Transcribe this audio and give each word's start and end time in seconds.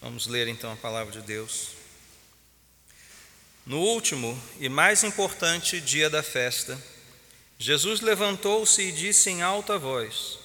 Vamos 0.00 0.26
ler 0.26 0.48
então 0.48 0.72
a 0.72 0.76
palavra 0.76 1.12
de 1.12 1.20
Deus. 1.20 1.73
No 3.66 3.78
último 3.78 4.38
e 4.60 4.68
mais 4.68 5.02
importante 5.04 5.80
dia 5.80 6.10
da 6.10 6.22
festa, 6.22 6.78
Jesus 7.58 8.02
levantou-se 8.02 8.82
e 8.82 8.92
disse 8.92 9.30
em 9.30 9.40
alta 9.40 9.78
voz: 9.78 10.38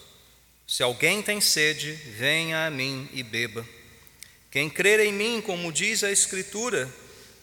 Se 0.66 0.82
alguém 0.82 1.22
tem 1.22 1.42
sede, 1.42 1.92
venha 1.92 2.66
a 2.66 2.70
mim 2.70 3.10
e 3.12 3.22
beba. 3.22 3.68
Quem 4.50 4.70
crer 4.70 5.02
em 5.02 5.12
mim, 5.12 5.42
como 5.42 5.72
diz 5.72 6.02
a 6.02 6.12
Escritura, 6.12 6.90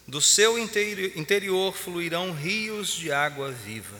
do 0.07 0.19
seu 0.19 0.57
interior 0.57 1.75
fluirão 1.75 2.31
rios 2.31 2.93
de 2.93 3.11
água 3.11 3.51
viva. 3.51 3.97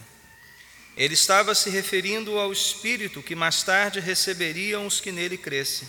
Ele 0.96 1.14
estava 1.14 1.54
se 1.54 1.70
referindo 1.70 2.40
ao 2.40 2.52
Espírito 2.52 3.22
que 3.22 3.36
mais 3.36 3.62
tarde 3.62 4.00
receberiam 4.00 4.88
os 4.88 5.00
que 5.00 5.12
nele 5.12 5.38
crescem. 5.38 5.88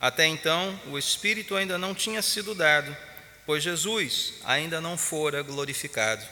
Até 0.00 0.26
então, 0.26 0.78
o 0.88 0.98
Espírito 0.98 1.54
ainda 1.54 1.78
não 1.78 1.94
tinha 1.94 2.20
sido 2.20 2.52
dado, 2.52 2.94
pois 3.46 3.62
Jesus 3.62 4.34
ainda 4.44 4.80
não 4.80 4.96
fora 4.96 5.42
glorificado. 5.42 6.24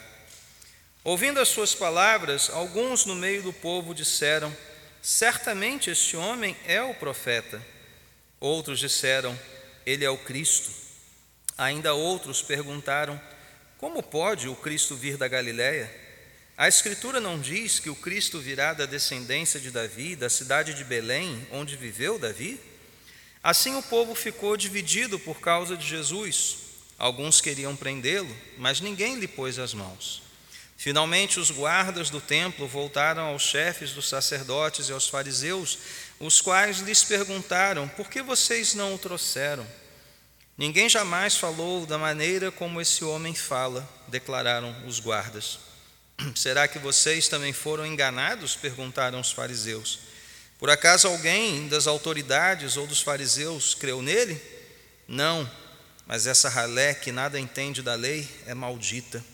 Ouvindo 1.05 1.41
as 1.41 1.49
suas 1.49 1.75
palavras, 1.75 2.49
alguns 2.51 3.05
no 3.05 3.15
meio 3.15 3.43
do 3.43 3.53
povo 3.53 3.95
disseram: 3.95 4.57
Certamente 5.03 5.91
este 5.91 6.17
homem 6.17 6.57
é 6.65 6.81
o 6.81 6.95
profeta. 6.95 7.61
Outros 8.39 8.79
disseram: 8.79 9.39
Ele 9.85 10.05
é 10.05 10.11
o 10.11 10.19
Cristo. 10.19 10.71
Ainda 11.59 11.93
outros 11.93 12.41
perguntaram: 12.41 13.21
Como 13.79 14.01
pode 14.01 14.49
o 14.49 14.55
Cristo 14.55 14.95
vir 14.95 15.17
da 15.17 15.27
Galiléia? 15.27 15.93
A 16.57 16.69
Escritura 16.69 17.19
não 17.19 17.41
diz 17.41 17.81
que 17.81 17.91
o 17.91 17.97
Cristo 17.97 18.39
virá 18.39 18.73
da 18.73 18.87
descendência 18.87 19.59
de 19.59 19.73
Davi, 19.73 20.15
da 20.15 20.31
cidade 20.31 20.75
de 20.75 20.85
Belém, 20.85 21.45
onde 21.51 21.77
viveu 21.77 22.19
Davi? 22.19 22.61
Assim 23.43 23.75
o 23.75 23.83
povo 23.83 24.15
ficou 24.15 24.57
dividido 24.57 25.19
por 25.19 25.41
causa 25.41 25.77
de 25.77 25.85
Jesus. 25.85 26.62
Alguns 27.03 27.41
queriam 27.41 27.75
prendê-lo, 27.75 28.33
mas 28.57 28.81
ninguém 28.81 29.17
lhe 29.17 29.27
pôs 29.27 29.59
as 29.59 29.75
mãos. 29.75 30.23
Finalmente, 30.77 31.41
os 31.41 31.51
guardas 31.51 32.11
do 32.11 32.21
templo 32.21 32.65
voltaram 32.69 33.25
aos 33.25 33.43
chefes 33.43 33.91
dos 33.91 34.09
sacerdotes 34.09 34.89
e 34.89 34.93
aos 34.93 35.09
fariseus, 35.09 35.79
os 36.21 36.41
quais 36.41 36.79
lhes 36.79 37.03
perguntaram: 37.03 37.89
Por 37.89 38.09
que 38.09 38.23
vocês 38.23 38.75
não 38.75 38.95
o 38.95 38.99
trouxeram? 38.99 39.67
Ninguém 40.57 40.89
jamais 40.89 41.37
falou 41.37 41.85
da 41.87 41.99
maneira 41.99 42.53
como 42.53 42.81
esse 42.81 43.03
homem 43.03 43.35
fala, 43.35 43.85
declararam 44.07 44.73
os 44.87 45.01
guardas. 45.01 45.59
Será 46.37 46.69
que 46.69 46.79
vocês 46.79 47.27
também 47.27 47.53
foram 47.53 47.85
enganados? 47.85 48.55
perguntaram 48.55 49.19
os 49.19 49.33
fariseus. 49.33 49.99
Por 50.57 50.71
acaso 50.71 51.09
alguém 51.09 51.67
das 51.67 51.89
autoridades 51.89 52.77
ou 52.77 52.87
dos 52.87 53.03
fariseus 53.03 53.75
creu 53.75 54.01
nele? 54.01 54.41
Não, 55.09 55.51
mas 56.07 56.27
essa 56.27 56.49
ralé 56.49 56.95
que 56.95 57.13
nada 57.13 57.39
entende 57.39 57.83
da 57.83 57.95
lei 57.95 58.29
é 58.47 58.55
maldita. 58.55 59.25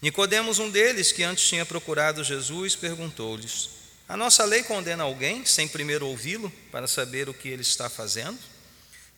Nicodemos, 0.00 0.58
um 0.58 0.70
deles, 0.70 1.12
que 1.12 1.22
antes 1.22 1.48
tinha 1.48 1.66
procurado 1.66 2.22
Jesus, 2.22 2.76
perguntou-lhes: 2.76 3.70
A 4.08 4.16
nossa 4.16 4.44
lei 4.44 4.62
condena 4.62 5.04
alguém 5.04 5.44
sem 5.44 5.66
primeiro 5.66 6.06
ouvi-lo 6.06 6.52
para 6.70 6.86
saber 6.86 7.28
o 7.28 7.34
que 7.34 7.48
ele 7.48 7.62
está 7.62 7.88
fazendo? 7.88 8.38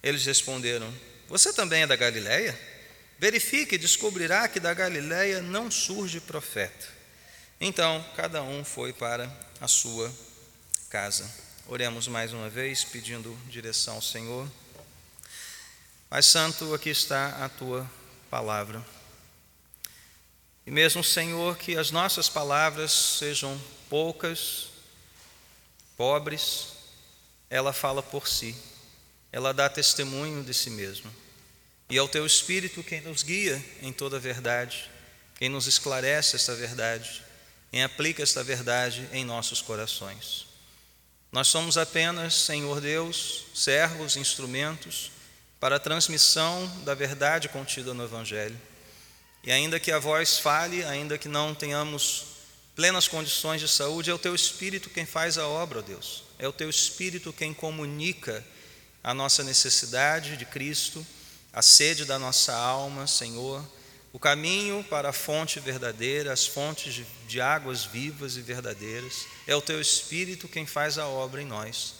Eles 0.03 0.25
responderam: 0.25 0.93
Você 1.28 1.53
também 1.53 1.83
é 1.83 1.87
da 1.87 1.97
Galileia? 1.97 2.59
Verifique 3.19 3.77
e 3.77 3.78
descobrirá 3.78 4.47
que 4.47 4.61
da 4.61 4.75
Galileia 4.75 5.41
não 5.41 5.71
surge 5.71 6.21
profeta. 6.21 6.87
Então, 7.61 8.05
cada 8.15 8.43
um 8.43 8.62
foi 8.65 8.93
para 8.93 9.31
a 9.61 9.67
sua 9.67 10.12
casa. 10.91 11.28
Oremos 11.67 12.06
mais 12.06 12.33
uma 12.33 12.50
vez, 12.50 12.84
pedindo 12.84 13.37
direção 13.49 13.94
ao 13.94 14.03
Senhor. 14.03 14.47
Pai 16.09 16.22
Santo, 16.22 16.72
aqui 16.72 16.89
está 16.89 17.44
a 17.44 17.49
tua 17.49 17.84
palavra. 18.31 18.81
E 20.65 20.71
mesmo, 20.71 21.03
Senhor, 21.03 21.59
que 21.59 21.77
as 21.77 21.91
nossas 21.91 22.28
palavras 22.28 22.93
sejam 22.93 23.61
poucas, 23.91 24.69
pobres, 25.97 26.69
ela 27.50 27.72
fala 27.72 28.05
por 28.05 28.28
si, 28.28 28.55
ela 29.33 29.53
dá 29.53 29.69
testemunho 29.69 30.44
de 30.44 30.55
si 30.55 30.71
mesma. 30.71 31.12
E 31.91 31.99
é 31.99 32.03
o 32.03 32.09
teu 32.09 32.25
Espírito 32.25 32.84
quem 32.84 33.00
nos 33.00 33.25
guia 33.25 33.62
em 33.83 33.93
toda 33.93 34.17
a 34.17 34.21
verdade, 34.21 34.88
quem 35.34 35.49
nos 35.49 35.67
esclarece 35.67 36.37
esta 36.37 36.55
verdade, 36.55 37.21
quem 37.73 37.83
aplica 37.83 38.23
esta 38.23 38.44
verdade 38.44 39.09
em 39.12 39.25
nossos 39.25 39.61
corações. 39.61 40.47
Nós 41.33 41.49
somos 41.49 41.77
apenas, 41.77 42.33
Senhor 42.33 42.81
Deus, 42.81 43.47
servos, 43.53 44.17
instrumentos 44.17 45.16
para 45.66 45.75
a 45.75 45.81
transmissão 45.81 46.65
da 46.84 46.94
verdade 46.94 47.49
contida 47.49 47.93
no 47.93 48.04
Evangelho. 48.04 48.56
E 49.43 49.50
ainda 49.50 49.81
que 49.81 49.91
a 49.91 49.99
voz 49.99 50.38
fale, 50.38 50.84
ainda 50.84 51.19
que 51.19 51.27
não 51.27 51.56
tenhamos 51.56 52.27
plenas 52.77 53.09
condições 53.09 53.60
de 53.60 53.66
saúde, 53.66 54.09
é 54.09 54.15
o 54.15 54.19
Teu 54.19 54.32
Espírito 54.32 54.88
quem 54.88 55.05
faz 55.05 55.37
a 55.37 55.49
obra, 55.49 55.81
ó 55.81 55.82
Deus. 55.82 56.22
É 56.38 56.47
o 56.47 56.53
Teu 56.53 56.71
Espírito 56.71 57.32
quem 57.32 57.53
comunica 57.53 58.47
a 59.03 59.12
nossa 59.12 59.43
necessidade 59.43 60.37
de 60.37 60.44
Cristo, 60.44 61.05
a 61.53 61.62
sede 61.62 62.05
da 62.05 62.16
nossa 62.16 62.55
alma, 62.55 63.09
Senhor, 63.09 63.60
o 64.12 64.21
caminho 64.21 64.84
para 64.84 65.09
a 65.09 65.12
fonte 65.12 65.59
verdadeira, 65.59 66.32
as 66.32 66.47
fontes 66.47 66.94
de, 66.94 67.05
de, 67.26 67.41
águas 67.41 67.84
vivas 67.84 68.37
e 68.37 68.41
verdadeiras. 68.41 69.26
É 69.49 69.56
o 69.56 69.60
teu 69.60 69.81
Espírito 69.81 70.47
quem 70.47 70.65
faz 70.65 70.97
a 70.97 71.09
obra 71.09 71.43
em 71.43 71.44
nós. 71.44 71.96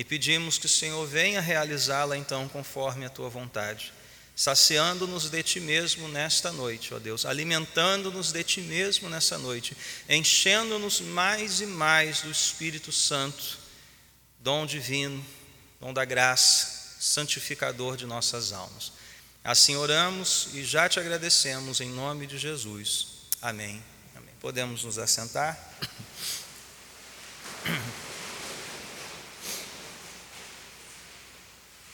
E 0.00 0.04
pedimos 0.04 0.56
que 0.56 0.64
o 0.64 0.68
Senhor 0.68 1.06
venha 1.06 1.42
realizá-la 1.42 2.16
então 2.16 2.48
conforme 2.48 3.04
a 3.04 3.10
tua 3.10 3.28
vontade, 3.28 3.92
saciando-nos 4.34 5.28
de 5.28 5.42
ti 5.42 5.60
mesmo 5.60 6.08
nesta 6.08 6.50
noite, 6.50 6.94
ó 6.94 6.98
Deus, 6.98 7.26
alimentando-nos 7.26 8.32
de 8.32 8.42
ti 8.42 8.62
mesmo 8.62 9.10
nessa 9.10 9.36
noite, 9.36 9.76
enchendo-nos 10.08 11.02
mais 11.02 11.60
e 11.60 11.66
mais 11.66 12.22
do 12.22 12.30
Espírito 12.30 12.90
Santo, 12.90 13.58
dom 14.38 14.64
divino, 14.64 15.22
dom 15.78 15.92
da 15.92 16.06
graça, 16.06 16.96
santificador 16.98 17.94
de 17.98 18.06
nossas 18.06 18.54
almas. 18.54 18.92
Assim 19.44 19.76
oramos 19.76 20.48
e 20.54 20.64
já 20.64 20.88
te 20.88 20.98
agradecemos 20.98 21.78
em 21.78 21.90
nome 21.90 22.26
de 22.26 22.38
Jesus. 22.38 23.26
Amém. 23.42 23.84
Amém. 24.16 24.32
Podemos 24.40 24.82
nos 24.82 24.96
assentar? 24.96 25.58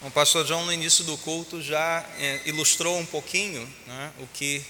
O 0.02 0.10
pastor 0.10 0.44
John, 0.44 0.64
no 0.64 0.72
início 0.72 1.04
do 1.04 1.16
culto, 1.18 1.62
já 1.62 2.04
é, 2.18 2.40
ilustrou 2.44 2.98
um 2.98 3.06
pouquinho 3.06 3.66
né, 3.86 4.12
o 4.20 4.26
que 4.28 4.64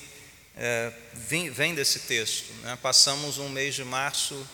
é, 0.56 0.92
vem, 1.12 1.50
vem, 1.50 1.74
desse 1.74 2.00
texto. 2.00 2.52
Né? 2.62 2.78
Passamos 2.80 3.38
um 3.38 3.48
mês 3.48 3.74
de 3.74 3.84
março 3.84 4.46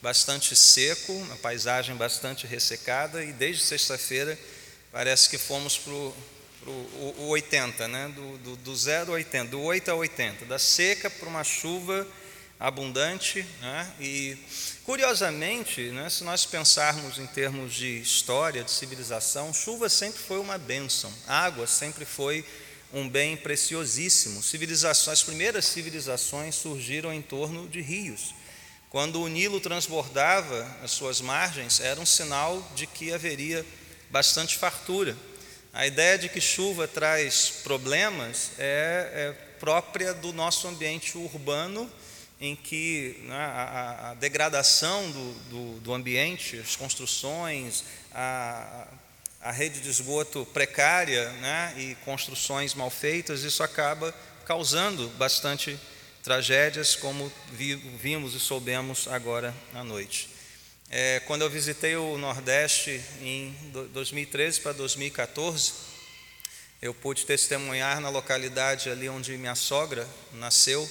bastante 0.00 0.54
seco, 0.54 1.12
uma 1.12 1.36
paisagem 1.36 1.96
bastante 1.96 2.46
ressecada, 2.46 3.24
e 3.24 3.32
desde 3.32 3.62
sexta-feira 3.62 4.38
parece 4.92 5.28
que 5.28 5.36
fomos 5.36 5.76
para 5.76 5.92
o 5.92 6.16
o, 6.66 7.14
o 7.18 7.28
80, 7.28 7.88
né? 7.88 8.08
do, 8.14 8.38
do, 8.38 8.56
do 8.56 8.76
0 8.76 9.12
a 9.12 9.14
80, 9.14 9.50
do 9.50 9.60
8 9.62 9.90
a 9.90 9.94
80, 9.94 10.44
da 10.44 10.58
seca 10.58 11.08
para 11.08 11.28
uma 11.28 11.44
chuva 11.44 12.06
abundante. 12.58 13.44
Né? 13.60 13.92
E, 14.00 14.38
curiosamente, 14.84 15.90
né, 15.90 16.08
se 16.10 16.24
nós 16.24 16.44
pensarmos 16.44 17.18
em 17.18 17.26
termos 17.26 17.74
de 17.74 18.00
história, 18.00 18.64
de 18.64 18.70
civilização, 18.70 19.52
chuva 19.52 19.88
sempre 19.88 20.20
foi 20.20 20.38
uma 20.38 20.58
bênção, 20.58 21.12
água 21.26 21.66
sempre 21.66 22.04
foi 22.04 22.44
um 22.92 23.08
bem 23.08 23.36
preciosíssimo. 23.36 24.42
Civilizações, 24.42 25.20
as 25.20 25.22
primeiras 25.22 25.64
civilizações 25.64 26.54
surgiram 26.54 27.12
em 27.12 27.22
torno 27.22 27.68
de 27.68 27.80
rios. 27.80 28.34
Quando 28.88 29.20
o 29.20 29.28
Nilo 29.28 29.60
transbordava 29.60 30.66
as 30.82 30.90
suas 30.90 31.20
margens, 31.20 31.78
era 31.78 32.00
um 32.00 32.06
sinal 32.06 32.60
de 32.74 32.86
que 32.86 33.12
haveria 33.12 33.64
bastante 34.10 34.58
fartura. 34.58 35.16
A 35.72 35.86
ideia 35.86 36.18
de 36.18 36.28
que 36.28 36.40
chuva 36.40 36.88
traz 36.88 37.60
problemas 37.62 38.50
é, 38.58 39.36
é 39.36 39.50
própria 39.60 40.12
do 40.12 40.32
nosso 40.32 40.66
ambiente 40.66 41.16
urbano, 41.16 41.88
em 42.40 42.56
que 42.56 43.16
né, 43.24 43.36
a, 43.36 44.10
a, 44.10 44.14
degradação 44.14 45.10
do, 45.10 45.32
do, 45.50 45.80
do, 45.80 45.94
ambiente, 45.94 46.56
as 46.58 46.74
construções, 46.74 47.84
a, 48.12 48.88
a 49.42 49.52
rede 49.52 49.80
de 49.80 49.90
esgoto 49.90 50.46
precária 50.46 51.30
né, 51.32 51.74
e 51.76 51.94
construções 52.04 52.74
mal 52.74 52.90
feitas, 52.90 53.42
isso 53.42 53.62
acaba 53.62 54.14
causando 54.46 55.08
bastante 55.10 55.78
tragédias, 56.22 56.96
como 56.96 57.30
vimos 57.52 58.34
e 58.34 58.40
soubemos 58.40 59.06
agora 59.08 59.54
à 59.74 59.84
noite. 59.84 60.28
É, 60.90 61.20
quando 61.20 61.42
eu 61.42 61.50
visitei 61.50 61.94
o 61.94 62.18
Nordeste 62.18 63.00
em 63.22 63.54
2013 63.92 64.60
para 64.60 64.72
2014, 64.72 65.72
eu 66.82 66.92
pude 66.92 67.24
testemunhar 67.26 68.00
na 68.00 68.08
localidade 68.08 68.90
ali 68.90 69.08
onde 69.08 69.36
minha 69.36 69.54
sogra 69.54 70.08
nasceu, 70.32 70.88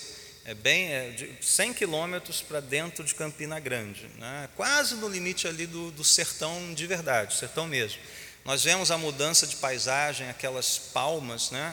é 0.49 0.55
bem 0.55 0.91
é, 0.91 1.09
de 1.11 1.37
100 1.41 1.75
quilômetros 1.75 2.41
para 2.41 2.59
dentro 2.59 3.03
de 3.03 3.13
Campina 3.13 3.59
Grande, 3.59 4.09
né? 4.17 4.49
quase 4.55 4.95
no 4.95 5.07
limite 5.07 5.47
ali 5.47 5.67
do, 5.67 5.91
do 5.91 6.03
sertão 6.03 6.73
de 6.73 6.87
verdade, 6.87 7.35
sertão 7.35 7.67
mesmo. 7.67 8.01
Nós 8.43 8.63
vemos 8.63 8.89
a 8.89 8.97
mudança 8.97 9.45
de 9.45 9.57
paisagem, 9.57 10.27
aquelas 10.27 10.75
palmas, 10.75 11.51
né? 11.51 11.71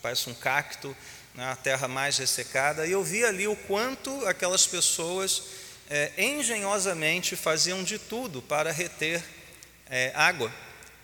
parece 0.00 0.30
um 0.30 0.32
cacto, 0.32 0.96
né? 1.34 1.50
a 1.50 1.54
terra 1.54 1.86
mais 1.86 2.16
ressecada, 2.16 2.86
e 2.86 2.92
eu 2.92 3.04
vi 3.04 3.22
ali 3.26 3.46
o 3.46 3.54
quanto 3.54 4.26
aquelas 4.26 4.66
pessoas 4.66 5.42
é, 5.90 6.12
engenhosamente 6.16 7.36
faziam 7.36 7.84
de 7.84 7.98
tudo 7.98 8.40
para 8.40 8.72
reter 8.72 9.22
é, 9.90 10.12
água, 10.14 10.50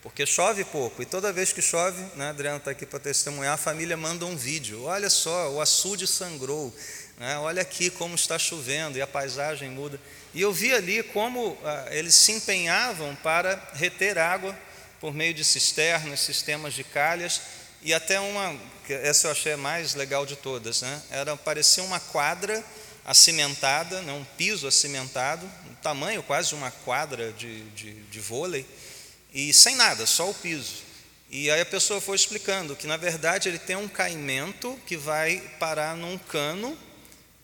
porque 0.03 0.25
chove 0.25 0.65
pouco, 0.65 1.01
e 1.01 1.05
toda 1.05 1.31
vez 1.31 1.53
que 1.53 1.61
chove, 1.61 2.03
né, 2.17 2.31
Adriano 2.31 2.57
está 2.57 2.71
aqui 2.71 2.85
para 2.85 2.99
testemunhar, 2.99 3.53
a 3.53 3.57
família 3.57 3.95
manda 3.95 4.25
um 4.25 4.35
vídeo, 4.35 4.83
olha 4.83 5.09
só, 5.09 5.49
o 5.49 5.61
açude 5.61 6.05
sangrou, 6.05 6.75
né, 7.17 7.37
olha 7.37 7.61
aqui 7.61 7.89
como 7.89 8.13
está 8.13 8.37
chovendo, 8.37 8.97
e 8.97 9.01
a 9.01 9.07
paisagem 9.07 9.69
muda. 9.69 9.97
E 10.33 10.41
eu 10.41 10.51
vi 10.51 10.73
ali 10.73 11.01
como 11.03 11.57
ah, 11.63 11.87
eles 11.89 12.15
se 12.15 12.33
empenhavam 12.33 13.15
para 13.23 13.71
reter 13.75 14.17
água 14.17 14.53
por 14.99 15.13
meio 15.13 15.33
de 15.33 15.45
cisternas, 15.45 16.19
sistemas 16.19 16.73
de 16.73 16.83
calhas 16.83 17.39
e 17.81 17.93
até 17.93 18.19
uma, 18.19 18.53
essa 18.89 19.27
eu 19.27 19.31
achei 19.31 19.55
mais 19.55 19.95
legal 19.95 20.25
de 20.25 20.35
todas, 20.35 20.81
né? 20.81 21.01
Era 21.11 21.37
parecia 21.37 21.83
uma 21.83 21.99
quadra 21.99 22.61
acimentada, 23.05 24.01
né? 24.01 24.11
um 24.11 24.23
piso 24.37 24.65
acimentado, 24.67 25.45
um 25.69 25.75
tamanho 25.75 26.23
quase 26.23 26.55
uma 26.55 26.71
quadra 26.71 27.31
de, 27.33 27.61
de, 27.71 27.93
de 27.93 28.19
vôlei 28.19 28.65
e 29.33 29.53
sem 29.53 29.75
nada, 29.75 30.05
só 30.05 30.29
o 30.29 30.33
piso. 30.33 30.83
E 31.29 31.49
aí 31.49 31.61
a 31.61 31.65
pessoa 31.65 31.99
foi 31.99 32.15
explicando 32.15 32.75
que 32.75 32.85
na 32.85 32.95
verdade 32.95 33.49
ele 33.49 33.57
tem 33.57 33.75
um 33.75 33.87
caimento 33.87 34.79
que 34.85 34.95
vai 34.95 35.41
parar 35.59 35.97
num 35.97 36.17
cano 36.17 36.77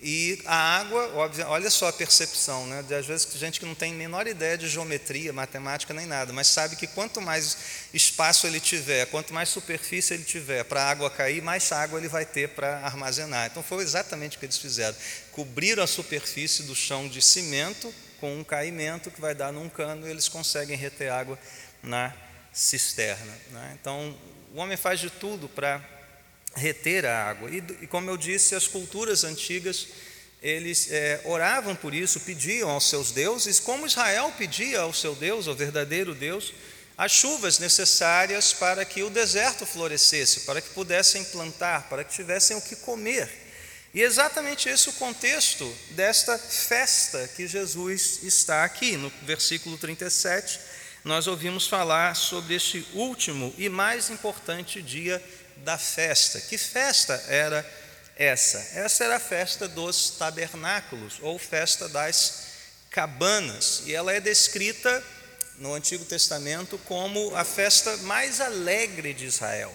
e 0.01 0.41
a 0.45 0.79
água, 0.79 1.11
olha 1.47 1.69
só 1.69 1.89
a 1.89 1.93
percepção, 1.93 2.65
né? 2.67 2.83
De, 2.83 2.93
às 2.93 3.05
vezes 3.05 3.27
gente 3.33 3.59
que 3.59 3.65
não 3.65 3.75
tem 3.75 3.91
a 3.91 3.95
menor 3.95 4.27
ideia 4.27 4.57
de 4.57 4.69
geometria, 4.69 5.33
matemática 5.33 5.93
nem 5.93 6.05
nada, 6.05 6.31
mas 6.31 6.47
sabe 6.47 6.77
que 6.77 6.87
quanto 6.87 7.19
mais 7.19 7.57
espaço 7.93 8.47
ele 8.47 8.61
tiver, 8.61 9.07
quanto 9.07 9.33
mais 9.33 9.49
superfície 9.49 10.13
ele 10.13 10.23
tiver 10.23 10.63
para 10.63 10.83
a 10.83 10.89
água 10.89 11.09
cair, 11.09 11.41
mais 11.41 11.69
água 11.73 11.99
ele 11.99 12.07
vai 12.07 12.25
ter 12.25 12.47
para 12.49 12.77
armazenar. 12.79 13.47
Então 13.47 13.61
foi 13.61 13.83
exatamente 13.83 14.37
o 14.37 14.39
que 14.39 14.45
eles 14.45 14.57
fizeram. 14.57 14.95
Cobriram 15.33 15.83
a 15.83 15.87
superfície 15.87 16.63
do 16.63 16.75
chão 16.75 17.09
de 17.09 17.21
cimento 17.21 17.93
com 18.21 18.37
um 18.37 18.43
caimento 18.43 19.11
que 19.11 19.19
vai 19.19 19.35
dar 19.35 19.51
num 19.51 19.67
cano 19.67 20.07
e 20.07 20.11
eles 20.11 20.29
conseguem 20.29 20.77
reter 20.77 21.11
água 21.11 21.37
na 21.83 22.13
cisterna. 22.53 23.37
Né? 23.51 23.77
Então 23.79 24.15
o 24.53 24.59
homem 24.59 24.77
faz 24.77 24.99
de 24.99 25.09
tudo 25.09 25.47
para 25.47 25.83
reter 26.55 27.05
a 27.05 27.29
água. 27.29 27.49
E, 27.49 27.57
e, 27.81 27.87
como 27.87 28.09
eu 28.09 28.17
disse, 28.17 28.55
as 28.55 28.67
culturas 28.67 29.23
antigas, 29.23 29.87
eles 30.41 30.91
é, 30.91 31.21
oravam 31.25 31.75
por 31.75 31.93
isso, 31.93 32.19
pediam 32.21 32.69
aos 32.69 32.89
seus 32.89 33.11
deuses, 33.11 33.59
como 33.59 33.85
Israel 33.85 34.33
pedia 34.37 34.81
ao 34.81 34.93
seu 34.93 35.15
Deus, 35.15 35.47
ao 35.47 35.55
verdadeiro 35.55 36.15
Deus, 36.15 36.53
as 36.97 37.11
chuvas 37.11 37.59
necessárias 37.59 38.51
para 38.51 38.83
que 38.83 39.03
o 39.03 39.09
deserto 39.09 39.65
florescesse, 39.65 40.41
para 40.41 40.59
que 40.61 40.69
pudessem 40.71 41.23
plantar, 41.25 41.87
para 41.87 42.03
que 42.03 42.13
tivessem 42.13 42.57
o 42.57 42.61
que 42.61 42.75
comer. 42.77 43.29
E 43.93 44.01
exatamente 44.01 44.69
esse 44.69 44.89
o 44.89 44.93
contexto 44.93 45.73
desta 45.91 46.37
festa 46.37 47.27
que 47.35 47.47
Jesus 47.47 48.19
está 48.23 48.63
aqui, 48.63 48.97
no 48.97 49.09
versículo 49.23 49.77
37, 49.77 50.59
nós 51.03 51.27
ouvimos 51.27 51.67
falar 51.67 52.15
sobre 52.15 52.55
este 52.55 52.85
último 52.93 53.53
e 53.57 53.69
mais 53.69 54.09
importante 54.09 54.81
dia 54.81 55.23
da 55.57 55.77
festa. 55.77 56.39
Que 56.41 56.57
festa 56.57 57.13
era 57.27 57.65
essa? 58.15 58.57
Essa 58.79 59.05
era 59.05 59.15
a 59.15 59.19
festa 59.19 59.67
dos 59.67 60.11
tabernáculos, 60.11 61.19
ou 61.21 61.39
festa 61.39 61.87
das 61.87 62.49
cabanas, 62.89 63.83
e 63.85 63.93
ela 63.93 64.11
é 64.11 64.19
descrita 64.19 65.03
no 65.57 65.73
Antigo 65.73 66.03
Testamento 66.05 66.77
como 66.79 67.35
a 67.35 67.43
festa 67.43 67.95
mais 67.97 68.41
alegre 68.41 69.13
de 69.13 69.25
Israel. 69.25 69.73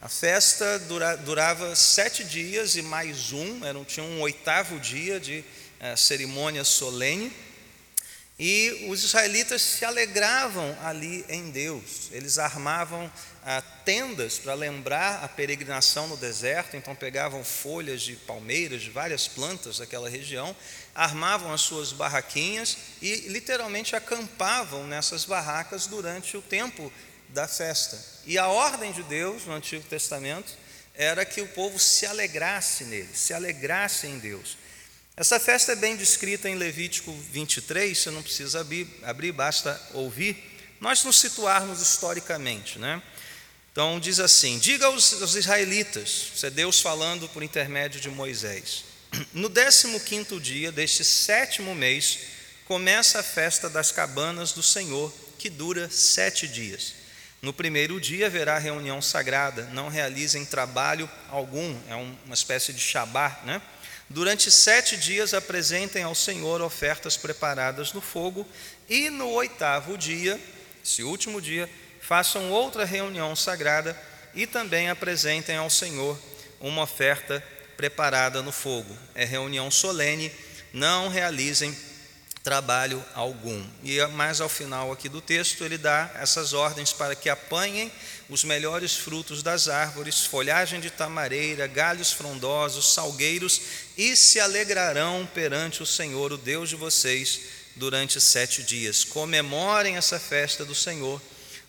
A 0.00 0.08
festa 0.08 0.78
dura, 0.80 1.16
durava 1.16 1.74
sete 1.74 2.24
dias 2.24 2.76
e 2.76 2.82
mais 2.82 3.32
um, 3.32 3.64
era, 3.64 3.82
tinha 3.84 4.04
um 4.04 4.20
oitavo 4.20 4.78
dia 4.78 5.18
de 5.18 5.42
eh, 5.80 5.96
cerimônia 5.96 6.62
solene, 6.62 7.32
e 8.38 8.88
os 8.88 9.04
israelitas 9.04 9.62
se 9.62 9.84
alegravam 9.84 10.76
ali 10.82 11.24
em 11.28 11.50
Deus, 11.50 12.08
eles 12.10 12.36
armavam 12.36 13.10
ah, 13.44 13.62
tendas 13.84 14.38
para 14.38 14.54
lembrar 14.54 15.22
a 15.22 15.28
peregrinação 15.28 16.08
no 16.08 16.16
deserto, 16.16 16.76
então 16.76 16.96
pegavam 16.96 17.44
folhas 17.44 18.02
de 18.02 18.16
palmeiras, 18.16 18.82
de 18.82 18.90
várias 18.90 19.28
plantas 19.28 19.78
daquela 19.78 20.08
região, 20.08 20.54
armavam 20.92 21.52
as 21.52 21.60
suas 21.60 21.92
barraquinhas 21.92 22.76
e 23.00 23.28
literalmente 23.28 23.94
acampavam 23.94 24.84
nessas 24.84 25.24
barracas 25.24 25.86
durante 25.86 26.36
o 26.36 26.42
tempo 26.42 26.92
da 27.28 27.46
festa. 27.46 28.02
E 28.26 28.36
a 28.36 28.48
ordem 28.48 28.90
de 28.90 29.04
Deus 29.04 29.44
no 29.44 29.52
Antigo 29.52 29.84
Testamento 29.84 30.52
era 30.92 31.24
que 31.24 31.40
o 31.40 31.48
povo 31.48 31.78
se 31.78 32.04
alegrasse 32.06 32.84
nele, 32.84 33.10
se 33.14 33.32
alegrasse 33.32 34.08
em 34.08 34.18
Deus. 34.18 34.56
Essa 35.16 35.38
festa 35.38 35.70
é 35.70 35.76
bem 35.76 35.94
descrita 35.94 36.48
em 36.48 36.56
Levítico 36.56 37.12
23, 37.30 37.96
você 37.96 38.10
não 38.10 38.20
precisa 38.20 38.66
abrir, 39.04 39.30
basta 39.30 39.80
ouvir. 39.92 40.36
Nós 40.80 41.04
nos 41.04 41.20
situarmos 41.20 41.80
historicamente, 41.80 42.80
né? 42.80 43.00
Então 43.70 44.00
diz 44.00 44.18
assim: 44.18 44.58
diga 44.58 44.86
aos, 44.86 45.22
aos 45.22 45.36
israelitas, 45.36 46.32
isso 46.34 46.44
é 46.44 46.50
Deus 46.50 46.80
falando 46.80 47.28
por 47.28 47.44
intermédio 47.44 48.00
de 48.00 48.10
Moisés. 48.10 48.86
No 49.32 49.48
15 49.48 50.40
dia 50.40 50.72
deste 50.72 51.04
sétimo 51.04 51.76
mês, 51.76 52.18
começa 52.64 53.20
a 53.20 53.22
festa 53.22 53.70
das 53.70 53.92
cabanas 53.92 54.50
do 54.50 54.64
Senhor, 54.64 55.14
que 55.38 55.48
dura 55.48 55.88
sete 55.88 56.48
dias. 56.48 56.92
No 57.40 57.52
primeiro 57.52 58.00
dia 58.00 58.26
haverá 58.26 58.58
reunião 58.58 59.00
sagrada, 59.00 59.62
não 59.66 59.88
realizem 59.88 60.44
trabalho 60.44 61.08
algum, 61.30 61.78
é 61.88 61.94
uma 61.94 62.34
espécie 62.34 62.72
de 62.72 62.80
shabá, 62.80 63.40
né? 63.44 63.62
Durante 64.14 64.48
sete 64.48 64.96
dias 64.96 65.34
apresentem 65.34 66.04
ao 66.04 66.14
Senhor 66.14 66.62
ofertas 66.62 67.16
preparadas 67.16 67.92
no 67.92 68.00
fogo, 68.00 68.46
e 68.88 69.10
no 69.10 69.28
oitavo 69.30 69.98
dia, 69.98 70.40
esse 70.84 71.02
último 71.02 71.42
dia, 71.42 71.68
façam 72.00 72.48
outra 72.52 72.84
reunião 72.84 73.34
sagrada 73.34 74.00
e 74.32 74.46
também 74.46 74.88
apresentem 74.88 75.56
ao 75.56 75.68
Senhor 75.68 76.16
uma 76.60 76.82
oferta 76.82 77.42
preparada 77.76 78.40
no 78.40 78.52
fogo. 78.52 78.96
É 79.16 79.24
reunião 79.24 79.68
solene, 79.68 80.30
não 80.72 81.08
realizem 81.08 81.76
trabalho 82.44 83.02
algum. 83.14 83.64
E 83.82 83.98
mais 84.08 84.38
ao 84.38 84.50
final 84.50 84.92
aqui 84.92 85.08
do 85.08 85.22
texto, 85.22 85.64
ele 85.64 85.78
dá 85.78 86.10
essas 86.16 86.52
ordens 86.52 86.92
para 86.92 87.16
que 87.16 87.30
apanhem 87.30 87.90
os 88.28 88.44
melhores 88.44 88.94
frutos 88.94 89.42
das 89.42 89.66
árvores, 89.66 90.26
folhagem 90.26 90.78
de 90.78 90.90
tamareira, 90.90 91.66
galhos 91.66 92.12
frondosos, 92.12 92.92
salgueiros, 92.92 93.60
e 93.96 94.14
se 94.14 94.38
alegrarão 94.38 95.26
perante 95.32 95.82
o 95.82 95.86
Senhor, 95.86 96.32
o 96.32 96.36
Deus 96.36 96.68
de 96.68 96.76
vocês, 96.76 97.40
durante 97.76 98.20
sete 98.20 98.62
dias. 98.62 99.04
Comemorem 99.04 99.96
essa 99.96 100.20
festa 100.20 100.66
do 100.66 100.74
Senhor 100.74 101.20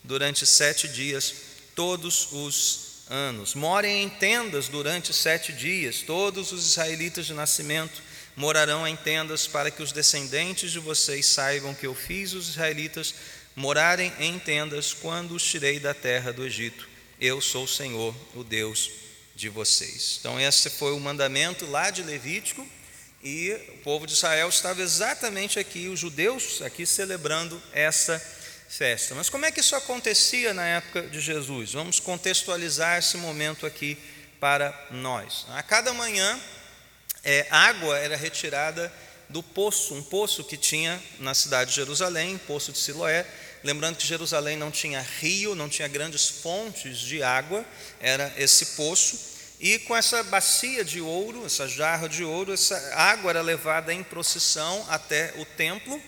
durante 0.03 0.45
sete 0.45 0.89
dias, 0.89 1.33
todos 1.73 2.27
os 2.33 2.85
anos. 3.09 3.55
Morem 3.55 4.03
em 4.03 4.09
tendas 4.09 4.67
durante 4.67 5.13
sete 5.13 5.53
dias. 5.53 6.01
Todos 6.01 6.51
os 6.51 6.65
israelitas 6.71 7.25
de 7.25 7.33
nascimento 7.33 8.01
morarão 8.35 8.87
em 8.87 8.95
tendas, 8.95 9.47
para 9.47 9.71
que 9.71 9.81
os 9.81 9.91
descendentes 9.91 10.71
de 10.71 10.79
vocês 10.79 11.25
saibam 11.25 11.73
que 11.73 11.87
eu 11.87 11.95
fiz 11.95 12.33
os 12.33 12.49
israelitas 12.49 13.15
morarem 13.55 14.11
em 14.19 14.37
tendas 14.37 14.93
quando 14.93 15.33
os 15.33 15.43
tirei 15.43 15.79
da 15.79 15.93
terra 15.93 16.33
do 16.33 16.45
Egito. 16.45 16.87
Eu 17.19 17.39
sou 17.39 17.63
o 17.63 17.67
Senhor, 17.67 18.13
o 18.33 18.43
Deus 18.43 18.91
de 19.35 19.49
vocês. 19.49 20.17
Então, 20.19 20.39
esse 20.39 20.69
foi 20.69 20.93
o 20.93 20.99
mandamento 20.99 21.65
lá 21.65 21.89
de 21.89 22.03
Levítico. 22.03 22.67
E 23.23 23.53
o 23.69 23.77
povo 23.77 24.05
de 24.05 24.13
Israel 24.13 24.49
estava 24.49 24.83
exatamente 24.83 25.57
aqui, 25.57 25.87
os 25.87 25.99
judeus 25.99 26.61
aqui 26.61 26.85
celebrando 26.85 27.59
essa 27.73 28.19
festa. 28.69 29.15
Mas 29.15 29.29
como 29.29 29.45
é 29.45 29.51
que 29.51 29.61
isso 29.61 29.75
acontecia 29.75 30.53
na 30.53 30.63
época 30.63 31.01
de 31.03 31.19
Jesus? 31.19 31.73
Vamos 31.73 31.99
contextualizar 31.99 32.99
esse 32.99 33.17
momento 33.17 33.65
aqui 33.65 33.97
para 34.39 34.87
nós. 34.91 35.45
A 35.49 35.63
cada 35.63 35.91
manhã, 35.91 36.39
é, 37.25 37.47
água 37.49 37.97
era 37.97 38.15
retirada 38.15 38.93
do 39.27 39.41
poço, 39.41 39.95
um 39.95 40.03
poço 40.03 40.43
que 40.43 40.55
tinha 40.55 41.01
na 41.19 41.33
cidade 41.33 41.71
de 41.71 41.75
Jerusalém, 41.75 42.37
poço 42.37 42.71
de 42.71 42.77
Siloé, 42.77 43.25
lembrando 43.63 43.97
que 43.97 44.05
Jerusalém 44.05 44.55
não 44.55 44.69
tinha 44.69 45.01
rio, 45.01 45.55
não 45.55 45.67
tinha 45.67 45.87
grandes 45.87 46.29
fontes 46.29 46.99
de 46.99 47.23
água, 47.23 47.65
era 47.99 48.31
esse 48.37 48.77
poço, 48.77 49.19
e 49.59 49.79
com 49.79 49.95
essa 49.95 50.21
bacia 50.23 50.85
de 50.85 51.01
ouro, 51.01 51.45
essa 51.45 51.67
jarra 51.67 52.07
de 52.07 52.23
ouro, 52.23 52.53
essa 52.53 52.77
água 52.93 53.31
era 53.31 53.41
levada 53.41 53.91
em 53.91 54.03
procissão 54.03 54.85
até 54.89 55.33
o 55.37 55.45
templo 55.45 55.99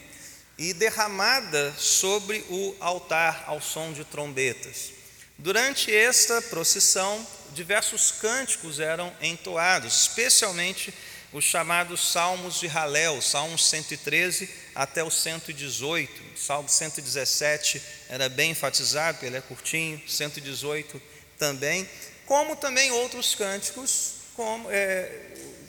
e 0.57 0.74
derramada 0.74 1.74
sobre 1.77 2.43
o 2.50 2.75
altar 2.79 3.45
ao 3.47 3.59
som 3.59 3.93
de 3.93 4.03
trombetas. 4.03 4.91
Durante 5.38 5.95
esta 5.95 6.41
procissão, 6.41 7.25
diversos 7.53 8.12
cânticos 8.12 8.79
eram 8.79 9.13
entoados, 9.21 10.01
especialmente 10.01 10.93
os 11.34 11.43
chamados 11.43 12.12
Salmos 12.12 12.60
de 12.60 12.67
Halel, 12.67 13.22
Salmos 13.22 13.65
113 13.65 14.50
até 14.74 15.03
o 15.03 15.12
118. 15.12 16.39
Salmo 16.39 16.69
117 16.69 17.81
era 18.10 18.29
bem 18.29 18.51
enfatizado, 18.51 19.25
ele 19.25 19.38
é 19.38 19.41
curtinho, 19.41 20.01
118 20.07 21.01
também, 21.38 21.88
como 22.25 22.55
também 22.55 22.91
outros 22.91 23.36
cânticos, 23.36 24.13
como, 24.36 24.69
é, 24.72 25.12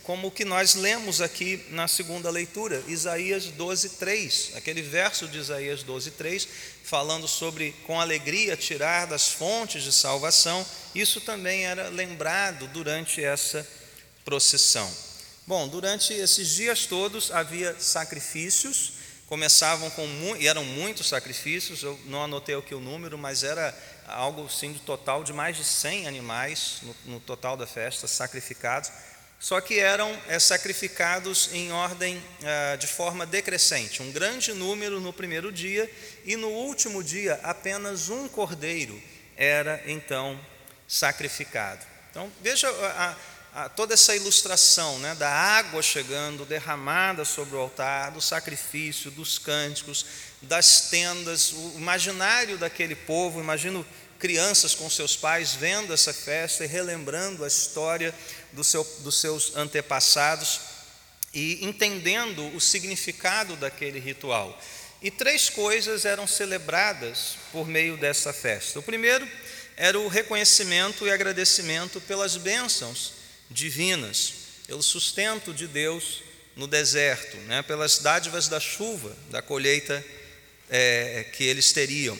como 0.05 0.29
o 0.29 0.31
que 0.31 0.45
nós 0.45 0.75
lemos 0.75 1.21
aqui 1.21 1.65
na 1.71 1.89
segunda 1.89 2.31
leitura, 2.31 2.83
Isaías 2.87 3.47
12, 3.47 3.91
3, 3.91 4.53
aquele 4.57 4.83
verso 4.83 5.27
de 5.27 5.39
Isaías 5.39 5.83
12, 5.83 6.13
3, 6.13 6.49
falando 6.85 7.27
sobre 7.27 7.73
com 7.87 8.01
alegria 8.01 8.57
tirar 8.57 9.07
das 9.07 9.29
fontes 9.29 9.83
de 9.83 9.93
salvação, 9.93 10.65
isso 10.95 11.21
também 11.21 11.67
era 11.67 11.89
lembrado 11.89 12.69
durante 12.69 13.23
essa 13.23 13.67
procissão. 14.25 15.08
Bom, 15.49 15.67
durante 15.67 16.13
esses 16.13 16.47
dias 16.47 16.85
todos 16.85 17.31
havia 17.31 17.75
sacrifícios, 17.81 18.93
começavam 19.27 19.89
com 19.89 20.07
e 20.39 20.47
eram 20.47 20.63
muitos 20.63 21.09
sacrifícios, 21.09 21.83
eu 21.83 21.99
não 22.05 22.25
anotei 22.25 22.55
aqui 22.55 22.75
o 22.75 22.81
número, 22.81 23.17
mas 23.17 23.43
era 23.43 23.75
algo 24.07 24.47
sim 24.51 24.75
de 24.75 24.81
total 24.81 25.25
de 25.25 25.33
mais 25.33 25.57
de 25.57 25.65
100 25.65 26.07
animais 26.07 26.81
no, 26.83 27.15
no 27.15 27.21
total 27.21 27.57
da 27.57 27.67
festa 27.67 28.07
sacrificados, 28.07 28.93
só 29.41 29.59
que 29.59 29.81
eram 29.81 30.15
é, 30.29 30.39
sacrificados 30.39 31.49
em 31.55 31.73
ordem 31.73 32.23
é, 32.43 32.77
de 32.77 32.87
forma 32.87 33.25
decrescente, 33.25 34.03
um 34.03 34.13
grande 34.13 34.53
número 34.53 35.01
no 35.01 35.15
primeiro 35.15 35.51
dia 35.51 35.91
e 36.27 36.37
no 36.37 36.49
último 36.49 37.03
dia 37.03 37.41
apenas 37.43 38.11
um 38.11 38.29
cordeiro 38.29 39.03
era 39.35 39.83
então 39.87 40.39
sacrificado. 40.87 41.87
Então 42.11 42.31
veja 42.43 42.69
a, 42.69 43.17
toda 43.75 43.95
essa 43.95 44.15
ilustração 44.15 44.99
né, 44.99 45.15
da 45.15 45.31
água 45.31 45.83
chegando, 45.83 46.45
derramada 46.45 47.25
sobre 47.25 47.57
o 47.57 47.59
altar, 47.59 48.13
do 48.13 48.21
sacrifício, 48.21 49.11
dos 49.11 49.39
cânticos, 49.39 50.07
das 50.43 50.89
tendas, 50.91 51.53
o 51.53 51.75
imaginário 51.77 52.57
daquele 52.57 52.95
povo, 52.95 53.41
imagino 53.41 53.85
crianças 54.19 54.75
com 54.75 54.89
seus 54.91 55.17
pais 55.17 55.55
vendo 55.55 55.93
essa 55.93 56.13
festa 56.13 56.65
e 56.65 56.69
relembrando 56.69 57.45
a 57.45 57.49
história 57.49 58.15
do 58.53 58.65
seu, 58.65 58.85
dos 59.01 59.21
seus 59.21 59.57
antepassados 59.57 60.61
e 61.33 61.65
entendendo 61.65 62.55
o 62.55 62.61
significado 62.61 63.57
daquele 63.57 63.99
ritual. 63.99 64.59
E 65.01 65.11
três 65.11 65.49
coisas 65.49 66.05
eram 66.05 66.27
celebradas 66.27 67.37
por 67.53 67.69
meio 67.69 67.97
dessa 67.97 68.33
festa. 68.33 68.81
O 68.81 68.83
primeiro 68.83 69.29
era 69.77 69.99
o 69.99 70.09
reconhecimento 70.09 71.07
e 71.07 71.11
agradecimento 71.11 72.01
pelas 72.01 72.37
bênçãos 72.37 73.18
divinas, 73.51 74.35
pelo 74.67 74.83
sustento 74.83 75.53
de 75.53 75.67
Deus 75.67 76.23
no 76.55 76.67
deserto, 76.67 77.37
né, 77.39 77.63
pelas 77.63 77.99
dádivas 77.99 78.49
da 78.49 78.61
chuva, 78.61 79.17
da 79.31 79.41
colheita 79.41 80.05
é, 80.69 81.25
que 81.33 81.45
eles 81.45 81.73
teriam. 81.73 82.19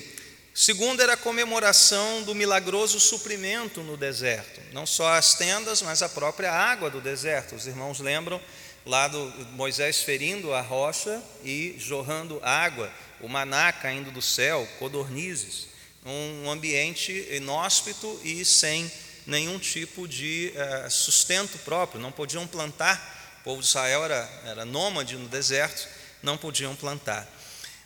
Segundo 0.55 1.01
era 1.01 1.13
a 1.13 1.17
comemoração 1.17 2.23
do 2.23 2.35
milagroso 2.35 2.99
suprimento 2.99 3.81
no 3.83 3.97
deserto, 3.97 4.61
não 4.73 4.87
só 4.87 5.15
as 5.15 5.35
tendas, 5.35 5.83
mas 5.83 6.03
a 6.03 6.09
própria 6.09 6.53
água 6.53 6.91
do 6.91 7.01
deserto. 7.01 7.55
Os 7.55 7.67
irmãos 7.67 8.01
lembram 8.01 8.41
lá 8.85 9.07
do 9.07 9.25
Moisés 9.53 10.03
ferindo 10.03 10.53
a 10.53 10.61
rocha 10.61 11.23
e 11.45 11.77
jorrando 11.79 12.41
água, 12.43 12.91
o 13.21 13.29
maná 13.29 13.73
caindo 13.73 14.11
do 14.11 14.23
céu, 14.23 14.69
codornizes, 14.79 15.69
um 16.05 16.51
ambiente 16.51 17.13
inóspito 17.31 18.21
e 18.25 18.45
sem 18.45 18.91
nenhum 19.29 19.59
tipo 19.59 20.09
de 20.09 20.53
é, 20.57 20.89
sustento 20.89 21.59
próprio, 21.59 22.01
não 22.01 22.11
podiam 22.11 22.47
plantar. 22.47 23.37
O 23.41 23.45
povo 23.45 23.61
de 23.61 23.69
Israel 23.69 24.05
era, 24.05 24.43
era 24.45 24.65
nômade 24.65 25.17
no 25.17 25.29
deserto, 25.29 25.87
não 26.23 26.37
podiam 26.37 26.75
plantar. 26.75 27.29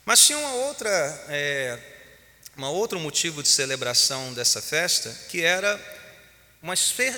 Mas 0.05 0.25
tinha 0.25 0.37
uma 0.37 0.53
outra, 0.53 0.89
é, 1.27 1.77
uma 2.55 2.69
outro 2.69 2.99
motivo 2.99 3.43
de 3.43 3.49
celebração 3.49 4.33
dessa 4.33 4.61
festa, 4.61 5.13
que 5.29 5.41
era 5.41 5.79
uma, 6.61 6.73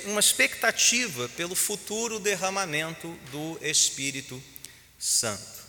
uma 0.05 0.19
expectativa 0.19 1.29
pelo 1.29 1.55
futuro 1.55 2.19
derramamento 2.19 3.07
do 3.31 3.59
Espírito 3.61 4.43
Santo. 4.97 5.63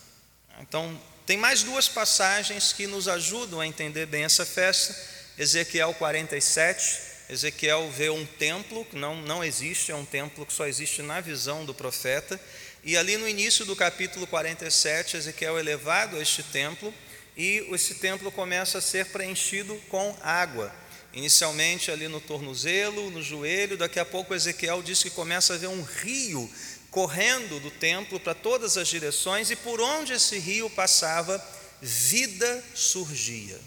Então, 0.60 0.98
tem 1.26 1.36
mais 1.36 1.62
duas 1.62 1.88
passagens 1.88 2.72
que 2.72 2.86
nos 2.86 3.06
ajudam 3.06 3.60
a 3.60 3.66
entender 3.66 4.06
bem 4.06 4.24
essa 4.24 4.46
festa. 4.46 4.96
Ezequiel 5.38 5.92
47, 5.92 7.05
Ezequiel 7.28 7.90
vê 7.90 8.08
um 8.08 8.24
templo 8.24 8.84
que 8.84 8.96
não, 8.96 9.16
não 9.22 9.42
existe, 9.42 9.90
é 9.90 9.94
um 9.94 10.04
templo 10.04 10.46
que 10.46 10.52
só 10.52 10.66
existe 10.66 11.02
na 11.02 11.20
visão 11.20 11.64
do 11.64 11.74
profeta. 11.74 12.40
E 12.84 12.96
ali 12.96 13.16
no 13.16 13.28
início 13.28 13.64
do 13.64 13.74
capítulo 13.74 14.26
47, 14.28 15.16
Ezequiel 15.16 15.58
é 15.58 15.62
levado 15.62 16.16
a 16.16 16.22
este 16.22 16.44
templo 16.44 16.94
e 17.36 17.66
esse 17.72 17.96
templo 17.96 18.30
começa 18.30 18.78
a 18.78 18.80
ser 18.80 19.06
preenchido 19.06 19.74
com 19.88 20.16
água. 20.22 20.72
Inicialmente 21.12 21.90
ali 21.90 22.06
no 22.06 22.20
tornozelo, 22.20 23.10
no 23.10 23.22
joelho, 23.22 23.76
daqui 23.76 23.98
a 23.98 24.04
pouco 24.04 24.34
Ezequiel 24.34 24.82
diz 24.82 25.02
que 25.02 25.10
começa 25.10 25.54
a 25.54 25.58
ver 25.58 25.68
um 25.68 25.82
rio 25.82 26.48
correndo 26.92 27.58
do 27.58 27.70
templo 27.72 28.20
para 28.20 28.34
todas 28.34 28.76
as 28.76 28.86
direções 28.86 29.50
e 29.50 29.56
por 29.56 29.80
onde 29.80 30.12
esse 30.12 30.38
rio 30.38 30.70
passava, 30.70 31.44
vida 31.82 32.62
surgia 32.74 33.58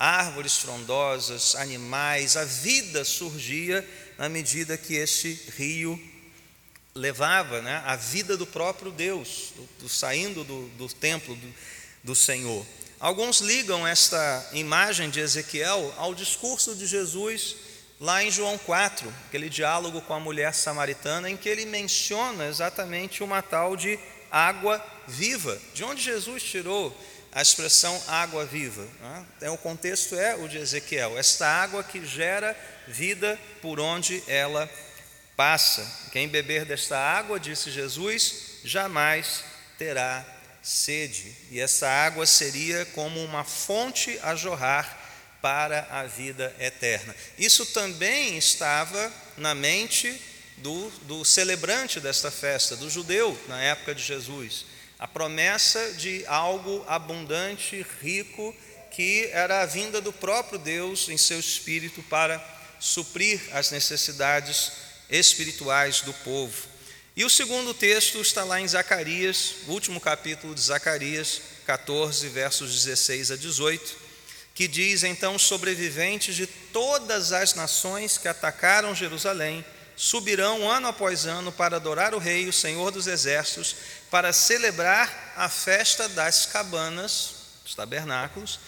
árvores 0.00 0.56
frondosas, 0.56 1.54
animais, 1.54 2.34
a 2.34 2.44
vida 2.46 3.04
surgia 3.04 3.86
na 4.16 4.30
medida 4.30 4.78
que 4.78 4.94
este 4.94 5.38
rio 5.58 6.00
levava 6.94 7.60
né, 7.60 7.82
a 7.84 7.96
vida 7.96 8.34
do 8.34 8.46
próprio 8.46 8.90
Deus, 8.90 9.52
do, 9.54 9.68
do 9.82 9.88
saindo 9.90 10.42
do, 10.42 10.68
do 10.68 10.88
templo 10.88 11.36
do, 11.36 11.54
do 12.02 12.14
Senhor. 12.14 12.66
Alguns 12.98 13.42
ligam 13.42 13.86
esta 13.86 14.48
imagem 14.54 15.10
de 15.10 15.20
Ezequiel 15.20 15.92
ao 15.98 16.14
discurso 16.14 16.74
de 16.74 16.86
Jesus 16.86 17.56
lá 18.00 18.24
em 18.24 18.30
João 18.30 18.56
4, 18.56 19.12
aquele 19.28 19.50
diálogo 19.50 20.00
com 20.00 20.14
a 20.14 20.20
mulher 20.20 20.54
samaritana, 20.54 21.28
em 21.28 21.36
que 21.36 21.48
ele 21.48 21.66
menciona 21.66 22.46
exatamente 22.46 23.22
uma 23.22 23.42
tal 23.42 23.76
de 23.76 23.98
água 24.30 24.82
viva. 25.06 25.60
De 25.74 25.84
onde 25.84 26.02
Jesus 26.02 26.42
tirou 26.42 26.96
a 27.32 27.40
expressão 27.40 28.00
água 28.08 28.44
viva. 28.44 28.86
Né? 29.00 29.26
Então, 29.36 29.54
o 29.54 29.58
contexto 29.58 30.14
é 30.16 30.34
o 30.34 30.48
de 30.48 30.58
Ezequiel, 30.58 31.18
esta 31.18 31.46
água 31.46 31.82
que 31.82 32.04
gera 32.04 32.56
vida 32.88 33.38
por 33.62 33.78
onde 33.78 34.22
ela 34.26 34.68
passa. 35.36 35.86
Quem 36.12 36.28
beber 36.28 36.64
desta 36.64 36.98
água, 36.98 37.38
disse 37.38 37.70
Jesus, 37.70 38.58
jamais 38.64 39.44
terá 39.78 40.24
sede. 40.62 41.34
E 41.50 41.60
essa 41.60 41.88
água 41.88 42.26
seria 42.26 42.84
como 42.86 43.22
uma 43.24 43.44
fonte 43.44 44.18
a 44.22 44.34
jorrar 44.34 44.98
para 45.40 45.86
a 45.90 46.04
vida 46.04 46.54
eterna. 46.58 47.14
Isso 47.38 47.64
também 47.66 48.36
estava 48.36 49.10
na 49.38 49.54
mente 49.54 50.20
do, 50.58 50.90
do 51.02 51.24
celebrante 51.24 51.98
desta 52.00 52.30
festa, 52.30 52.76
do 52.76 52.90
judeu, 52.90 53.38
na 53.48 53.62
época 53.62 53.94
de 53.94 54.02
Jesus 54.02 54.66
a 55.00 55.08
promessa 55.08 55.94
de 55.94 56.26
algo 56.26 56.84
abundante, 56.86 57.86
rico, 58.02 58.54
que 58.90 59.30
era 59.32 59.62
a 59.62 59.66
vinda 59.66 59.98
do 59.98 60.12
próprio 60.12 60.58
Deus 60.58 61.08
em 61.08 61.16
seu 61.16 61.40
espírito 61.40 62.02
para 62.02 62.38
suprir 62.78 63.40
as 63.52 63.70
necessidades 63.70 64.72
espirituais 65.08 66.02
do 66.02 66.12
povo. 66.12 66.68
E 67.16 67.24
o 67.24 67.30
segundo 67.30 67.72
texto 67.72 68.20
está 68.20 68.44
lá 68.44 68.60
em 68.60 68.68
Zacarias, 68.68 69.54
último 69.68 69.98
capítulo 70.02 70.54
de 70.54 70.60
Zacarias 70.60 71.40
14, 71.64 72.28
versos 72.28 72.84
16 72.84 73.30
a 73.30 73.36
18, 73.36 73.96
que 74.54 74.68
diz: 74.68 75.02
Então, 75.02 75.38
sobreviventes 75.38 76.36
de 76.36 76.46
todas 76.46 77.32
as 77.32 77.54
nações 77.54 78.18
que 78.18 78.28
atacaram 78.28 78.94
Jerusalém 78.94 79.64
subirão 80.00 80.66
ano 80.66 80.88
após 80.88 81.26
ano 81.26 81.52
para 81.52 81.76
adorar 81.76 82.14
o 82.14 82.18
Rei, 82.18 82.48
o 82.48 82.52
Senhor 82.54 82.90
dos 82.90 83.06
Exércitos, 83.06 83.76
para 84.10 84.32
celebrar 84.32 85.34
a 85.36 85.46
festa 85.46 86.08
das 86.08 86.46
cabanas, 86.46 87.34
dos 87.62 87.74
tabernáculos, 87.74 88.58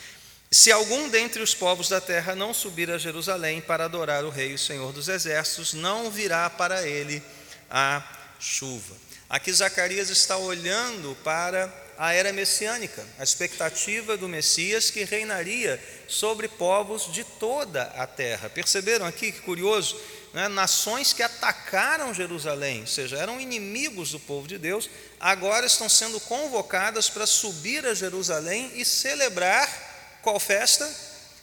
se 0.51 0.71
algum 0.71 1.09
dentre 1.09 1.43
os 1.43 1.55
povos 1.55 1.89
da 1.89 2.03
terra 2.03 2.35
não 2.35 2.53
subir 2.53 2.91
a 2.91 2.99
Jerusalém 2.99 3.63
para 3.63 3.87
adorar 3.87 4.27
o 4.27 4.29
Rei, 4.29 4.53
o 4.53 4.59
Senhor 4.59 4.93
dos 4.93 5.09
Exércitos, 5.09 5.73
não 5.73 6.11
virá 6.11 6.51
para 6.51 6.87
ele 6.87 7.23
a 7.71 8.03
chuva. 8.39 8.95
Aqui 9.31 9.51
Zacarias 9.51 10.11
está 10.11 10.37
olhando 10.37 11.17
para 11.25 11.73
a 11.97 12.13
era 12.13 12.31
messiânica, 12.31 13.03
a 13.19 13.23
expectativa 13.23 14.19
do 14.19 14.29
Messias 14.29 14.91
que 14.91 15.05
reinaria 15.05 15.83
sobre 16.07 16.47
povos 16.47 17.11
de 17.11 17.25
toda 17.25 17.85
a 17.97 18.07
terra. 18.07 18.51
Perceberam 18.51 19.07
aqui 19.07 19.33
que 19.33 19.41
curioso? 19.41 19.99
Né? 20.33 20.49
Nações 20.49 21.13
que 21.13 21.23
atacaram 21.23 22.15
Jerusalém, 22.15 22.83
ou 22.83 22.87
seja, 22.87 23.19
eram 23.19 23.41
inimigos 23.41 24.13
do 24.13 24.21
povo 24.21 24.49
de 24.49 24.59
Deus, 24.59 24.89
agora 25.21 25.67
estão 25.67 25.89
sendo 25.89 26.19
convocadas 26.21 27.11
para 27.11 27.27
subir 27.27 27.85
a 27.87 27.95
Jerusalém 27.95 28.73
e 28.75 28.85
celebrar 28.85 29.69
qual 30.23 30.39
festa? 30.39 30.89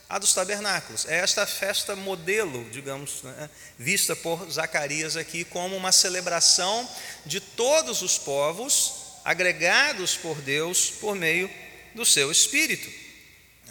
A 0.07 0.17
dos 0.17 0.33
tabernáculos. 0.33 1.05
É 1.07 1.19
esta 1.19 1.45
festa 1.45 1.95
modelo, 1.95 2.67
digamos, 2.71 3.21
né? 3.21 3.49
vista 3.77 4.15
por 4.15 4.49
Zacarias 4.49 5.15
aqui 5.15 5.43
como 5.43 5.75
uma 5.75 5.91
celebração 5.91 6.89
de 7.27 7.39
todos 7.39 8.01
os 8.01 8.17
povos 8.17 9.21
agregados 9.23 10.15
por 10.15 10.41
Deus 10.41 10.89
por 10.89 11.15
meio 11.15 11.47
do 11.93 12.03
seu 12.03 12.31
Espírito. 12.31 12.89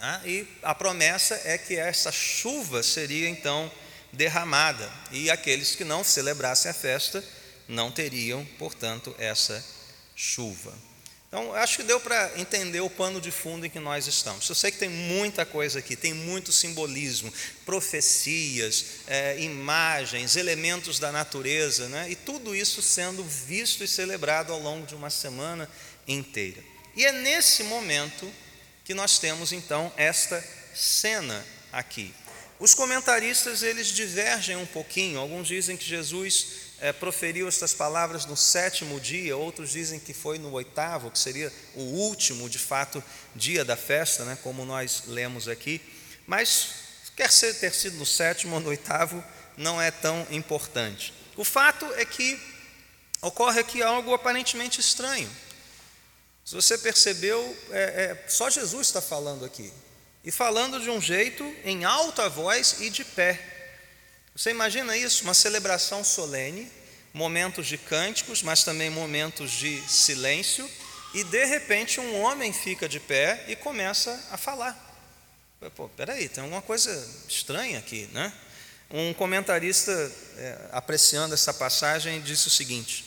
Ah, 0.00 0.20
e 0.24 0.46
a 0.62 0.74
promessa 0.76 1.40
é 1.44 1.58
que 1.58 1.74
essa 1.74 2.12
chuva 2.12 2.84
seria 2.84 3.28
então 3.28 3.68
derramada, 4.12 4.90
e 5.10 5.30
aqueles 5.30 5.74
que 5.74 5.84
não 5.84 6.02
celebrassem 6.02 6.70
a 6.70 6.74
festa 6.74 7.22
não 7.66 7.90
teriam, 7.90 8.44
portanto, 8.58 9.14
essa 9.18 9.64
chuva. 10.16 10.74
Então, 11.28 11.52
acho 11.52 11.76
que 11.76 11.82
deu 11.82 12.00
para 12.00 12.40
entender 12.40 12.80
o 12.80 12.88
pano 12.88 13.20
de 13.20 13.30
fundo 13.30 13.66
em 13.66 13.68
que 13.68 13.78
nós 13.78 14.06
estamos. 14.06 14.48
Eu 14.48 14.54
sei 14.54 14.70
que 14.70 14.78
tem 14.78 14.88
muita 14.88 15.44
coisa 15.44 15.78
aqui, 15.78 15.94
tem 15.94 16.14
muito 16.14 16.50
simbolismo, 16.50 17.30
profecias, 17.66 18.84
é, 19.06 19.38
imagens, 19.38 20.36
elementos 20.36 20.98
da 20.98 21.12
natureza, 21.12 21.86
né? 21.88 22.10
e 22.10 22.16
tudo 22.16 22.56
isso 22.56 22.80
sendo 22.80 23.22
visto 23.22 23.84
e 23.84 23.88
celebrado 23.88 24.54
ao 24.54 24.58
longo 24.58 24.86
de 24.86 24.94
uma 24.94 25.10
semana 25.10 25.68
inteira. 26.06 26.64
E 26.96 27.04
é 27.04 27.12
nesse 27.12 27.62
momento 27.62 28.32
que 28.82 28.94
nós 28.94 29.18
temos 29.18 29.52
então 29.52 29.92
esta 29.98 30.42
cena 30.74 31.44
aqui. 31.70 32.14
Os 32.58 32.74
comentaristas 32.74 33.62
eles 33.62 33.86
divergem 33.88 34.56
um 34.56 34.66
pouquinho. 34.66 35.20
Alguns 35.20 35.46
dizem 35.46 35.76
que 35.76 35.84
Jesus 35.84 36.46
é, 36.80 36.92
proferiu 36.92 37.46
estas 37.46 37.72
palavras 37.72 38.26
no 38.26 38.36
sétimo 38.36 39.00
dia, 39.00 39.36
outros 39.36 39.70
dizem 39.70 40.00
que 40.00 40.12
foi 40.12 40.38
no 40.38 40.50
oitavo, 40.52 41.10
que 41.10 41.18
seria 41.18 41.52
o 41.74 41.82
último, 41.82 42.48
de 42.48 42.58
fato, 42.58 43.02
dia 43.34 43.64
da 43.64 43.76
festa, 43.76 44.24
né, 44.24 44.36
como 44.42 44.64
nós 44.64 45.04
lemos 45.06 45.46
aqui. 45.46 45.80
Mas, 46.26 46.70
quer 47.16 47.30
ser, 47.30 47.54
ter 47.54 47.72
sido 47.72 47.96
no 47.96 48.06
sétimo 48.06 48.56
ou 48.56 48.60
no 48.60 48.70
oitavo, 48.70 49.22
não 49.56 49.80
é 49.80 49.90
tão 49.90 50.26
importante. 50.30 51.14
O 51.36 51.44
fato 51.44 51.84
é 51.94 52.04
que 52.04 52.38
ocorre 53.22 53.60
aqui 53.60 53.82
algo 53.82 54.12
aparentemente 54.14 54.80
estranho. 54.80 55.30
Se 56.44 56.54
você 56.54 56.78
percebeu, 56.78 57.56
é, 57.70 57.82
é, 57.82 58.28
só 58.28 58.50
Jesus 58.50 58.88
está 58.88 59.00
falando 59.00 59.44
aqui. 59.44 59.72
E 60.24 60.30
falando 60.30 60.80
de 60.80 60.90
um 60.90 61.00
jeito 61.00 61.44
em 61.64 61.84
alta 61.84 62.28
voz 62.28 62.76
e 62.80 62.90
de 62.90 63.04
pé. 63.04 63.40
Você 64.34 64.50
imagina 64.50 64.96
isso? 64.96 65.24
Uma 65.24 65.34
celebração 65.34 66.04
solene, 66.04 66.70
momentos 67.12 67.66
de 67.66 67.78
cânticos, 67.78 68.42
mas 68.42 68.62
também 68.62 68.90
momentos 68.90 69.50
de 69.50 69.80
silêncio, 69.88 70.68
e 71.14 71.24
de 71.24 71.44
repente 71.44 71.98
um 71.98 72.20
homem 72.20 72.52
fica 72.52 72.88
de 72.88 73.00
pé 73.00 73.44
e 73.48 73.56
começa 73.56 74.28
a 74.30 74.36
falar. 74.36 74.76
Pô, 75.74 75.88
peraí, 75.88 76.28
tem 76.28 76.42
alguma 76.42 76.62
coisa 76.62 76.90
estranha 77.28 77.78
aqui, 77.78 78.08
né? 78.12 78.32
Um 78.90 79.12
comentarista, 79.12 79.92
é, 80.36 80.68
apreciando 80.72 81.34
essa 81.34 81.52
passagem, 81.52 82.20
disse 82.20 82.46
o 82.46 82.50
seguinte: 82.50 83.04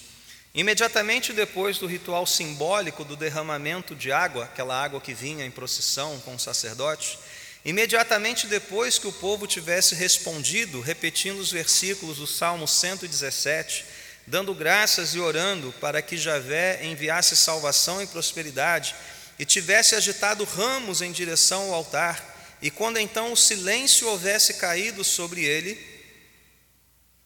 imediatamente 0.53 1.34
depois 1.34 1.77
do 1.77 1.88
ritual 1.88 2.25
simbólico 2.25 3.03
do 3.03 3.15
derramamento 3.15 3.96
de 3.96 4.12
água, 4.12 4.46
aquela 4.46 4.81
água 4.81 5.00
que 5.00 5.13
vinha 5.13 5.46
em 5.46 5.51
procissão 5.51 6.20
com 6.20 6.36
o 6.36 6.39
sacerdote, 6.39 7.17
Imediatamente 7.63 8.48
depois 8.48 8.98
que 8.98 9.08
o 9.08 9.13
povo 9.13 9.46
tivesse 9.46 9.93
respondido, 9.93 10.81
repetindo 10.81 11.39
os 11.39 11.51
versículos 11.51 12.17
do 12.17 12.25
Salmo 12.25 12.67
117, 12.67 13.86
dando 14.25 14.53
graças 14.53 15.13
e 15.13 15.20
orando 15.20 15.72
para 15.79 16.01
que 16.01 16.17
Javé 16.17 16.84
enviasse 16.84 17.35
salvação 17.35 18.01
e 18.01 18.07
prosperidade, 18.07 18.96
e 19.37 19.46
tivesse 19.46 19.96
agitado 19.96 20.44
ramos 20.44 21.03
em 21.03 21.11
direção 21.11 21.66
ao 21.66 21.75
altar, 21.75 22.57
e 22.64 22.72
quando 22.72 22.98
então 22.98 23.31
o 23.31 23.37
silêncio 23.37 24.07
houvesse 24.07 24.55
caído 24.55 25.03
sobre 25.03 25.44
ele, 25.44 25.79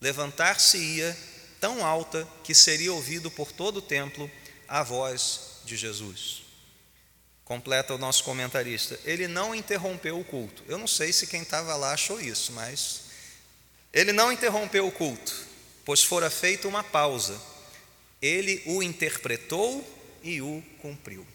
levantar-se-ia 0.02 1.16
tão 1.66 1.84
alta 1.84 2.28
que 2.44 2.54
seria 2.54 2.94
ouvido 2.94 3.32
por 3.32 3.52
todo 3.52 3.78
o 3.78 3.82
templo 3.82 4.30
a 4.68 4.84
voz 4.84 5.62
de 5.66 5.76
Jesus. 5.76 6.44
Completa 7.44 7.96
o 7.96 7.98
nosso 7.98 8.24
comentarista. 8.24 9.00
Ele 9.04 9.28
não 9.28 9.56
interrompeu 9.56 10.20
o 10.20 10.24
culto. 10.24 10.64
Eu 10.68 10.78
não 10.78 10.86
sei 10.86 11.12
se 11.12 11.26
quem 11.26 11.42
estava 11.42 11.76
lá 11.76 11.94
achou 11.94 12.22
isso, 12.22 12.52
mas 12.52 13.02
ele 13.92 14.12
não 14.12 14.32
interrompeu 14.32 14.86
o 14.86 14.92
culto, 14.92 15.36
pois 15.84 16.04
fora 16.04 16.30
feita 16.30 16.68
uma 16.68 16.84
pausa. 16.84 17.42
Ele 18.22 18.62
o 18.68 18.84
interpretou 18.84 19.84
e 20.22 20.44
o 20.44 20.64
cumpriu. 20.84 21.26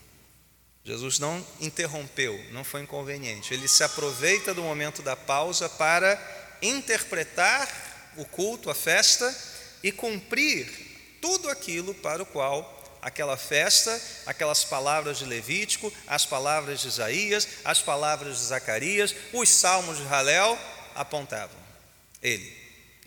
Jesus 0.85 1.19
não 1.19 1.45
interrompeu, 1.61 2.41
não 2.53 2.63
foi 2.63 2.83
inconveniente. 2.83 3.53
Ele 3.53 3.67
se 3.67 3.83
aproveita 3.83 4.55
do 4.55 4.63
momento 4.63 5.03
da 5.03 5.17
pausa 5.17 5.69
para 5.69 6.17
interpretar 6.63 8.13
o 8.17 8.25
culto, 8.25 8.71
a 8.71 8.77
festa 8.77 9.50
e 9.83 9.91
cumprir 9.91 10.69
tudo 11.21 11.49
aquilo 11.49 11.95
para 11.95 12.23
o 12.23 12.27
qual 12.27 12.79
aquela 13.03 13.37
festa, 13.37 14.01
aquelas 14.27 14.65
palavras 14.65 15.19
de 15.19 15.25
Levítico, 15.25 15.93
as 16.07 16.27
palavras 16.27 16.81
de 16.81 16.89
Isaías, 16.89 17.49
as 17.65 17.81
palavras 17.81 18.39
de 18.39 18.45
Zacarias, 18.45 19.15
os 19.33 19.49
salmos 19.49 19.99
de 19.99 20.05
Halel 20.05 20.59
apontavam. 20.95 21.59
Ele, 22.23 22.53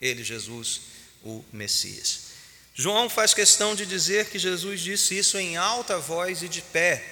ele, 0.02 0.24
Jesus, 0.24 0.82
o 1.24 1.44
Messias. 1.52 2.34
João 2.76 3.08
faz 3.08 3.34
questão 3.34 3.76
de 3.76 3.86
dizer 3.86 4.30
que 4.30 4.40
Jesus 4.40 4.82
disse 4.82 5.18
isso 5.18 5.38
em 5.38 5.58
alta 5.58 6.00
voz 6.00 6.42
e 6.42 6.50
de 6.50 6.62
pé, 6.62 7.04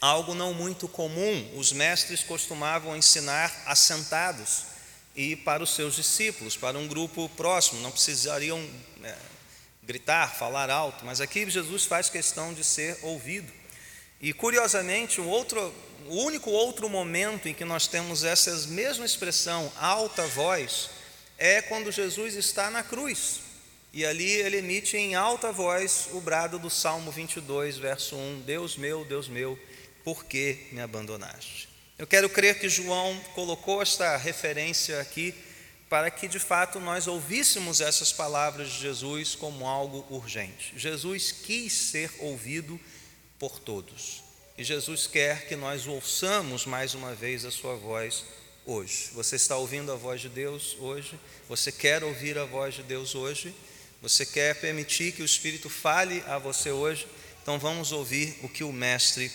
algo 0.00 0.34
não 0.34 0.52
muito 0.52 0.88
comum. 0.88 1.52
Os 1.56 1.72
mestres 1.72 2.24
costumavam 2.24 2.96
ensinar 2.96 3.62
assentados 3.66 4.69
e 5.14 5.36
para 5.36 5.62
os 5.62 5.74
seus 5.74 5.96
discípulos, 5.96 6.56
para 6.56 6.78
um 6.78 6.86
grupo 6.86 7.28
próximo, 7.30 7.80
não 7.80 7.90
precisariam 7.90 8.64
é, 9.02 9.16
gritar, 9.82 10.34
falar 10.36 10.70
alto, 10.70 11.04
mas 11.04 11.20
aqui 11.20 11.48
Jesus 11.50 11.84
faz 11.84 12.08
questão 12.08 12.54
de 12.54 12.62
ser 12.62 12.98
ouvido. 13.02 13.52
E 14.20 14.32
curiosamente, 14.32 15.20
o, 15.20 15.26
outro, 15.26 15.74
o 16.06 16.16
único 16.22 16.50
outro 16.50 16.88
momento 16.88 17.48
em 17.48 17.54
que 17.54 17.64
nós 17.64 17.86
temos 17.86 18.22
essa 18.22 18.54
mesma 18.68 19.04
expressão, 19.06 19.72
alta 19.76 20.26
voz, 20.26 20.90
é 21.38 21.62
quando 21.62 21.90
Jesus 21.90 22.34
está 22.34 22.70
na 22.70 22.82
cruz. 22.82 23.40
E 23.92 24.04
ali 24.04 24.30
ele 24.30 24.58
emite 24.58 24.96
em 24.96 25.14
alta 25.14 25.50
voz 25.50 26.08
o 26.12 26.20
brado 26.20 26.58
do 26.58 26.70
Salmo 26.70 27.10
22, 27.10 27.78
verso 27.78 28.14
1: 28.14 28.42
Deus 28.42 28.76
meu, 28.76 29.04
Deus 29.04 29.26
meu, 29.26 29.58
por 30.04 30.24
que 30.24 30.68
me 30.70 30.80
abandonaste? 30.80 31.69
Eu 32.00 32.06
quero 32.06 32.30
crer 32.30 32.58
que 32.58 32.66
João 32.66 33.14
colocou 33.34 33.82
esta 33.82 34.16
referência 34.16 34.98
aqui 35.02 35.34
para 35.86 36.10
que 36.10 36.26
de 36.26 36.38
fato 36.38 36.80
nós 36.80 37.06
ouvíssemos 37.06 37.82
essas 37.82 38.10
palavras 38.10 38.70
de 38.70 38.80
Jesus 38.80 39.34
como 39.34 39.66
algo 39.66 40.06
urgente. 40.08 40.72
Jesus 40.78 41.30
quis 41.30 41.74
ser 41.74 42.10
ouvido 42.20 42.80
por 43.38 43.58
todos. 43.58 44.22
E 44.56 44.64
Jesus 44.64 45.06
quer 45.06 45.46
que 45.46 45.54
nós 45.54 45.86
ouçamos 45.86 46.64
mais 46.64 46.94
uma 46.94 47.14
vez 47.14 47.44
a 47.44 47.50
sua 47.50 47.76
voz 47.76 48.24
hoje. 48.64 49.10
Você 49.12 49.36
está 49.36 49.58
ouvindo 49.58 49.92
a 49.92 49.96
voz 49.96 50.22
de 50.22 50.30
Deus 50.30 50.78
hoje? 50.80 51.20
Você 51.50 51.70
quer 51.70 52.02
ouvir 52.02 52.38
a 52.38 52.46
voz 52.46 52.76
de 52.76 52.82
Deus 52.82 53.14
hoje? 53.14 53.54
Você 54.00 54.24
quer 54.24 54.58
permitir 54.58 55.12
que 55.12 55.20
o 55.20 55.26
Espírito 55.26 55.68
fale 55.68 56.24
a 56.26 56.38
você 56.38 56.70
hoje? 56.70 57.06
Então 57.42 57.58
vamos 57.58 57.92
ouvir 57.92 58.38
o 58.42 58.48
que 58.48 58.64
o 58.64 58.72
Mestre 58.72 59.30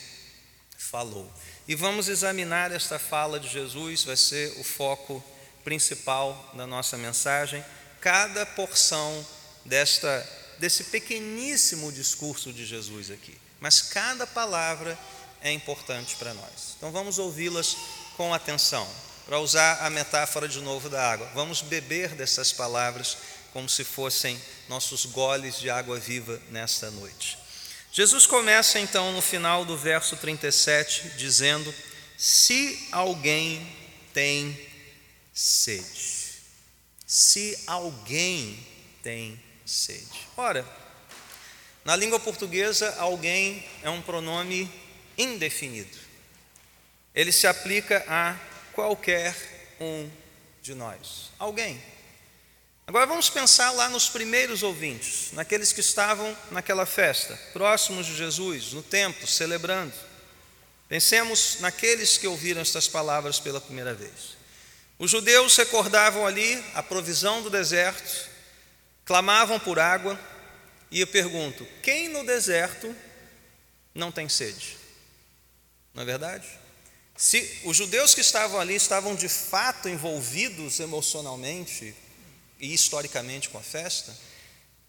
falou. 0.75 1.31
E 1.67 1.75
vamos 1.75 2.07
examinar 2.07 2.71
esta 2.71 2.99
fala 2.99 3.39
de 3.39 3.47
Jesus, 3.47 4.03
vai 4.03 4.15
ser 4.15 4.59
o 4.59 4.63
foco 4.63 5.23
principal 5.63 6.51
da 6.53 6.67
nossa 6.67 6.95
mensagem, 6.97 7.63
cada 7.99 8.45
porção 8.45 9.25
desta 9.65 10.27
desse 10.59 10.85
pequeníssimo 10.85 11.91
discurso 11.91 12.53
de 12.53 12.65
Jesus 12.65 13.11
aqui. 13.11 13.37
Mas 13.59 13.81
cada 13.81 14.25
palavra 14.25 14.97
é 15.41 15.51
importante 15.51 16.15
para 16.15 16.33
nós. 16.33 16.75
Então 16.77 16.91
vamos 16.91 17.19
ouvi-las 17.19 17.75
com 18.15 18.33
atenção. 18.33 18.87
Para 19.25 19.39
usar 19.39 19.83
a 19.83 19.89
metáfora 19.89 20.47
de 20.47 20.61
novo 20.61 20.87
da 20.87 21.11
água, 21.11 21.29
vamos 21.33 21.61
beber 21.61 22.09
dessas 22.09 22.53
palavras 22.53 23.17
como 23.51 23.67
se 23.67 23.83
fossem 23.83 24.39
nossos 24.69 25.05
goles 25.05 25.59
de 25.59 25.69
água 25.69 25.99
viva 25.99 26.39
nesta 26.51 26.91
noite. 26.91 27.37
Jesus 27.95 28.25
começa 28.25 28.77
então 28.77 29.13
no 29.13 29.21
final 29.21 29.63
do 29.63 29.77
verso 29.77 30.17
37 30.17 31.11
dizendo: 31.15 31.73
Se 32.17 32.89
alguém 32.91 33.65
tem 34.13 34.59
sede. 35.33 36.41
Se 37.07 37.57
alguém 37.65 38.59
tem 39.01 39.41
sede. 39.65 40.27
Ora, 40.35 40.67
na 41.85 41.95
língua 41.95 42.19
portuguesa, 42.19 42.93
alguém 42.97 43.65
é 43.81 43.89
um 43.89 44.01
pronome 44.01 44.69
indefinido. 45.17 45.97
Ele 47.13 47.31
se 47.31 47.47
aplica 47.47 48.03
a 48.09 48.37
qualquer 48.73 49.33
um 49.79 50.11
de 50.61 50.75
nós. 50.75 51.31
Alguém. 51.39 51.81
Agora 52.87 53.07
vamos 53.07 53.31
pensar 53.31 53.71
lá 53.71 53.89
nos 53.89 54.09
primeiros 54.09 54.61
ouvintes, 54.61 55.31
naqueles 55.33 55.73
que 55.73 55.79
estavam 55.79 56.37
naquela 56.51 56.85
festa, 56.85 57.35
próximos 57.51 58.05
de 58.05 58.15
Jesus, 58.15 58.73
no 58.73 58.83
templo, 58.83 59.27
celebrando. 59.27 59.93
Pensemos 60.87 61.57
naqueles 61.61 62.15
que 62.15 62.27
ouviram 62.27 62.61
estas 62.61 62.87
palavras 62.87 63.39
pela 63.39 63.59
primeira 63.59 63.95
vez. 63.95 64.37
Os 64.99 65.09
judeus 65.09 65.57
recordavam 65.57 66.27
ali 66.27 66.63
a 66.75 66.83
provisão 66.83 67.41
do 67.41 67.49
deserto, 67.49 68.29
clamavam 69.03 69.59
por 69.59 69.79
água, 69.79 70.19
e 70.91 71.01
eu 71.01 71.07
pergunto: 71.07 71.67
quem 71.81 72.07
no 72.09 72.23
deserto 72.23 72.95
não 73.95 74.11
tem 74.11 74.29
sede? 74.29 74.77
Não 75.91 76.03
é 76.03 76.05
verdade? 76.05 76.47
Se 77.17 77.61
os 77.63 77.75
judeus 77.75 78.13
que 78.13 78.21
estavam 78.21 78.59
ali 78.59 78.75
estavam 78.75 79.15
de 79.15 79.27
fato 79.27 79.89
envolvidos 79.89 80.79
emocionalmente 80.79 81.95
e 82.65 82.73
historicamente 82.73 83.49
com 83.49 83.57
a 83.57 83.61
festa, 83.61 84.15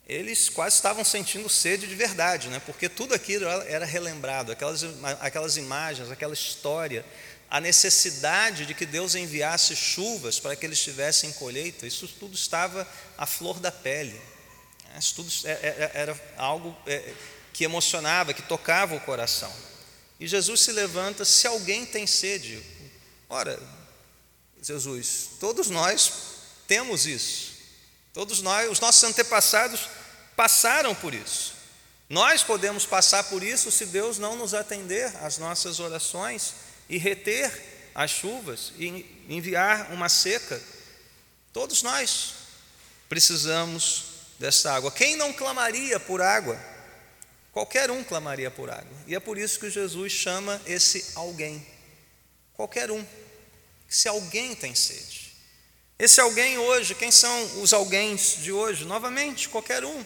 eles 0.09 0.49
quase 0.49 0.77
estavam 0.77 1.05
sentindo 1.05 1.49
sede 1.49 1.87
de 1.87 1.95
verdade, 1.95 2.49
né? 2.49 2.61
porque 2.65 2.89
tudo 2.89 3.13
aquilo 3.13 3.45
era 3.47 3.85
relembrado, 3.85 4.53
aquelas, 4.53 4.83
aquelas 5.21 5.57
imagens, 5.57 6.11
aquela 6.11 6.33
história, 6.33 7.05
a 7.51 7.61
necessidade 7.61 8.67
de 8.67 8.75
que 8.75 8.87
Deus 8.87 9.15
enviasse 9.15 9.75
chuvas 9.75 10.39
para 10.39 10.55
que 10.57 10.65
eles 10.65 10.83
tivessem 10.83 11.33
colheita, 11.33 11.87
isso 11.87 12.09
tudo 12.09 12.35
estava 12.35 12.87
à 13.19 13.27
flor 13.27 13.61
da 13.61 13.71
pele. 13.71 14.21
Isso 14.99 15.15
tudo 15.17 15.31
é, 15.45 15.51
é, 15.51 15.57
é, 15.57 15.91
era 15.95 16.35
algo 16.37 16.77
que 17.53 17.65
emocionava, 17.65 18.33
que 18.33 18.43
tocava 18.43 18.95
o 18.95 19.01
coração. 19.01 19.53
E 20.19 20.27
Jesus 20.27 20.61
se 20.61 20.73
levanta, 20.73 21.25
se 21.25 21.47
alguém 21.47 21.85
tem 21.85 22.07
sede, 22.07 22.63
ora, 23.29 23.61
Jesus, 24.63 25.31
todos 25.39 25.69
nós 25.69 26.13
temos 26.67 27.07
isso. 27.07 27.56
Todos 28.17 28.41
nós, 28.41 28.71
os 28.71 28.81
nossos 28.81 29.05
antepassados 29.05 29.91
passaram 30.35 30.95
por 30.95 31.13
isso. 31.13 31.53
Nós 32.09 32.43
podemos 32.43 32.87
passar 32.87 33.25
por 33.25 33.43
isso 33.43 33.71
se 33.71 33.85
Deus 33.85 34.17
não 34.17 34.37
nos 34.37 34.55
atender 34.55 35.15
às 35.19 35.37
nossas 35.37 35.81
orações 35.81 36.55
e 36.89 36.97
reter 36.97 37.53
as 37.95 38.11
chuvas 38.11 38.73
e 38.79 39.05
enviar 39.29 39.93
uma 39.93 40.09
seca. 40.09 40.59
Todos 41.53 41.83
nós 41.83 42.33
precisamos 43.07 44.05
dessa 44.39 44.73
água. 44.73 44.91
Quem 44.91 45.15
não 45.15 45.31
clamaria 45.31 46.01
por 46.01 46.23
água? 46.23 46.59
Qualquer 47.53 47.91
um 47.91 48.03
clamaria 48.03 48.51
por 48.51 48.71
água. 48.71 48.97
E 49.07 49.15
é 49.15 49.21
por 49.21 49.37
isso 49.37 49.61
que 49.61 49.69
Jesus 49.69 50.11
chama 50.11 50.59
esse 50.65 51.13
alguém. 51.17 51.67
Qualquer 52.55 52.91
um. 52.91 53.07
Se 53.87 54.09
alguém 54.09 54.55
tem 54.55 54.75
sede. 54.75 55.26
Esse 55.99 56.21
alguém 56.21 56.59
hoje, 56.59 56.95
quem 56.95 57.11
são 57.11 57.63
os 57.63 57.73
alguém 57.73 58.17
de 58.17 58.53
hoje? 58.53 58.85
Novamente, 58.85 59.49
qualquer 59.49 59.83
um. 59.83 60.05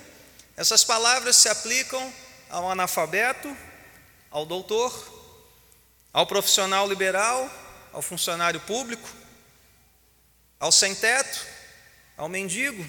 Essas 0.56 0.84
palavras 0.84 1.34
se 1.36 1.48
aplicam 1.48 2.14
ao 2.48 2.70
analfabeto, 2.70 3.56
ao 4.30 4.46
doutor, 4.46 4.92
ao 6.12 6.28
profissional 6.28 6.88
liberal, 6.88 7.50
ao 7.92 8.00
funcionário 8.00 8.60
público, 8.60 9.08
ao 10.60 10.70
sem-teto, 10.70 11.44
ao 12.16 12.28
mendigo, 12.28 12.88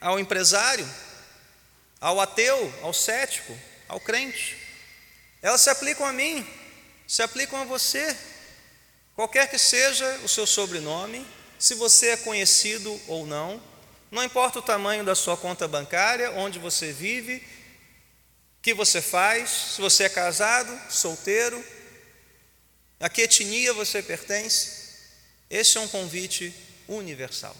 ao 0.00 0.18
empresário, 0.18 0.88
ao 2.00 2.20
ateu, 2.20 2.74
ao 2.82 2.92
cético, 2.92 3.56
ao 3.86 4.00
crente. 4.00 4.58
Elas 5.40 5.60
se 5.60 5.70
aplicam 5.70 6.04
a 6.04 6.12
mim, 6.12 6.44
se 7.06 7.22
aplicam 7.22 7.60
a 7.60 7.64
você, 7.64 8.16
qualquer 9.14 9.48
que 9.48 9.58
seja 9.58 10.18
o 10.24 10.28
seu 10.28 10.48
sobrenome, 10.48 11.24
se 11.60 11.74
você 11.74 12.08
é 12.08 12.16
conhecido 12.16 12.98
ou 13.06 13.26
não, 13.26 13.62
não 14.10 14.24
importa 14.24 14.58
o 14.58 14.62
tamanho 14.62 15.04
da 15.04 15.14
sua 15.14 15.36
conta 15.36 15.68
bancária, 15.68 16.32
onde 16.32 16.58
você 16.58 16.90
vive, 16.90 17.36
o 17.36 18.62
que 18.62 18.72
você 18.72 19.02
faz, 19.02 19.50
se 19.74 19.80
você 19.80 20.04
é 20.04 20.08
casado, 20.08 20.76
solteiro, 20.90 21.62
a 22.98 23.10
que 23.10 23.20
etnia 23.20 23.74
você 23.74 24.02
pertence, 24.02 24.88
esse 25.50 25.76
é 25.76 25.80
um 25.80 25.88
convite 25.88 26.54
universal. 26.88 27.54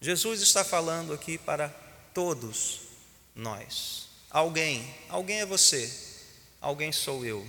Jesus 0.00 0.40
está 0.40 0.64
falando 0.64 1.12
aqui 1.12 1.36
para 1.36 1.68
todos 2.14 2.80
nós. 3.34 4.08
Alguém, 4.30 4.94
alguém 5.10 5.40
é 5.40 5.46
você, 5.46 5.92
alguém 6.62 6.92
sou 6.92 7.26
eu. 7.26 7.46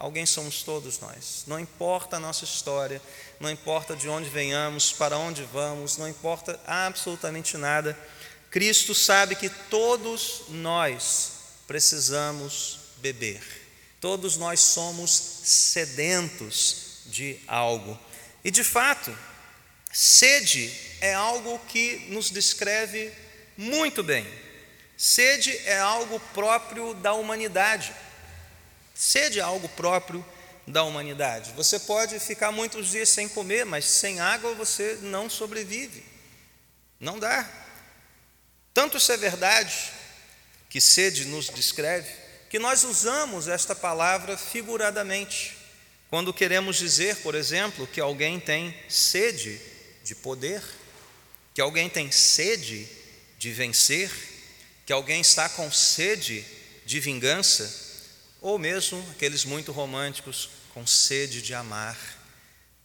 Alguém 0.00 0.24
somos 0.24 0.62
todos 0.62 0.98
nós. 0.98 1.44
Não 1.46 1.60
importa 1.60 2.16
a 2.16 2.18
nossa 2.18 2.42
história, 2.42 3.02
não 3.38 3.50
importa 3.50 3.94
de 3.94 4.08
onde 4.08 4.30
venhamos, 4.30 4.94
para 4.94 5.18
onde 5.18 5.42
vamos, 5.44 5.98
não 5.98 6.08
importa 6.08 6.58
absolutamente 6.66 7.58
nada. 7.58 7.94
Cristo 8.50 8.94
sabe 8.94 9.36
que 9.36 9.50
todos 9.50 10.44
nós 10.48 11.32
precisamos 11.66 12.78
beber. 12.96 13.42
Todos 14.00 14.38
nós 14.38 14.60
somos 14.60 15.10
sedentos 15.10 17.02
de 17.04 17.38
algo. 17.46 17.98
E 18.42 18.50
de 18.50 18.64
fato, 18.64 19.14
sede 19.92 20.74
é 21.02 21.12
algo 21.12 21.58
que 21.68 22.06
nos 22.08 22.30
descreve 22.30 23.12
muito 23.54 24.02
bem. 24.02 24.26
Sede 24.96 25.54
é 25.66 25.78
algo 25.78 26.18
próprio 26.32 26.94
da 26.94 27.12
humanidade. 27.12 27.94
Sede 29.00 29.40
algo 29.40 29.66
próprio 29.66 30.22
da 30.66 30.84
humanidade. 30.84 31.52
Você 31.52 31.78
pode 31.78 32.20
ficar 32.20 32.52
muitos 32.52 32.90
dias 32.90 33.08
sem 33.08 33.30
comer, 33.30 33.64
mas 33.64 33.86
sem 33.86 34.20
água 34.20 34.52
você 34.52 34.98
não 35.00 35.30
sobrevive. 35.30 36.04
Não 37.00 37.18
dá. 37.18 37.50
Tanto 38.74 38.98
isso 38.98 39.10
é 39.10 39.16
verdade, 39.16 39.74
que 40.68 40.82
sede 40.82 41.24
nos 41.24 41.46
descreve, 41.46 42.12
que 42.50 42.58
nós 42.58 42.84
usamos 42.84 43.48
esta 43.48 43.74
palavra 43.74 44.36
figuradamente. 44.36 45.56
Quando 46.10 46.34
queremos 46.34 46.76
dizer, 46.76 47.16
por 47.22 47.34
exemplo, 47.34 47.86
que 47.86 48.02
alguém 48.02 48.38
tem 48.38 48.76
sede 48.86 49.58
de 50.04 50.14
poder, 50.14 50.62
que 51.54 51.62
alguém 51.62 51.88
tem 51.88 52.12
sede 52.12 52.86
de 53.38 53.50
vencer, 53.50 54.10
que 54.84 54.92
alguém 54.92 55.22
está 55.22 55.48
com 55.48 55.72
sede 55.72 56.44
de 56.84 57.00
vingança, 57.00 57.88
ou 58.40 58.58
mesmo 58.58 59.04
aqueles 59.10 59.44
muito 59.44 59.72
românticos 59.72 60.48
com 60.72 60.86
sede 60.86 61.42
de 61.42 61.54
amar, 61.54 61.98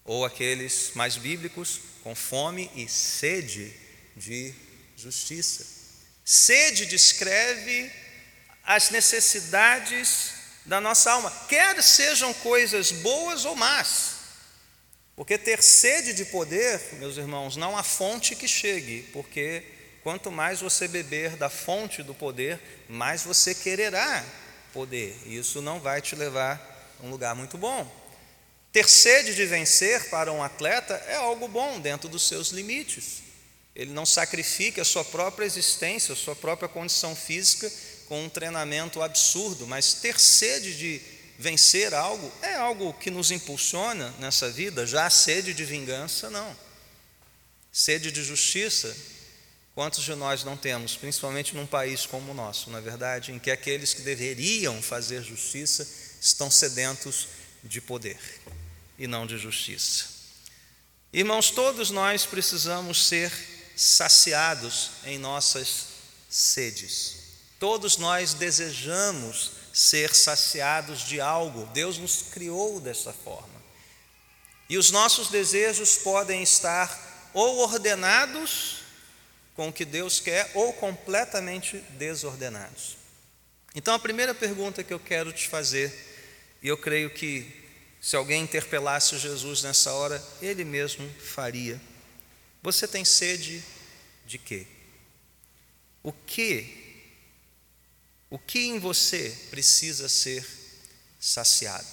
ou 0.03 0.25
aqueles 0.25 0.91
mais 0.93 1.17
bíblicos 1.17 1.79
com 2.03 2.13
fome 2.13 2.69
e 2.75 2.87
sede 2.87 3.73
de 4.15 4.53
justiça. 4.95 5.65
Sede 6.23 6.85
descreve 6.85 7.91
as 8.63 8.89
necessidades 8.89 10.33
da 10.65 10.81
nossa 10.81 11.11
alma, 11.11 11.31
quer 11.47 11.81
sejam 11.81 12.33
coisas 12.33 12.91
boas 12.91 13.45
ou 13.45 13.55
más. 13.55 14.15
Porque 15.15 15.37
ter 15.37 15.63
sede 15.63 16.13
de 16.13 16.25
poder, 16.25 16.81
meus 16.93 17.17
irmãos, 17.17 17.55
não 17.55 17.77
há 17.77 17.83
fonte 17.83 18.35
que 18.35 18.47
chegue, 18.47 19.03
porque 19.13 19.63
quanto 20.03 20.29
mais 20.29 20.59
você 20.59 20.87
beber 20.87 21.37
da 21.37 21.49
fonte 21.49 22.03
do 22.03 22.13
poder, 22.13 22.59
mais 22.89 23.23
você 23.23 23.55
quererá 23.55 24.25
poder. 24.75 25.17
E 25.25 25.37
isso 25.37 25.61
não 25.61 25.79
vai 25.79 26.01
te 26.01 26.15
levar 26.15 26.61
a 27.01 27.05
um 27.05 27.09
lugar 27.09 27.33
muito 27.33 27.57
bom. 27.57 27.89
Ter 28.73 28.89
sede 28.89 29.33
de 29.33 29.45
vencer 29.45 30.09
para 30.09 30.33
um 30.33 30.43
atleta 30.43 30.93
é 31.07 31.15
algo 31.15 31.47
bom 31.47 31.79
dentro 31.79 32.09
dos 32.09 32.27
seus 32.27 32.49
limites. 32.49 33.23
Ele 33.73 33.93
não 33.93 34.05
sacrifica 34.05 34.81
a 34.81 34.85
sua 34.85 35.05
própria 35.05 35.45
existência, 35.45 36.11
a 36.11 36.15
sua 36.15 36.35
própria 36.35 36.67
condição 36.67 37.15
física 37.15 37.71
com 38.09 38.25
um 38.25 38.29
treinamento 38.29 39.01
absurdo, 39.01 39.65
mas 39.65 39.93
ter 39.93 40.19
sede 40.19 40.77
de 40.77 41.01
vencer 41.39 41.93
algo 41.93 42.31
é 42.41 42.55
algo 42.55 42.93
que 42.93 43.09
nos 43.09 43.31
impulsiona 43.31 44.13
nessa 44.19 44.49
vida, 44.49 44.85
já 44.85 45.05
a 45.05 45.09
sede 45.09 45.53
de 45.53 45.63
vingança 45.63 46.29
não. 46.29 46.55
Sede 47.71 48.11
de 48.11 48.23
justiça 48.23 48.95
Quantos 49.75 50.05
de 50.05 50.15
nós 50.15 50.45
não 50.45 50.55
temos, 50.55 50.95
principalmente 50.95 51.53
num 51.53 51.67
país 51.67 52.05
como 52.05 52.31
o 52.31 52.33
nosso, 52.33 52.69
na 52.69 52.77
é 52.77 52.81
verdade, 52.81 53.33
em 53.33 53.37
que 53.37 53.51
aqueles 53.51 53.93
que 53.93 54.03
deveriam 54.03 54.81
fazer 54.81 55.21
justiça 55.21 55.85
estão 56.21 56.49
sedentos 56.49 57.27
de 57.61 57.81
poder 57.81 58.17
e 58.97 59.05
não 59.05 59.27
de 59.27 59.37
justiça? 59.37 60.05
Irmãos, 61.11 61.51
todos 61.51 61.91
nós 61.91 62.25
precisamos 62.25 63.05
ser 63.05 63.29
saciados 63.75 64.91
em 65.03 65.17
nossas 65.17 65.87
sedes. 66.29 67.17
Todos 67.59 67.97
nós 67.97 68.33
desejamos 68.33 69.51
ser 69.73 70.15
saciados 70.15 71.01
de 71.05 71.19
algo. 71.19 71.65
Deus 71.73 71.97
nos 71.97 72.21
criou 72.31 72.79
dessa 72.79 73.11
forma. 73.11 73.61
E 74.69 74.77
os 74.77 74.89
nossos 74.89 75.27
desejos 75.27 75.97
podem 75.97 76.41
estar 76.41 77.29
ou 77.33 77.57
ordenados 77.59 78.74
com 79.55 79.69
o 79.69 79.73
que 79.73 79.85
Deus 79.85 80.19
quer 80.19 80.51
ou 80.53 80.73
completamente 80.73 81.77
desordenados. 81.91 82.97
Então, 83.73 83.93
a 83.93 83.99
primeira 83.99 84.33
pergunta 84.33 84.83
que 84.83 84.93
eu 84.93 84.99
quero 84.99 85.33
te 85.33 85.47
fazer 85.47 85.93
E 86.61 86.67
eu 86.67 86.77
creio 86.77 87.09
que 87.11 87.63
se 88.01 88.15
alguém 88.15 88.43
interpelasse 88.43 89.17
Jesus 89.17 89.63
nessa 89.63 89.93
hora, 89.93 90.23
ele 90.41 90.63
mesmo 90.63 91.07
faria. 91.19 91.79
Você 92.63 92.87
tem 92.87 93.05
sede 93.05 93.63
de 94.25 94.37
quê? 94.37 94.65
O 96.01 96.11
que 96.11 96.85
o 98.29 98.39
que 98.39 98.59
em 98.59 98.79
você 98.79 99.29
precisa 99.49 100.09
ser 100.09 100.45
saciado? 101.19 101.87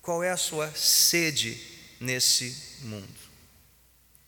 Qual 0.00 0.22
é 0.22 0.30
a 0.30 0.36
sua 0.36 0.72
sede 0.74 1.60
nesse 2.00 2.78
mundo? 2.82 3.20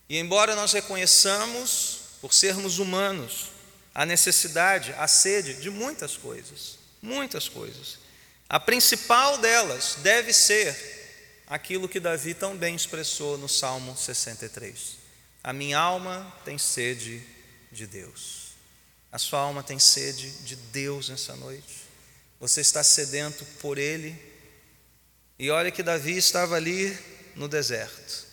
E 0.08 0.18
embora 0.18 0.54
nós 0.54 0.72
reconheçamos, 0.72 1.95
por 2.26 2.34
sermos 2.34 2.80
humanos, 2.80 3.52
a 3.94 4.04
necessidade, 4.04 4.92
a 4.98 5.06
sede 5.06 5.54
de 5.62 5.70
muitas 5.70 6.16
coisas, 6.16 6.76
muitas 7.00 7.48
coisas. 7.48 7.98
A 8.48 8.58
principal 8.58 9.38
delas 9.38 9.98
deve 10.02 10.32
ser 10.32 10.76
aquilo 11.46 11.88
que 11.88 12.00
Davi 12.00 12.34
tão 12.34 12.56
bem 12.56 12.74
expressou 12.74 13.38
no 13.38 13.48
Salmo 13.48 13.96
63. 13.96 14.96
A 15.40 15.52
minha 15.52 15.78
alma 15.78 16.34
tem 16.44 16.58
sede 16.58 17.22
de 17.70 17.86
Deus. 17.86 18.56
A 19.12 19.18
sua 19.18 19.38
alma 19.38 19.62
tem 19.62 19.78
sede 19.78 20.28
de 20.28 20.56
Deus 20.56 21.08
nessa 21.08 21.36
noite. 21.36 21.84
Você 22.40 22.60
está 22.60 22.82
sedento 22.82 23.44
por 23.60 23.78
Ele. 23.78 24.20
E 25.38 25.48
olha 25.48 25.70
que 25.70 25.80
Davi 25.80 26.16
estava 26.16 26.56
ali 26.56 26.98
no 27.36 27.46
deserto. 27.46 28.26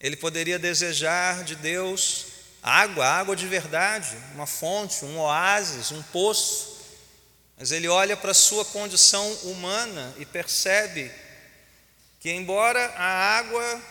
Ele 0.00 0.16
poderia 0.16 0.58
desejar 0.58 1.44
de 1.44 1.54
Deus 1.56 2.29
água, 2.62 3.06
água 3.06 3.34
de 3.34 3.46
verdade, 3.46 4.16
uma 4.34 4.46
fonte, 4.46 5.04
um 5.04 5.18
oásis, 5.18 5.90
um 5.90 6.02
poço. 6.02 6.80
Mas 7.58 7.72
ele 7.72 7.88
olha 7.88 8.16
para 8.16 8.30
a 8.30 8.34
sua 8.34 8.64
condição 8.64 9.30
humana 9.44 10.14
e 10.18 10.24
percebe 10.24 11.10
que, 12.18 12.30
embora 12.30 12.84
a 12.96 13.38
água 13.38 13.82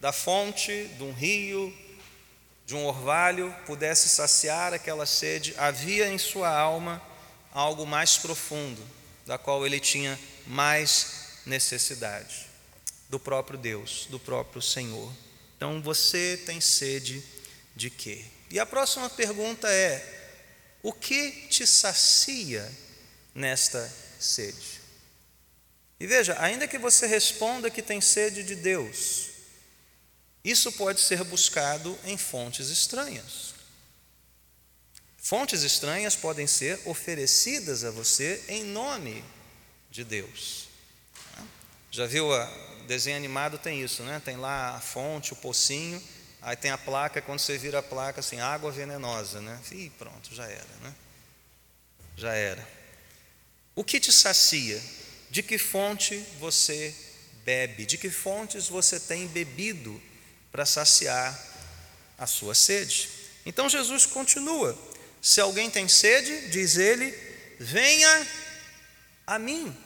da 0.00 0.12
fonte, 0.12 0.84
de 0.96 1.02
um 1.02 1.12
rio, 1.12 1.74
de 2.66 2.74
um 2.74 2.86
orvalho 2.86 3.54
pudesse 3.66 4.08
saciar 4.08 4.72
aquela 4.72 5.04
sede, 5.04 5.54
havia 5.58 6.08
em 6.08 6.18
sua 6.18 6.48
alma 6.48 7.02
algo 7.52 7.86
mais 7.86 8.16
profundo, 8.16 8.82
da 9.26 9.36
qual 9.36 9.66
ele 9.66 9.80
tinha 9.80 10.18
mais 10.46 11.40
necessidade, 11.44 12.46
do 13.08 13.18
próprio 13.18 13.58
Deus, 13.58 14.06
do 14.08 14.18
próprio 14.18 14.62
Senhor. 14.62 15.12
Então 15.56 15.82
você 15.82 16.40
tem 16.46 16.60
sede 16.60 17.22
de 17.80 17.88
quê? 17.88 18.22
E 18.50 18.60
a 18.60 18.66
próxima 18.66 19.08
pergunta 19.08 19.66
é: 19.66 20.04
o 20.82 20.92
que 20.92 21.48
te 21.48 21.66
sacia 21.66 22.70
nesta 23.34 23.90
sede? 24.18 24.80
E 25.98 26.06
veja, 26.06 26.36
ainda 26.40 26.68
que 26.68 26.76
você 26.76 27.06
responda 27.06 27.70
que 27.70 27.80
tem 27.80 28.00
sede 28.00 28.42
de 28.42 28.54
Deus, 28.54 29.30
isso 30.44 30.70
pode 30.72 31.00
ser 31.00 31.24
buscado 31.24 31.98
em 32.04 32.18
fontes 32.18 32.68
estranhas. 32.68 33.54
Fontes 35.16 35.62
estranhas 35.62 36.14
podem 36.14 36.46
ser 36.46 36.80
oferecidas 36.84 37.84
a 37.84 37.90
você 37.90 38.42
em 38.48 38.62
nome 38.62 39.24
de 39.90 40.04
Deus. 40.04 40.68
Já 41.90 42.06
viu 42.06 42.28
o 42.28 42.84
desenho 42.86 43.16
animado 43.16 43.58
tem 43.58 43.82
isso, 43.82 44.02
né? 44.02 44.20
Tem 44.22 44.36
lá 44.36 44.76
a 44.76 44.80
fonte, 44.80 45.32
o 45.32 45.36
pocinho, 45.36 46.02
Aí 46.42 46.56
tem 46.56 46.70
a 46.70 46.78
placa, 46.78 47.20
quando 47.20 47.38
você 47.38 47.58
vira 47.58 47.80
a 47.80 47.82
placa, 47.82 48.20
assim, 48.20 48.40
água 48.40 48.70
venenosa, 48.70 49.40
né? 49.40 49.60
E 49.72 49.90
pronto, 49.90 50.34
já 50.34 50.44
era, 50.44 50.76
né? 50.82 50.94
Já 52.16 52.32
era. 52.32 52.66
O 53.74 53.84
que 53.84 54.00
te 54.00 54.12
sacia? 54.12 54.80
De 55.30 55.42
que 55.42 55.58
fonte 55.58 56.16
você 56.38 56.94
bebe? 57.44 57.84
De 57.84 57.98
que 57.98 58.10
fontes 58.10 58.68
você 58.68 58.98
tem 58.98 59.26
bebido 59.28 60.00
para 60.50 60.66
saciar 60.66 61.38
a 62.18 62.26
sua 62.26 62.54
sede? 62.54 63.08
Então 63.44 63.68
Jesus 63.68 64.06
continua: 64.06 64.76
se 65.20 65.40
alguém 65.40 65.70
tem 65.70 65.88
sede, 65.88 66.48
diz 66.48 66.76
ele, 66.76 67.10
venha 67.58 68.26
a 69.26 69.38
mim. 69.38 69.76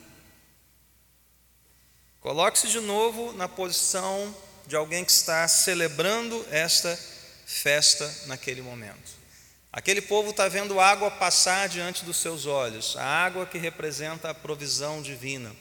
Coloque-se 2.20 2.68
de 2.68 2.80
novo 2.80 3.32
na 3.32 3.48
posição 3.48 4.34
de 4.66 4.76
alguém 4.76 5.04
que 5.04 5.12
está 5.12 5.46
celebrando 5.46 6.44
esta 6.50 6.98
festa 7.46 8.12
naquele 8.26 8.62
momento. 8.62 9.24
Aquele 9.72 10.00
povo 10.00 10.30
está 10.30 10.48
vendo 10.48 10.78
água 10.78 11.10
passar 11.10 11.68
diante 11.68 12.04
dos 12.04 12.18
seus 12.18 12.46
olhos, 12.46 12.96
a 12.96 13.04
água 13.04 13.44
que 13.44 13.58
representa 13.58 14.30
a 14.30 14.34
provisão 14.34 15.02
divina, 15.02 15.54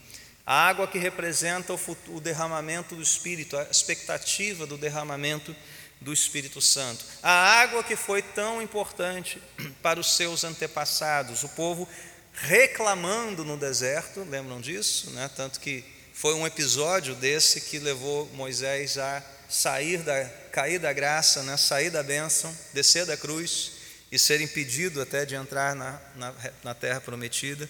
a 0.45 0.67
água 0.67 0.87
que 0.87 0.99
representa 0.99 1.73
o, 1.73 2.21
derramamento 2.21 2.95
do 2.95 3.01
Espírito, 3.01 3.57
a 3.57 3.63
expectativa 3.63 4.67
do 4.67 4.77
derramamento 4.77 5.55
do 5.99 6.13
Espírito 6.13 6.61
Santo, 6.61 7.03
a 7.23 7.31
água 7.31 7.83
que 7.83 7.95
foi 7.95 8.21
tão 8.21 8.61
importante 8.61 9.41
para 9.81 9.99
os 9.99 10.15
seus 10.15 10.43
antepassados, 10.43 11.43
o 11.43 11.49
povo 11.49 11.87
reclamando 12.33 13.43
no 13.43 13.57
deserto, 13.57 14.23
lembram 14.29 14.61
disso? 14.61 15.09
Né? 15.11 15.29
Tanto 15.35 15.59
que 15.59 15.83
foi 16.13 16.35
um 16.35 16.45
episódio 16.45 17.15
desse 17.15 17.59
que 17.59 17.79
levou 17.79 18.29
Moisés 18.33 18.99
a 18.99 19.21
sair 19.49 19.97
da, 19.97 20.23
cair 20.51 20.79
da 20.79 20.93
graça, 20.93 21.41
né, 21.41 21.57
sair 21.57 21.89
da 21.89 22.03
bênção, 22.03 22.55
descer 22.71 23.05
da 23.05 23.17
cruz 23.17 23.71
e 24.11 24.19
ser 24.19 24.39
impedido 24.39 25.01
até 25.01 25.25
de 25.25 25.33
entrar 25.33 25.75
na, 25.75 25.99
na, 26.15 26.33
na 26.63 26.73
terra 26.75 27.01
prometida. 27.01 27.67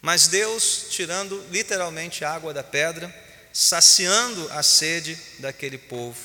Mas 0.00 0.26
Deus, 0.26 0.86
tirando 0.90 1.44
literalmente 1.50 2.24
a 2.24 2.32
água 2.32 2.52
da 2.54 2.64
pedra, 2.64 3.14
saciando 3.52 4.50
a 4.52 4.62
sede 4.62 5.16
daquele 5.38 5.76
povo. 5.76 6.18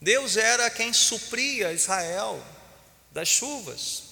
Deus 0.00 0.36
era 0.36 0.68
quem 0.68 0.92
supria 0.92 1.72
Israel 1.72 2.44
das 3.12 3.28
chuvas, 3.28 4.08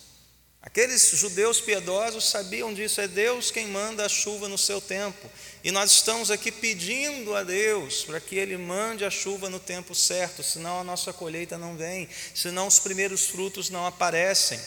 Aqueles 0.66 1.12
judeus 1.12 1.61
piedosos 1.61 2.29
sabiam 2.29 2.75
disso, 2.75 3.01
é 3.01 3.07
Deus 3.07 3.53
quem 3.53 3.68
manda 3.68 4.05
a 4.05 4.09
chuva 4.09 4.49
no 4.49 4.59
seu 4.59 4.81
tempo. 4.81 5.31
E 5.66 5.72
nós 5.72 5.90
estamos 5.90 6.31
aqui 6.31 6.52
pedindo 6.52 7.35
a 7.35 7.42
Deus 7.42 8.05
para 8.05 8.20
que 8.20 8.37
Ele 8.37 8.57
mande 8.57 9.05
a 9.05 9.11
chuva 9.11 9.50
no 9.50 9.59
tempo 9.59 9.96
certo, 9.96 10.40
senão 10.40 10.79
a 10.79 10.85
nossa 10.85 11.12
colheita 11.12 11.59
não 11.59 11.76
vem, 11.76 12.09
senão 12.33 12.68
os 12.68 12.79
primeiros 12.79 13.26
frutos 13.26 13.68
não 13.68 13.85
aparecem. 13.85 14.61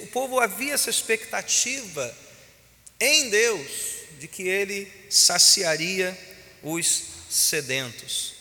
O 0.00 0.06
povo 0.12 0.38
havia 0.38 0.74
essa 0.74 0.88
expectativa 0.88 2.16
em 3.00 3.28
Deus 3.28 3.68
de 4.20 4.28
que 4.28 4.44
Ele 4.44 4.88
saciaria 5.10 6.16
os 6.62 7.02
sedentos. 7.28 8.34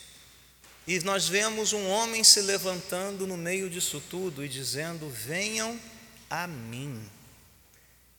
E 0.85 0.99
nós 0.99 1.27
vemos 1.27 1.73
um 1.73 1.89
homem 1.89 2.23
se 2.23 2.39
levantando 2.39 3.25
no 3.25 3.35
meio 3.35 3.67
disso 3.67 3.99
tudo 4.11 4.45
e 4.45 4.47
dizendo: 4.47 5.09
Venham 5.09 5.79
a 6.29 6.45
mim. 6.45 7.03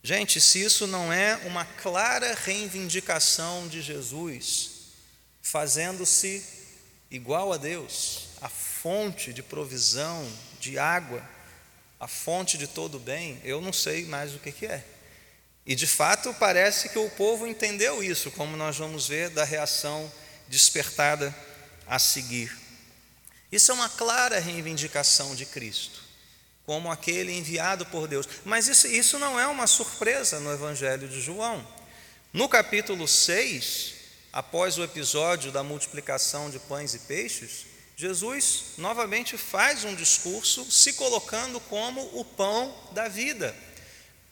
Gente, 0.07 0.38
se 0.38 0.62
isso 0.62 0.87
não 0.87 1.11
é 1.11 1.35
uma 1.47 1.64
clara 1.64 2.35
reivindicação 2.35 3.67
de 3.67 3.81
Jesus, 3.81 4.73
fazendo-se 5.40 6.45
igual 7.11 7.55
a 7.55 7.57
Deus, 7.57 8.29
a 8.43 8.51
fonte 8.51 9.33
de 9.33 9.43
provisão, 9.43 10.31
de 10.61 10.79
água, 10.79 11.27
a 11.99 12.07
fonte 12.07 12.59
de 12.59 12.67
todo 12.67 12.99
bem, 12.99 13.40
eu 13.45 13.62
não 13.62 13.73
sei 13.73 14.05
mais 14.05 14.35
o 14.35 14.38
que, 14.38 14.53
que 14.53 14.67
é. 14.67 14.85
E 15.64 15.75
de 15.75 15.87
fato 15.87 16.35
parece 16.35 16.90
que 16.90 16.99
o 16.99 17.09
povo 17.09 17.47
entendeu 17.47 18.05
isso, 18.05 18.31
como 18.31 18.59
nós 18.59 18.77
vamos 18.77 19.09
ver 19.09 19.31
da 19.31 19.43
reação 19.43 20.12
despertada 20.49 21.35
a 21.87 21.99
seguir. 21.99 22.55
Isso 23.51 23.71
é 23.71 23.75
uma 23.75 23.88
clara 23.88 24.38
reivindicação 24.38 25.35
de 25.35 25.47
Cristo, 25.47 26.04
como 26.66 26.90
aquele 26.90 27.33
enviado 27.33 27.85
por 27.87 28.09
Deus. 28.09 28.29
Mas 28.44 28.68
isso, 28.68 28.87
isso 28.87 29.18
não 29.18 29.38
é 29.38 29.46
uma 29.46 29.66
surpresa 29.66 30.40
no 30.40 30.53
Evangelho 30.53 31.09
de 31.09 31.20
João. 31.20 31.66
No 32.33 32.48
capítulo 32.48 33.07
6, 33.07 33.94
após 34.33 34.79
o 34.79 34.85
episódio 34.85 35.53
da 35.53 35.62
multiplicação 35.62 36.50
de 36.50 36.59
pães 36.59 36.94
e 36.94 36.98
peixes, 37.00 37.66
Jesus 37.96 38.74
novamente 38.79 39.37
faz 39.38 39.85
um 39.85 39.94
discurso 39.94 40.70
se 40.70 40.94
colocando 40.94 41.61
como 41.61 42.00
o 42.18 42.24
pão 42.24 42.74
da 42.92 43.09
vida 43.09 43.55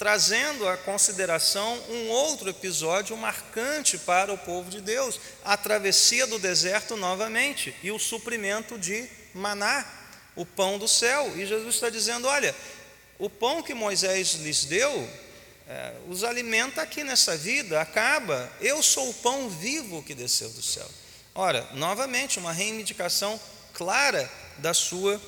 trazendo 0.02 0.68
à 0.68 0.76
consideração 0.76 1.80
um 1.88 2.08
outro 2.08 2.50
episódio 2.50 3.16
marcante 3.16 3.96
para 3.96 4.32
o 4.32 4.38
povo 4.38 4.68
de 4.68 4.80
Deus, 4.80 5.20
a 5.44 5.56
travessia 5.56 6.26
do 6.26 6.40
deserto 6.40 6.96
novamente 6.96 7.72
e 7.84 7.92
o 7.92 8.00
suprimento 8.00 8.76
de 8.76 9.08
maná, 9.32 9.86
o 10.36 10.44
pão 10.44 10.78
do 10.78 10.88
céu. 10.88 11.32
E 11.36 11.46
Jesus 11.46 11.74
está 11.74 11.90
dizendo: 11.90 12.26
olha, 12.26 12.54
o 13.18 13.30
pão 13.30 13.62
que 13.62 13.74
Moisés 13.74 14.34
lhes 14.34 14.64
deu 14.64 15.08
é, 15.68 15.94
os 16.08 16.24
alimenta 16.24 16.82
aqui 16.82 17.04
nessa 17.04 17.36
vida, 17.36 17.80
acaba. 17.80 18.50
Eu 18.60 18.82
sou 18.82 19.08
o 19.08 19.14
pão 19.14 19.48
vivo 19.48 20.02
que 20.02 20.14
desceu 20.14 20.50
do 20.50 20.62
céu. 20.62 20.88
Ora, 21.34 21.66
novamente, 21.72 22.38
uma 22.38 22.52
reivindicação 22.52 23.40
clara 23.72 24.30
da 24.58 24.74
sua 24.74 25.20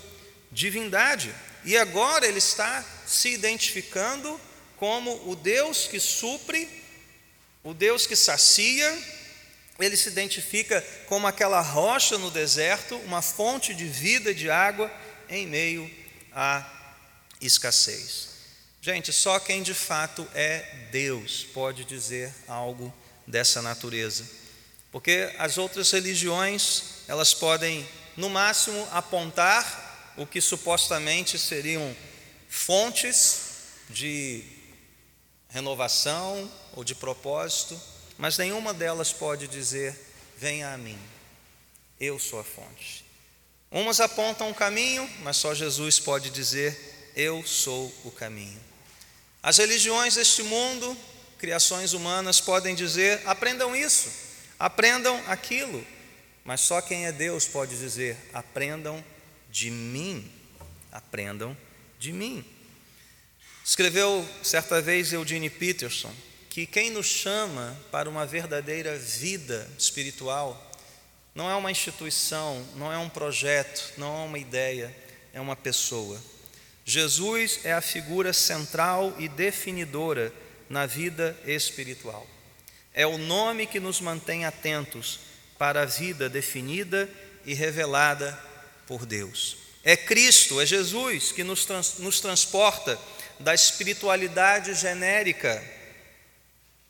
divindade. 0.51 1.35
E 1.65 1.77
agora 1.77 2.27
ele 2.27 2.39
está 2.39 2.85
se 3.07 3.31
identificando 3.31 4.39
como 4.77 5.31
o 5.31 5.35
Deus 5.35 5.87
que 5.87 5.99
supre 5.99 6.69
O 7.63 7.73
Deus 7.73 8.07
que 8.07 8.15
sacia, 8.15 8.93
ele 9.83 9.97
se 9.97 10.09
identifica 10.09 10.81
como 11.07 11.27
aquela 11.27 11.61
rocha 11.61 12.17
no 12.17 12.31
deserto, 12.31 12.97
uma 12.99 13.21
fonte 13.21 13.75
de 13.75 13.87
vida 13.87 14.33
de 14.33 14.49
água 14.51 14.91
em 15.29 15.47
meio 15.47 15.91
à 16.33 16.65
escassez. 17.41 18.29
Gente, 18.81 19.13
só 19.13 19.39
quem 19.41 19.63
de 19.63 19.75
fato 19.75 20.29
é 20.35 20.89
Deus 20.93 21.45
pode 21.53 21.85
dizer 21.85 22.33
algo 22.47 22.93
dessa 23.27 23.63
natureza. 23.63 24.25
Porque 24.93 25.35
as 25.39 25.59
outras 25.59 25.91
religiões, 25.91 26.83
elas 27.09 27.35
podem 27.35 27.89
no 28.17 28.31
máximo 28.31 28.87
apontar 28.93 30.13
o 30.17 30.27
que 30.27 30.41
supostamente 30.41 31.39
seriam 31.39 31.97
fontes 32.49 33.41
de 33.91 34.45
renovação 35.49 36.51
ou 36.75 36.85
de 36.85 36.95
propósito, 36.95 37.81
mas 38.19 38.39
nenhuma 38.39 38.73
delas 38.73 39.13
pode 39.13 39.47
dizer: 39.47 39.95
venha 40.37 40.73
a 40.73 40.79
mim, 40.79 40.99
eu 42.01 42.19
sou 42.19 42.41
a 42.41 42.45
fonte. 42.45 43.05
Umas 43.71 44.01
apontam 44.01 44.51
o 44.51 44.55
caminho, 44.55 45.09
mas 45.23 45.37
só 45.37 45.55
Jesus 45.55 45.99
pode 45.99 46.31
dizer: 46.31 47.13
eu 47.17 47.45
sou 47.47 47.93
o 48.05 48.11
caminho. 48.11 48.61
As 49.43 49.59
religiões 49.59 50.15
deste 50.15 50.43
mundo, 50.43 50.97
criações 51.39 51.93
humanas, 51.93 52.41
podem 52.41 52.75
dizer: 52.75 53.21
aprendam 53.27 53.75
isso, 53.75 54.11
aprendam 54.59 55.21
aquilo, 55.27 55.85
mas 56.45 56.61
só 56.61 56.81
quem 56.81 57.07
é 57.07 57.13
Deus 57.13 57.47
pode 57.47 57.77
dizer: 57.79 58.17
aprendam 58.33 59.05
de 59.51 59.71
mim, 59.71 60.31
aprendam 60.93 61.57
de 61.99 62.13
mim. 62.13 62.45
Escreveu 63.65 64.29
certa 64.43 64.81
vez 64.81 65.13
Eugene 65.13 65.49
Peterson 65.49 66.15
que 66.55 66.67
quem 66.67 66.89
nos 66.89 67.07
chama 67.07 67.77
para 67.91 68.09
uma 68.09 68.25
verdadeira 68.25 68.97
vida 68.97 69.69
espiritual 69.77 70.73
não 71.35 71.51
é 71.51 71.57
uma 71.57 71.69
instituição, 71.69 72.65
não 72.77 72.93
é 72.93 72.97
um 72.97 73.09
projeto, 73.09 73.93
não 73.99 74.23
é 74.23 74.25
uma 74.27 74.39
ideia, 74.39 74.97
é 75.33 75.41
uma 75.41 75.57
pessoa. 75.57 76.17
Jesus 76.85 77.59
é 77.65 77.73
a 77.73 77.81
figura 77.81 78.33
central 78.33 79.17
e 79.19 79.29
definidora 79.29 80.33
na 80.71 80.87
vida 80.87 81.37
espiritual. 81.45 82.25
É 82.95 83.05
o 83.05 83.19
nome 83.19 83.67
que 83.67 83.81
nos 83.81 84.01
mantém 84.01 84.45
atentos 84.45 85.19
para 85.59 85.83
a 85.83 85.87
vida 85.87 86.29
definida 86.29 87.11
e 87.45 87.53
revelada 87.53 88.39
por 88.87 89.05
Deus. 89.05 89.57
É 89.83 89.97
Cristo, 89.97 90.61
é 90.61 90.67
Jesus 90.67 91.33
que 91.33 91.43
nos, 91.43 91.65
trans, 91.65 91.99
nos 91.99 92.21
transporta 92.21 92.97
da 93.41 93.53
espiritualidade 93.53 94.73
genérica 94.75 95.74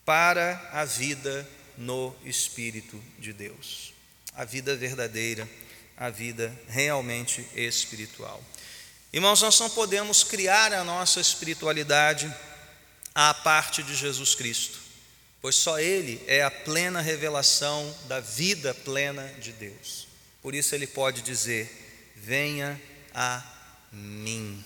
para 0.04 0.70
a 0.72 0.84
vida 0.84 1.48
no 1.76 2.14
Espírito 2.24 3.02
de 3.18 3.32
Deus, 3.32 3.92
a 4.34 4.44
vida 4.44 4.76
verdadeira, 4.76 5.48
a 5.96 6.10
vida 6.10 6.54
realmente 6.68 7.46
espiritual. 7.54 8.42
Irmãos, 9.12 9.42
nós 9.42 9.58
não 9.60 9.70
podemos 9.70 10.24
criar 10.24 10.72
a 10.72 10.84
nossa 10.84 11.20
espiritualidade 11.20 12.32
à 13.14 13.32
parte 13.32 13.82
de 13.82 13.94
Jesus 13.94 14.34
Cristo, 14.34 14.78
pois 15.40 15.54
só 15.54 15.78
Ele 15.78 16.20
é 16.26 16.42
a 16.42 16.50
plena 16.50 17.00
revelação 17.00 17.94
da 18.08 18.18
vida 18.18 18.74
plena 18.74 19.26
de 19.38 19.52
Deus. 19.52 20.08
Por 20.42 20.54
isso 20.54 20.74
Ele 20.74 20.86
pode 20.86 21.22
dizer: 21.22 22.12
Venha 22.16 22.80
a 23.14 23.42
mim. 23.92 24.64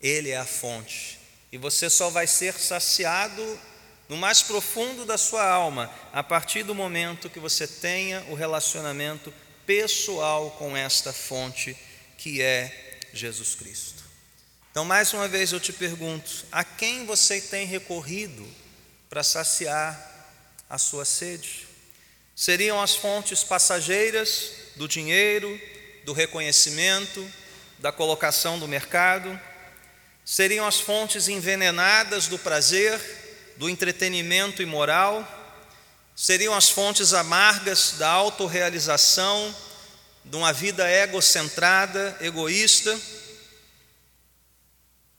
Ele 0.00 0.30
é 0.30 0.36
a 0.36 0.44
fonte, 0.44 1.18
e 1.50 1.56
você 1.56 1.88
só 1.88 2.10
vai 2.10 2.26
ser 2.26 2.54
saciado 2.54 3.58
no 4.12 4.18
mais 4.18 4.42
profundo 4.42 5.06
da 5.06 5.16
sua 5.16 5.42
alma, 5.42 5.90
a 6.12 6.22
partir 6.22 6.64
do 6.64 6.74
momento 6.74 7.30
que 7.30 7.40
você 7.40 7.66
tenha 7.66 8.22
o 8.28 8.34
relacionamento 8.34 9.32
pessoal 9.64 10.50
com 10.58 10.76
esta 10.76 11.14
fonte 11.14 11.74
que 12.18 12.42
é 12.42 12.98
Jesus 13.14 13.54
Cristo. 13.54 14.04
Então, 14.70 14.84
mais 14.84 15.14
uma 15.14 15.26
vez 15.26 15.50
eu 15.50 15.58
te 15.58 15.72
pergunto: 15.72 16.44
a 16.52 16.62
quem 16.62 17.06
você 17.06 17.40
tem 17.40 17.66
recorrido 17.66 18.46
para 19.08 19.22
saciar 19.22 19.98
a 20.68 20.76
sua 20.76 21.06
sede? 21.06 21.66
Seriam 22.36 22.82
as 22.82 22.94
fontes 22.94 23.42
passageiras 23.42 24.52
do 24.76 24.86
dinheiro, 24.86 25.58
do 26.04 26.12
reconhecimento, 26.12 27.26
da 27.78 27.90
colocação 27.90 28.58
do 28.58 28.68
mercado? 28.68 29.40
Seriam 30.22 30.66
as 30.66 30.78
fontes 30.80 31.28
envenenadas 31.28 32.26
do 32.26 32.38
prazer? 32.38 33.21
Do 33.56 33.68
entretenimento 33.68 34.62
imoral, 34.62 35.26
seriam 36.14 36.54
as 36.54 36.70
fontes 36.70 37.12
amargas 37.12 37.92
da 37.98 38.08
autorrealização, 38.08 39.54
de 40.24 40.36
uma 40.36 40.52
vida 40.52 40.88
egocentrada, 40.88 42.16
egoísta. 42.20 42.98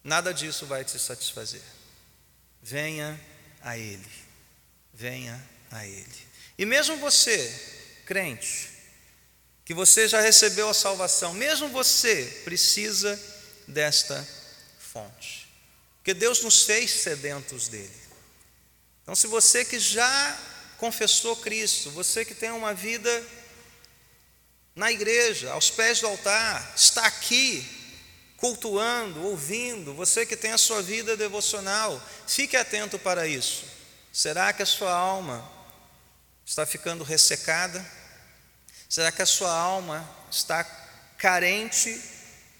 Nada 0.04 0.34
disso 0.34 0.66
vai 0.66 0.84
te 0.84 0.98
satisfazer. 1.00 1.62
Venha 2.62 3.20
a 3.62 3.78
Ele, 3.78 4.12
venha 4.94 5.42
a 5.72 5.86
Ele. 5.86 6.28
E 6.58 6.66
mesmo 6.66 6.98
você, 6.98 8.02
crente, 8.06 8.70
que 9.66 9.74
você 9.74 10.08
já 10.08 10.22
recebeu 10.22 10.70
a 10.70 10.74
salvação, 10.74 11.34
mesmo 11.34 11.70
você 11.70 12.42
precisa 12.44 13.20
desta 13.68 14.26
fonte, 14.78 15.48
porque 15.98 16.14
Deus 16.14 16.42
nos 16.44 16.64
fez 16.64 16.92
sedentos 16.92 17.70
dele. 17.70 18.03
Então, 19.04 19.14
se 19.14 19.28
você 19.28 19.64
que 19.64 19.78
já 19.80 20.40
confessou 20.78 21.36
Cristo, 21.36 21.92
você 21.92 22.26
que 22.26 22.34
tem 22.34 22.52
uma 22.52 22.74
vida 22.74 23.24
na 24.76 24.92
igreja, 24.92 25.52
aos 25.52 25.70
pés 25.70 26.00
do 26.00 26.08
altar, 26.08 26.74
está 26.76 27.06
aqui 27.06 27.66
cultuando, 28.38 29.24
ouvindo, 29.24 29.94
você 29.94 30.26
que 30.26 30.36
tem 30.36 30.52
a 30.52 30.58
sua 30.58 30.82
vida 30.82 31.16
devocional, 31.16 32.02
fique 32.28 32.58
atento 32.58 32.98
para 32.98 33.28
isso. 33.28 33.64
Será 34.12 34.52
que 34.52 34.62
a 34.62 34.66
sua 34.66 34.92
alma 34.94 35.50
está 36.46 36.66
ficando 36.66 37.04
ressecada? 37.04 37.86
Será 38.90 39.12
que 39.12 39.22
a 39.22 39.26
sua 39.26 39.52
alma 39.52 40.10
está 40.30 40.64
carente 41.18 42.02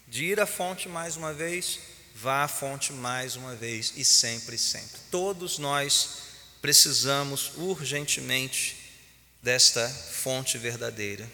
de 0.08 0.26
ir 0.26 0.40
à 0.40 0.46
fonte 0.46 0.88
mais 0.88 1.18
uma 1.18 1.34
vez? 1.34 1.80
Vá 2.16 2.44
à 2.44 2.48
fonte 2.48 2.94
mais 2.94 3.36
uma 3.36 3.56
vez 3.56 3.94
e 3.96 4.06
sempre, 4.06 4.58
sempre. 4.58 5.00
Todos 5.12 5.58
nós 5.58 6.33
precisamos 6.64 7.52
urgentemente 7.58 8.78
desta 9.42 9.86
fonte 9.90 10.58
verdadeira, 10.58 11.30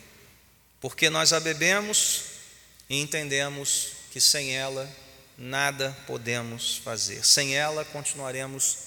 porque 0.82 1.08
nós 1.08 1.32
a 1.32 1.40
bebemos 1.40 2.24
e 2.90 3.00
entendemos 3.00 3.92
que 4.10 4.20
sem 4.20 4.56
ela 4.56 4.90
nada 5.38 5.96
podemos 6.08 6.78
fazer, 6.78 7.24
sem 7.24 7.56
ela 7.56 7.86
continuaremos 7.86 8.78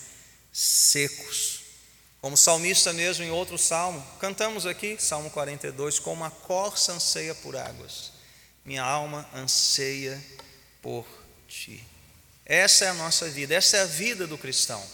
secos. 0.52 1.61
Como 2.20 2.37
salmista 2.37 2.92
mesmo 2.92 3.24
em 3.24 3.31
outro 3.31 3.57
salmo, 3.57 4.05
cantamos 4.18 4.66
aqui, 4.66 4.96
Salmo 4.98 5.31
42, 5.31 6.00
como 6.00 6.24
a 6.24 6.31
corça 6.31 6.92
anseia 6.92 7.37
por 7.37 7.55
águas, 7.55 8.11
minha 8.64 8.83
alma 8.83 9.31
anseia 9.33 10.20
por 10.83 11.07
ti. 11.46 11.87
Essa 12.44 12.87
é 12.87 12.88
a 12.88 12.94
nossa 12.94 13.31
vida, 13.31 13.55
essa 13.55 13.76
é 13.76 13.83
a 13.83 13.87
vida 13.87 14.26
do 14.26 14.37
cristão 14.37 14.85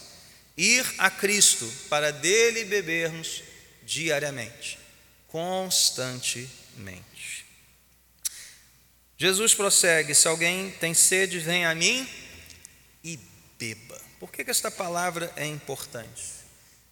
ir 0.59 0.85
a 0.97 1.09
Cristo 1.09 1.65
para 1.89 2.11
dele 2.11 2.65
bebermos 2.65 3.41
diariamente, 3.83 4.77
constantemente. 5.29 7.45
Jesus 9.17 9.53
prossegue: 9.53 10.13
se 10.13 10.27
alguém 10.27 10.71
tem 10.71 10.93
sede, 10.93 11.39
vem 11.39 11.65
a 11.65 11.73
mim 11.73 12.05
e 13.01 13.17
beba. 13.57 13.97
Por 14.19 14.29
que, 14.29 14.43
que 14.43 14.51
esta 14.51 14.69
palavra 14.69 15.31
é 15.37 15.45
importante? 15.45 16.23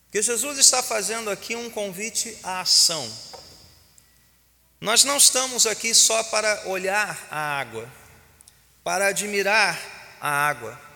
Porque 0.06 0.22
Jesus 0.22 0.58
está 0.58 0.82
fazendo 0.82 1.30
aqui 1.30 1.54
um 1.54 1.70
convite 1.70 2.38
à 2.42 2.62
ação. 2.62 3.06
Nós 4.80 5.04
não 5.04 5.18
estamos 5.18 5.68
aqui 5.68 5.94
só 5.94 6.24
para 6.24 6.70
olhar 6.70 7.28
a 7.30 7.60
água, 7.60 7.92
para 8.82 9.08
admirar 9.08 9.78
a 10.22 10.30
água, 10.30 10.87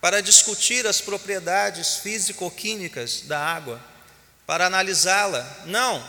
para 0.00 0.22
discutir 0.22 0.86
as 0.86 1.00
propriedades 1.00 1.96
físico-químicas 1.96 3.22
da 3.22 3.38
água, 3.38 3.82
para 4.46 4.66
analisá-la. 4.66 5.64
Não, 5.66 6.02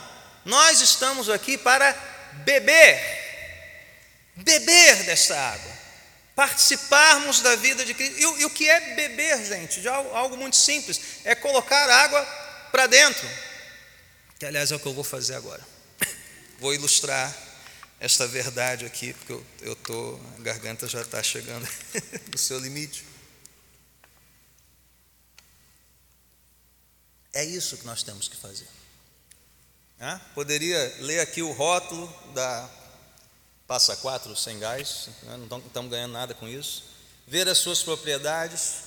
nós 0.44 0.80
estamos 0.80 1.28
aqui 1.28 1.58
para 1.58 1.92
beber, 2.44 2.98
beber 4.36 5.04
dessa 5.04 5.36
água, 5.36 5.72
participarmos 6.34 7.40
da 7.40 7.56
vida 7.56 7.84
de 7.84 7.92
Cristo. 7.92 8.16
E, 8.16 8.42
e 8.42 8.44
o 8.44 8.50
que 8.50 8.68
é 8.68 8.94
beber, 8.94 9.44
gente? 9.44 9.82
Já 9.82 9.94
algo 9.94 10.36
muito 10.36 10.56
simples, 10.56 11.00
é 11.24 11.34
colocar 11.34 11.88
água 11.90 12.22
para 12.70 12.86
dentro, 12.86 13.28
que 14.38 14.46
aliás 14.46 14.70
é 14.70 14.76
o 14.76 14.80
que 14.80 14.86
eu 14.86 14.94
vou 14.94 15.04
fazer 15.04 15.34
agora. 15.34 15.66
Vou 16.60 16.74
ilustrar 16.74 17.34
esta 17.98 18.26
verdade 18.26 18.86
aqui, 18.86 19.12
porque 19.12 19.32
eu, 19.62 19.76
tô, 19.76 20.20
a 20.38 20.42
garganta 20.42 20.86
já 20.86 21.02
está 21.02 21.22
chegando 21.22 21.68
no 22.32 22.38
seu 22.38 22.58
limite. 22.58 23.09
É 27.32 27.44
isso 27.44 27.76
que 27.76 27.86
nós 27.86 28.02
temos 28.02 28.28
que 28.28 28.36
fazer. 28.36 28.68
Poderia 30.34 30.96
ler 31.00 31.20
aqui 31.20 31.42
o 31.42 31.52
rótulo 31.52 32.08
da 32.32 32.68
Passa 33.66 33.94
4 33.96 34.34
sem 34.34 34.58
gás, 34.58 35.10
né? 35.22 35.36
não 35.48 35.58
estamos 35.58 35.90
ganhando 35.90 36.12
nada 36.12 36.34
com 36.34 36.48
isso. 36.48 36.84
Ver 37.26 37.48
as 37.48 37.58
suas 37.58 37.82
propriedades, 37.82 38.82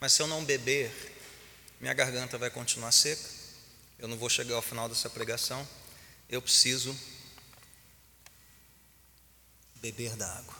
mas 0.00 0.12
se 0.12 0.22
eu 0.22 0.26
não 0.26 0.44
beber, 0.44 0.90
minha 1.80 1.94
garganta 1.94 2.36
vai 2.36 2.50
continuar 2.50 2.90
seca. 2.90 3.22
Eu 3.98 4.08
não 4.08 4.16
vou 4.16 4.28
chegar 4.28 4.56
ao 4.56 4.62
final 4.62 4.88
dessa 4.88 5.08
pregação. 5.08 5.66
Eu 6.28 6.42
preciso 6.42 6.98
beber 9.76 10.16
da 10.16 10.26
água. 10.26 10.54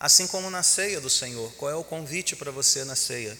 Assim 0.00 0.26
como 0.26 0.50
na 0.50 0.62
ceia 0.62 1.00
do 1.00 1.08
Senhor, 1.08 1.52
qual 1.52 1.70
é 1.70 1.74
o 1.74 1.84
convite 1.84 2.34
para 2.34 2.50
você 2.50 2.84
na 2.84 2.96
ceia? 2.96 3.38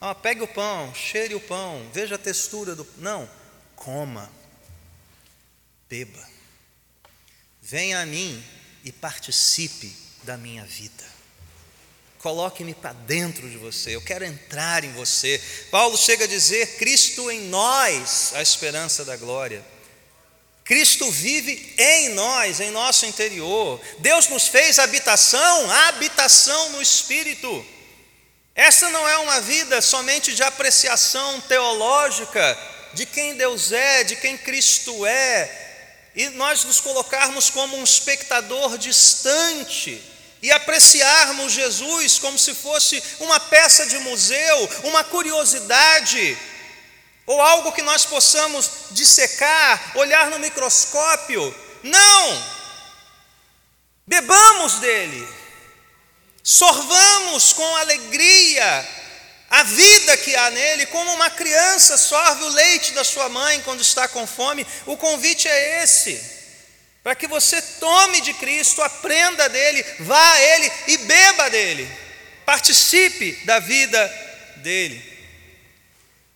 Ah, 0.00 0.14
pegue 0.14 0.40
o 0.40 0.48
pão, 0.48 0.94
cheire 0.94 1.34
o 1.34 1.40
pão, 1.40 1.86
veja 1.92 2.14
a 2.14 2.18
textura 2.18 2.74
do. 2.74 2.86
Não, 2.96 3.28
coma, 3.76 4.32
beba. 5.88 6.26
Venha 7.60 8.00
a 8.00 8.06
mim 8.06 8.42
e 8.82 8.90
participe 8.90 9.94
da 10.22 10.38
minha 10.38 10.64
vida. 10.64 11.04
Coloque-me 12.20 12.74
para 12.74 12.94
dentro 12.94 13.48
de 13.48 13.58
você, 13.58 13.94
eu 13.94 14.00
quero 14.00 14.24
entrar 14.24 14.84
em 14.84 14.92
você. 14.92 15.38
Paulo 15.70 15.98
chega 15.98 16.24
a 16.24 16.28
dizer: 16.28 16.78
Cristo 16.78 17.30
em 17.30 17.48
nós, 17.48 18.32
a 18.34 18.40
esperança 18.40 19.04
da 19.04 19.16
glória. 19.16 19.62
Cristo 20.64 21.10
vive 21.10 21.74
em 21.76 22.10
nós, 22.10 22.60
em 22.60 22.70
nosso 22.70 23.04
interior. 23.04 23.80
Deus 23.98 24.28
nos 24.28 24.48
fez 24.48 24.78
habitação, 24.78 25.70
habitação 25.88 26.70
no 26.72 26.80
Espírito. 26.80 27.66
Essa 28.60 28.90
não 28.90 29.08
é 29.08 29.16
uma 29.16 29.40
vida 29.40 29.80
somente 29.80 30.34
de 30.34 30.42
apreciação 30.42 31.40
teológica 31.40 32.58
de 32.92 33.06
quem 33.06 33.34
Deus 33.34 33.72
é, 33.72 34.04
de 34.04 34.16
quem 34.16 34.36
Cristo 34.36 35.06
é, 35.06 36.10
e 36.14 36.28
nós 36.28 36.62
nos 36.64 36.78
colocarmos 36.78 37.48
como 37.48 37.78
um 37.78 37.82
espectador 37.82 38.76
distante 38.76 40.04
e 40.42 40.52
apreciarmos 40.52 41.54
Jesus 41.54 42.18
como 42.18 42.38
se 42.38 42.54
fosse 42.54 43.02
uma 43.18 43.40
peça 43.40 43.86
de 43.86 43.96
museu, 44.00 44.68
uma 44.84 45.02
curiosidade 45.04 46.36
ou 47.24 47.40
algo 47.40 47.72
que 47.72 47.80
nós 47.80 48.04
possamos 48.04 48.70
dissecar, 48.90 49.92
olhar 49.94 50.28
no 50.28 50.38
microscópio. 50.38 51.54
Não! 51.82 52.44
Bebamos 54.06 54.74
dele, 54.80 55.39
sorvamos 56.42 57.52
com 57.52 57.76
alegria 57.76 58.88
a 59.50 59.64
vida 59.64 60.16
que 60.16 60.34
há 60.36 60.48
nele, 60.50 60.86
como 60.86 61.12
uma 61.12 61.28
criança 61.28 61.98
sorve 61.98 62.44
o 62.44 62.48
leite 62.50 62.92
da 62.92 63.02
sua 63.02 63.28
mãe 63.28 63.60
quando 63.62 63.80
está 63.80 64.06
com 64.06 64.24
fome. 64.24 64.64
O 64.86 64.96
convite 64.96 65.48
é 65.48 65.82
esse, 65.82 66.22
para 67.02 67.16
que 67.16 67.26
você 67.26 67.60
tome 67.60 68.20
de 68.20 68.32
Cristo, 68.34 68.80
aprenda 68.80 69.48
dele, 69.48 69.84
vá 70.00 70.32
a 70.32 70.40
ele 70.40 70.72
e 70.86 70.98
beba 70.98 71.50
dele, 71.50 71.90
participe 72.46 73.32
da 73.44 73.58
vida 73.58 74.06
dele. 74.58 75.10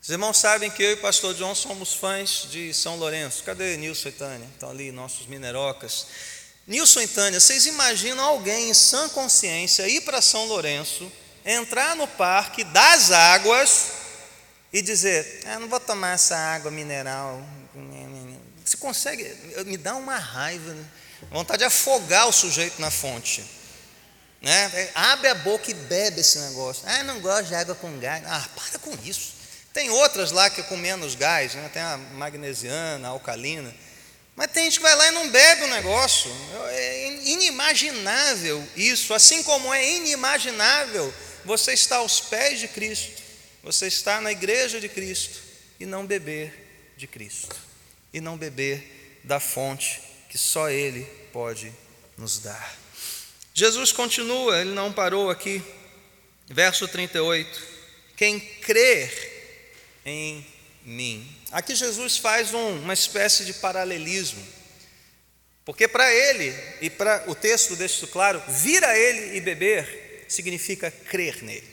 Os 0.02 0.10
irmãos 0.10 0.36
sabem 0.36 0.70
que 0.70 0.82
eu 0.82 0.90
e 0.90 0.94
o 0.94 0.98
pastor 0.98 1.32
John 1.34 1.54
somos 1.54 1.94
fãs 1.94 2.46
de 2.50 2.74
São 2.74 2.96
Lourenço. 2.96 3.42
Cadê 3.42 3.74
Nilson 3.78 4.10
e 4.10 4.12
Tânia? 4.12 4.46
Estão 4.52 4.68
ali, 4.68 4.92
nossos 4.92 5.26
minerocas. 5.26 6.08
Nilson 6.66 7.02
e 7.02 7.08
Tânia, 7.08 7.38
vocês 7.38 7.66
imaginam 7.66 8.24
alguém 8.24 8.70
em 8.70 8.74
sã 8.74 9.08
consciência 9.10 9.86
ir 9.86 10.00
para 10.00 10.22
São 10.22 10.46
Lourenço, 10.46 11.10
entrar 11.44 11.94
no 11.94 12.08
parque 12.08 12.64
das 12.64 13.10
águas 13.10 13.88
e 14.72 14.80
dizer: 14.80 15.42
ah, 15.46 15.58
não 15.60 15.68
vou 15.68 15.78
tomar 15.78 16.14
essa 16.14 16.36
água 16.36 16.70
mineral. 16.70 17.42
Você 18.64 18.78
consegue, 18.78 19.24
me 19.66 19.76
dá 19.76 19.94
uma 19.94 20.16
raiva, 20.16 20.74
vontade 21.30 21.58
de 21.58 21.64
afogar 21.64 22.28
o 22.28 22.32
sujeito 22.32 22.80
na 22.80 22.90
fonte. 22.90 23.44
Né? 24.40 24.90
Abre 24.94 25.28
a 25.28 25.34
boca 25.34 25.70
e 25.70 25.74
bebe 25.74 26.20
esse 26.20 26.38
negócio. 26.38 26.82
Ah, 26.86 27.02
não 27.02 27.20
gosto 27.20 27.48
de 27.48 27.54
água 27.54 27.74
com 27.74 27.98
gás. 27.98 28.22
Ah, 28.26 28.48
para 28.54 28.78
com 28.78 28.96
isso. 29.04 29.34
Tem 29.72 29.90
outras 29.90 30.30
lá 30.30 30.48
que 30.48 30.60
é 30.60 30.64
com 30.64 30.76
menos 30.76 31.14
gás, 31.14 31.54
né? 31.54 31.68
tem 31.72 31.82
a 31.82 31.96
magnesiana, 31.96 33.08
a 33.08 33.10
alcalina. 33.10 33.74
Mas 34.36 34.50
tem 34.50 34.64
gente 34.64 34.78
que 34.78 34.82
vai 34.82 34.96
lá 34.96 35.08
e 35.08 35.12
não 35.12 35.30
bebe 35.30 35.62
o 35.64 35.68
negócio. 35.68 36.30
É 36.70 37.08
inimaginável 37.24 38.66
isso. 38.76 39.14
Assim 39.14 39.42
como 39.42 39.72
é 39.72 39.96
inimaginável 39.96 41.12
você 41.44 41.72
estar 41.72 41.96
aos 41.96 42.20
pés 42.20 42.58
de 42.58 42.68
Cristo, 42.68 43.22
você 43.62 43.86
estar 43.86 44.20
na 44.20 44.32
igreja 44.32 44.80
de 44.80 44.88
Cristo 44.88 45.40
e 45.78 45.86
não 45.86 46.04
beber 46.04 46.92
de 46.96 47.06
Cristo. 47.06 47.54
E 48.12 48.20
não 48.20 48.36
beber 48.36 49.20
da 49.22 49.38
fonte 49.38 50.00
que 50.28 50.38
só 50.38 50.68
Ele 50.68 51.04
pode 51.32 51.72
nos 52.16 52.38
dar. 52.38 52.76
Jesus 53.52 53.92
continua, 53.92 54.60
ele 54.60 54.72
não 54.74 54.92
parou 54.92 55.30
aqui. 55.30 55.62
Verso 56.48 56.88
38. 56.88 57.62
Quem 58.16 58.40
crer 58.40 59.72
em 60.04 60.44
mim. 60.84 61.26
Aqui 61.50 61.74
Jesus 61.74 62.16
faz 62.16 62.52
um, 62.52 62.80
uma 62.80 62.94
espécie 62.94 63.44
de 63.44 63.54
paralelismo, 63.54 64.44
porque 65.64 65.88
para 65.88 66.12
ele, 66.12 66.54
e 66.80 66.90
para 66.90 67.24
o 67.26 67.34
texto 67.34 67.74
deixa 67.74 67.96
isso 67.96 68.08
claro, 68.08 68.42
vir 68.48 68.84
a 68.84 68.96
ele 68.96 69.36
e 69.36 69.40
beber 69.40 70.26
significa 70.28 70.90
crer 70.90 71.42
nele. 71.42 71.68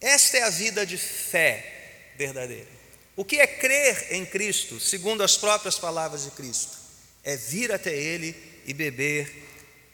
Esta 0.00 0.38
é 0.38 0.42
a 0.42 0.50
vida 0.50 0.86
de 0.86 0.96
fé 0.96 2.12
verdadeira. 2.16 2.80
O 3.16 3.24
que 3.24 3.36
é 3.36 3.46
crer 3.46 4.06
em 4.12 4.24
Cristo, 4.24 4.80
segundo 4.80 5.22
as 5.22 5.36
próprias 5.36 5.78
palavras 5.78 6.24
de 6.24 6.30
Cristo? 6.30 6.78
É 7.22 7.36
vir 7.36 7.70
até 7.70 7.94
Ele 7.94 8.34
e 8.64 8.72
beber 8.72 9.30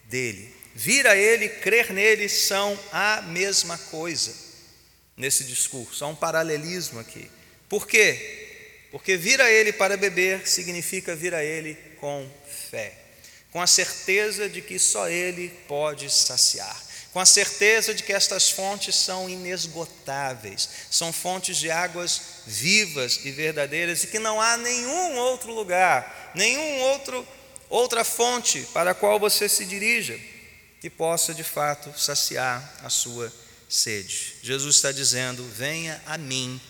dele. 0.04 0.54
Vir 0.74 1.06
a 1.06 1.16
Ele, 1.16 1.48
crer 1.48 1.92
nele 1.92 2.28
são 2.28 2.78
a 2.92 3.22
mesma 3.22 3.76
coisa 3.76 4.32
nesse 5.16 5.42
discurso. 5.42 6.04
Há 6.04 6.08
um 6.08 6.14
paralelismo 6.14 7.00
aqui. 7.00 7.28
Por 7.68 7.86
quê? 7.86 8.88
Porque 8.90 9.16
vir 9.16 9.40
a 9.40 9.50
Ele 9.50 9.72
para 9.72 9.96
beber 9.96 10.46
significa 10.48 11.14
vir 11.14 11.34
a 11.34 11.42
Ele 11.42 11.74
com 12.00 12.28
fé, 12.70 12.92
com 13.50 13.60
a 13.60 13.66
certeza 13.66 14.48
de 14.48 14.62
que 14.62 14.78
só 14.78 15.08
Ele 15.08 15.48
pode 15.66 16.08
saciar, 16.10 16.80
com 17.12 17.20
a 17.20 17.26
certeza 17.26 17.94
de 17.94 18.02
que 18.02 18.12
estas 18.12 18.50
fontes 18.50 18.94
são 18.94 19.28
inesgotáveis, 19.28 20.68
são 20.90 21.12
fontes 21.12 21.56
de 21.56 21.70
águas 21.70 22.42
vivas 22.46 23.20
e 23.24 23.30
verdadeiras 23.30 24.04
e 24.04 24.06
que 24.06 24.18
não 24.18 24.40
há 24.40 24.56
nenhum 24.56 25.16
outro 25.16 25.52
lugar, 25.52 26.32
nenhum 26.34 26.80
outro 26.82 27.26
outra 27.68 28.04
fonte 28.04 28.60
para 28.72 28.92
a 28.92 28.94
qual 28.94 29.18
você 29.18 29.48
se 29.48 29.64
dirija 29.64 30.16
que 30.80 30.88
possa 30.88 31.34
de 31.34 31.42
fato 31.42 31.98
saciar 31.98 32.80
a 32.82 32.88
sua 32.88 33.32
sede. 33.68 34.36
Jesus 34.42 34.76
está 34.76 34.92
dizendo: 34.92 35.44
venha 35.54 36.00
a 36.06 36.16
mim 36.16 36.60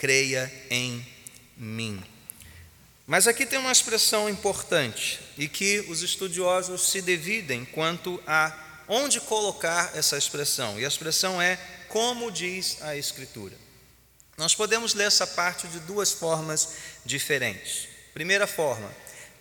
creia 0.00 0.50
em 0.70 1.06
mim. 1.58 2.02
Mas 3.06 3.28
aqui 3.28 3.44
tem 3.44 3.58
uma 3.58 3.70
expressão 3.70 4.30
importante 4.30 5.20
e 5.36 5.46
que 5.46 5.80
os 5.90 6.00
estudiosos 6.00 6.88
se 6.88 7.02
dividem 7.02 7.66
quanto 7.66 8.18
a 8.26 8.82
onde 8.88 9.20
colocar 9.20 9.92
essa 9.94 10.16
expressão. 10.16 10.80
E 10.80 10.86
a 10.86 10.88
expressão 10.88 11.40
é 11.40 11.58
como 11.86 12.32
diz 12.32 12.80
a 12.80 12.96
Escritura. 12.96 13.54
Nós 14.38 14.54
podemos 14.54 14.94
ler 14.94 15.08
essa 15.08 15.26
parte 15.26 15.68
de 15.68 15.78
duas 15.80 16.12
formas 16.12 16.76
diferentes. 17.04 17.86
Primeira 18.14 18.46
forma, 18.46 18.90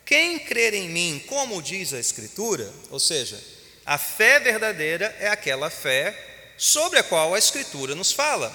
quem 0.03 0.39
crer 0.39 0.73
em 0.73 0.89
mim, 0.89 1.23
como 1.25 1.61
diz 1.61 1.93
a 1.93 1.99
Escritura, 1.99 2.69
ou 2.89 2.99
seja, 2.99 3.41
a 3.85 3.97
fé 3.97 4.41
verdadeira 4.41 5.15
é 5.21 5.29
aquela 5.29 5.69
fé 5.69 6.51
sobre 6.57 6.99
a 6.99 7.03
qual 7.03 7.33
a 7.33 7.39
Escritura 7.39 7.95
nos 7.95 8.11
fala. 8.11 8.53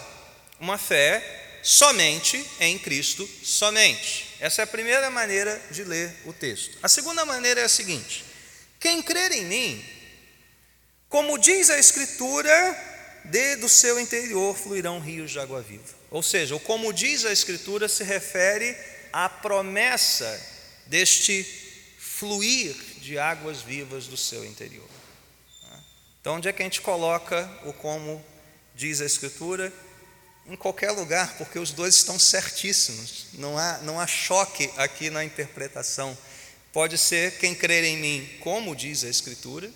Uma 0.61 0.77
fé 0.77 1.44
somente 1.65 2.45
em 2.61 2.79
Cristo, 2.79 3.29
somente. 3.43 4.37
Essa 4.39 4.63
é 4.63 4.65
a 4.65 4.67
primeira 4.67 5.11
maneira 5.11 5.61
de 5.71 5.83
ler 5.83 6.15
o 6.27 6.33
texto. 6.33 6.79
A 6.83 6.89
segunda 6.89 7.25
maneira 7.25 7.63
é 7.63 7.65
a 7.65 7.69
seguinte: 7.69 8.25
quem 8.79 9.03
crer 9.03 9.33
em 9.33 9.47
mim, 9.47 9.85
como 11.09 11.39
diz 11.39 11.71
a 11.71 11.79
Escritura, 11.79 12.53
de 13.25 13.57
do 13.57 13.69
seu 13.69 13.99
interior 13.99 14.55
fluirão 14.55 15.01
rios 15.01 15.31
de 15.31 15.41
água 15.41 15.63
viva. 15.63 15.95
Ou 16.11 16.23
seja, 16.23 16.55
o 16.55 16.61
como 16.61 16.93
diz 16.93 17.25
a 17.25 17.33
Escritura 17.33 17.89
se 17.89 18.05
refere 18.05 18.77
à 19.11 19.29
promessa 19.29 20.41
deste 20.87 21.43
fluir 21.99 22.77
de 22.99 23.19
águas 23.19 23.63
vivas 23.63 24.07
do 24.07 24.17
seu 24.17 24.45
interior. 24.45 24.89
Então, 26.21 26.37
onde 26.37 26.49
é 26.49 26.53
que 26.53 26.63
a 26.63 26.65
gente 26.65 26.81
coloca 26.81 27.51
o 27.65 27.73
como 27.73 28.25
diz 28.75 29.01
a 29.01 29.05
Escritura? 29.05 29.73
Em 30.47 30.57
qualquer 30.57 30.91
lugar, 30.91 31.37
porque 31.39 31.59
os 31.59 31.71
dois 31.71 31.97
estão 31.97 32.19
certíssimos. 32.19 33.27
Não 33.35 33.57
há, 33.57 33.79
não 33.79 33.99
há 33.99 34.07
choque 34.07 34.71
aqui 34.77 35.11
na 35.11 35.25
interpretação. 35.25 36.17
Pode 36.73 36.99
ser 36.99 37.39
quem 37.39 37.55
crer 37.55 37.85
em 37.85 37.97
mim, 37.97 38.29
como 38.41 38.77
diz 38.77 39.05
a 39.05 39.09
Escritura, 39.09 39.71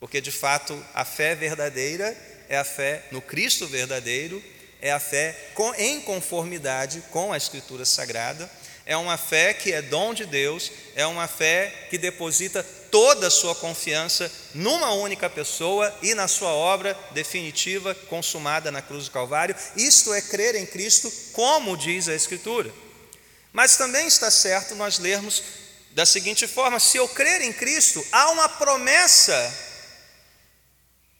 porque 0.00 0.20
de 0.20 0.30
fato 0.30 0.84
a 0.94 1.04
fé 1.04 1.34
verdadeira 1.34 2.16
é 2.48 2.56
a 2.56 2.64
fé 2.64 3.04
no 3.10 3.20
Cristo 3.20 3.66
verdadeiro, 3.66 4.42
é 4.80 4.92
a 4.92 5.00
fé 5.00 5.52
em 5.78 6.00
conformidade 6.00 7.02
com 7.10 7.32
a 7.32 7.36
Escritura 7.36 7.84
Sagrada, 7.84 8.50
é 8.84 8.96
uma 8.96 9.16
fé 9.16 9.54
que 9.54 9.72
é 9.72 9.80
dom 9.80 10.12
de 10.12 10.26
Deus, 10.26 10.72
é 10.94 11.06
uma 11.06 11.28
fé 11.28 11.86
que 11.88 11.96
deposita 11.98 12.66
toda 12.92 13.28
a 13.28 13.30
sua 13.30 13.54
confiança 13.54 14.30
numa 14.54 14.92
única 14.92 15.28
pessoa 15.30 15.92
e 16.02 16.14
na 16.14 16.28
sua 16.28 16.50
obra 16.50 16.96
definitiva 17.12 17.94
consumada 17.94 18.70
na 18.70 18.82
cruz 18.82 19.06
do 19.06 19.10
Calvário. 19.10 19.56
Isto 19.74 20.12
é 20.12 20.20
crer 20.20 20.54
em 20.54 20.66
Cristo, 20.66 21.10
como 21.32 21.74
diz 21.74 22.06
a 22.06 22.14
Escritura. 22.14 22.70
Mas 23.50 23.78
também 23.78 24.06
está 24.06 24.30
certo 24.30 24.74
nós 24.74 24.98
lermos 24.98 25.42
da 25.92 26.04
seguinte 26.04 26.46
forma: 26.46 26.78
se 26.78 26.98
eu 26.98 27.08
crer 27.08 27.40
em 27.40 27.52
Cristo, 27.52 28.04
há 28.12 28.30
uma 28.30 28.48
promessa, 28.48 29.34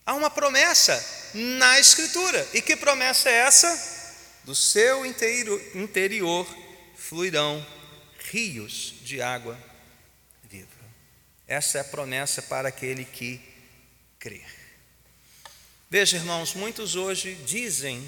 há 0.05 0.13
uma 0.13 0.29
promessa 0.29 1.03
na 1.33 1.81
Escritura. 1.81 2.47
E 2.53 2.61
que 2.61 2.77
promessa 2.77 3.31
é 3.31 3.35
essa? 3.35 3.93
Do 4.45 4.55
seu 4.55 5.07
interior 5.07 6.47
fluirão 6.97 7.67
rios 8.31 8.95
de 9.03 9.23
água 9.23 9.72
essa 11.53 11.77
é 11.77 11.81
a 11.83 11.85
promessa 11.85 12.41
para 12.41 12.69
aquele 12.69 13.05
que 13.05 13.39
crer. 14.19 14.47
Veja, 15.91 16.17
irmãos, 16.17 16.55
muitos 16.55 16.97
hoje 16.97 17.35
dizem 17.45 18.03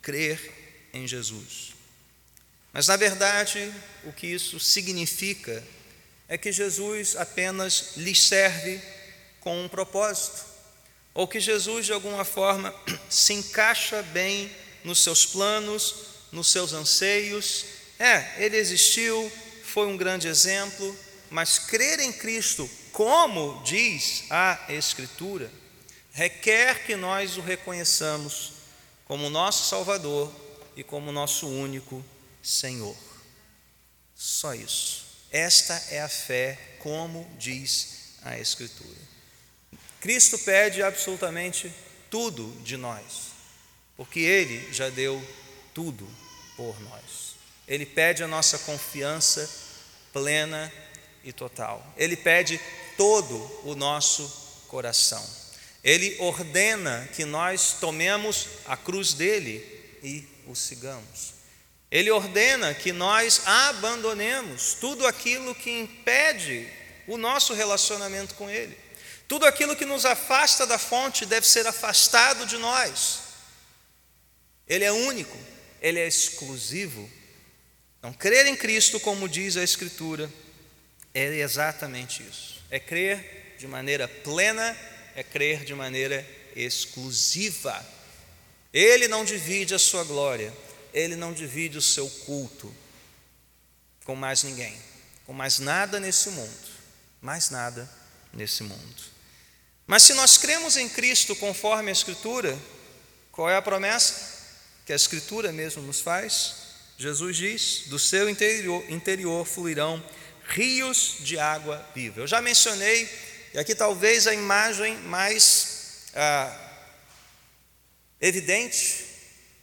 crer 0.00 0.40
em 0.94 1.06
Jesus. 1.06 1.74
Mas, 2.72 2.88
na 2.88 2.96
verdade, 2.96 3.70
o 4.04 4.12
que 4.14 4.26
isso 4.26 4.58
significa 4.58 5.62
é 6.26 6.38
que 6.38 6.50
Jesus 6.50 7.16
apenas 7.16 7.98
lhes 7.98 8.22
serve 8.22 8.80
com 9.40 9.62
um 9.62 9.68
propósito, 9.68 10.46
ou 11.12 11.28
que 11.28 11.38
Jesus, 11.38 11.84
de 11.84 11.92
alguma 11.92 12.24
forma, 12.24 12.74
se 13.10 13.34
encaixa 13.34 14.02
bem 14.04 14.50
nos 14.82 15.02
seus 15.02 15.26
planos, 15.26 15.94
nos 16.32 16.50
seus 16.50 16.72
anseios. 16.72 17.66
É, 17.98 18.42
ele 18.42 18.56
existiu, 18.56 19.30
foi 19.64 19.86
um 19.86 19.98
grande 19.98 20.28
exemplo, 20.28 20.96
mas 21.28 21.58
crer 21.58 22.00
em 22.00 22.10
Cristo, 22.10 22.68
como 22.96 23.62
diz 23.62 24.24
a 24.30 24.58
Escritura, 24.70 25.52
requer 26.14 26.86
que 26.86 26.96
nós 26.96 27.36
o 27.36 27.42
reconheçamos 27.42 28.54
como 29.04 29.28
nosso 29.28 29.68
Salvador 29.68 30.32
e 30.74 30.82
como 30.82 31.12
nosso 31.12 31.46
único 31.46 32.02
Senhor. 32.42 32.96
Só 34.14 34.54
isso. 34.54 35.04
Esta 35.30 35.74
é 35.90 36.00
a 36.00 36.08
fé, 36.08 36.58
como 36.78 37.30
diz 37.38 38.14
a 38.22 38.38
Escritura. 38.38 38.96
Cristo 40.00 40.38
pede 40.38 40.82
absolutamente 40.82 41.70
tudo 42.08 42.50
de 42.62 42.78
nós, 42.78 43.32
porque 43.94 44.20
Ele 44.20 44.72
já 44.72 44.88
deu 44.88 45.22
tudo 45.74 46.08
por 46.56 46.80
nós. 46.80 47.36
Ele 47.68 47.84
pede 47.84 48.22
a 48.22 48.26
nossa 48.26 48.58
confiança 48.60 49.50
plena 50.14 50.72
e 51.22 51.30
total. 51.30 51.86
Ele 51.98 52.16
pede 52.16 52.58
todo 52.96 53.36
o 53.64 53.74
nosso 53.74 54.30
coração. 54.68 55.24
Ele 55.82 56.16
ordena 56.18 57.08
que 57.14 57.24
nós 57.24 57.76
tomemos 57.80 58.48
a 58.66 58.76
cruz 58.76 59.12
dele 59.12 59.64
e 60.02 60.26
o 60.46 60.54
sigamos. 60.54 61.34
Ele 61.90 62.10
ordena 62.10 62.74
que 62.74 62.92
nós 62.92 63.42
abandonemos 63.46 64.74
tudo 64.80 65.06
aquilo 65.06 65.54
que 65.54 65.70
impede 65.70 66.68
o 67.06 67.16
nosso 67.16 67.54
relacionamento 67.54 68.34
com 68.34 68.50
Ele. 68.50 68.76
Tudo 69.28 69.46
aquilo 69.46 69.76
que 69.76 69.84
nos 69.84 70.04
afasta 70.04 70.66
da 70.66 70.78
fonte 70.78 71.24
deve 71.24 71.46
ser 71.46 71.66
afastado 71.66 72.46
de 72.46 72.56
nós. 72.56 73.20
Ele 74.66 74.84
é 74.84 74.92
único, 74.92 75.36
ele 75.80 76.00
é 76.00 76.06
exclusivo. 76.06 77.08
Não 78.02 78.12
crer 78.12 78.46
em 78.46 78.56
Cristo, 78.56 79.00
como 79.00 79.28
diz 79.28 79.56
a 79.56 79.62
Escritura, 79.62 80.30
é 81.14 81.24
exatamente 81.38 82.22
isso. 82.22 82.55
É 82.70 82.78
crer 82.78 83.56
de 83.58 83.66
maneira 83.66 84.08
plena, 84.08 84.76
é 85.14 85.22
crer 85.22 85.64
de 85.64 85.74
maneira 85.74 86.26
exclusiva. 86.54 87.84
Ele 88.72 89.08
não 89.08 89.24
divide 89.24 89.74
a 89.74 89.78
sua 89.78 90.04
glória, 90.04 90.52
ele 90.92 91.16
não 91.16 91.32
divide 91.32 91.78
o 91.78 91.82
seu 91.82 92.08
culto 92.08 92.74
com 94.04 94.14
mais 94.14 94.42
ninguém, 94.42 94.78
com 95.26 95.32
mais 95.32 95.58
nada 95.58 95.98
nesse 95.98 96.30
mundo, 96.30 96.68
mais 97.20 97.50
nada 97.50 97.90
nesse 98.32 98.62
mundo. 98.62 99.02
Mas 99.86 100.02
se 100.02 100.14
nós 100.14 100.36
cremos 100.36 100.76
em 100.76 100.88
Cristo 100.88 101.34
conforme 101.36 101.90
a 101.90 101.92
Escritura, 101.92 102.56
qual 103.32 103.48
é 103.48 103.56
a 103.56 103.62
promessa 103.62 104.36
que 104.84 104.92
a 104.92 104.96
Escritura 104.96 105.52
mesmo 105.52 105.82
nos 105.82 106.00
faz? 106.00 106.54
Jesus 106.98 107.36
diz: 107.36 107.82
do 107.86 107.98
seu 107.98 108.28
interior, 108.28 108.84
interior 108.90 109.46
fluirão 109.46 110.02
rios 110.48 111.16
de 111.20 111.38
água 111.38 111.84
viva. 111.94 112.20
Eu 112.20 112.26
já 112.26 112.40
mencionei, 112.40 113.08
e 113.52 113.58
aqui 113.58 113.74
talvez 113.74 114.26
a 114.26 114.34
imagem 114.34 114.96
mais 114.98 116.04
ah, 116.14 116.56
evidente, 118.20 119.04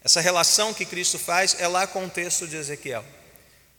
essa 0.03 0.21
relação 0.21 0.73
que 0.73 0.85
Cristo 0.85 1.17
faz 1.17 1.55
é 1.59 1.67
lá 1.67 1.87
com 1.87 2.05
o 2.05 2.09
texto 2.09 2.47
de 2.47 2.57
Ezequiel. 2.57 3.05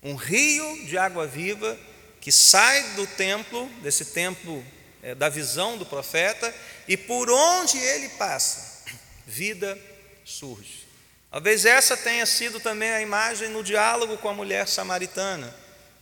Um 0.03 0.15
rio 0.15 0.87
de 0.87 0.99
água 0.99 1.27
viva 1.27 1.79
que 2.21 2.33
sai 2.33 2.83
do 2.95 3.07
templo, 3.07 3.69
desse 3.83 4.07
templo 4.07 4.65
é, 5.03 5.15
da 5.15 5.29
visão 5.29 5.77
do 5.77 5.85
profeta, 5.85 6.53
e 6.89 6.97
por 6.97 7.31
onde 7.31 7.77
ele 7.79 8.09
passa, 8.11 8.83
vida 9.27 9.79
surge. 10.25 10.87
Talvez 11.31 11.67
essa 11.67 11.97
tenha 11.97 12.25
sido 12.25 12.61
também 12.61 12.91
a 12.91 13.03
imagem 13.03 13.51
no 13.51 13.63
diálogo 13.63 14.17
com 14.17 14.29
a 14.29 14.35
mulher 14.35 14.67
samaritana. 14.69 15.55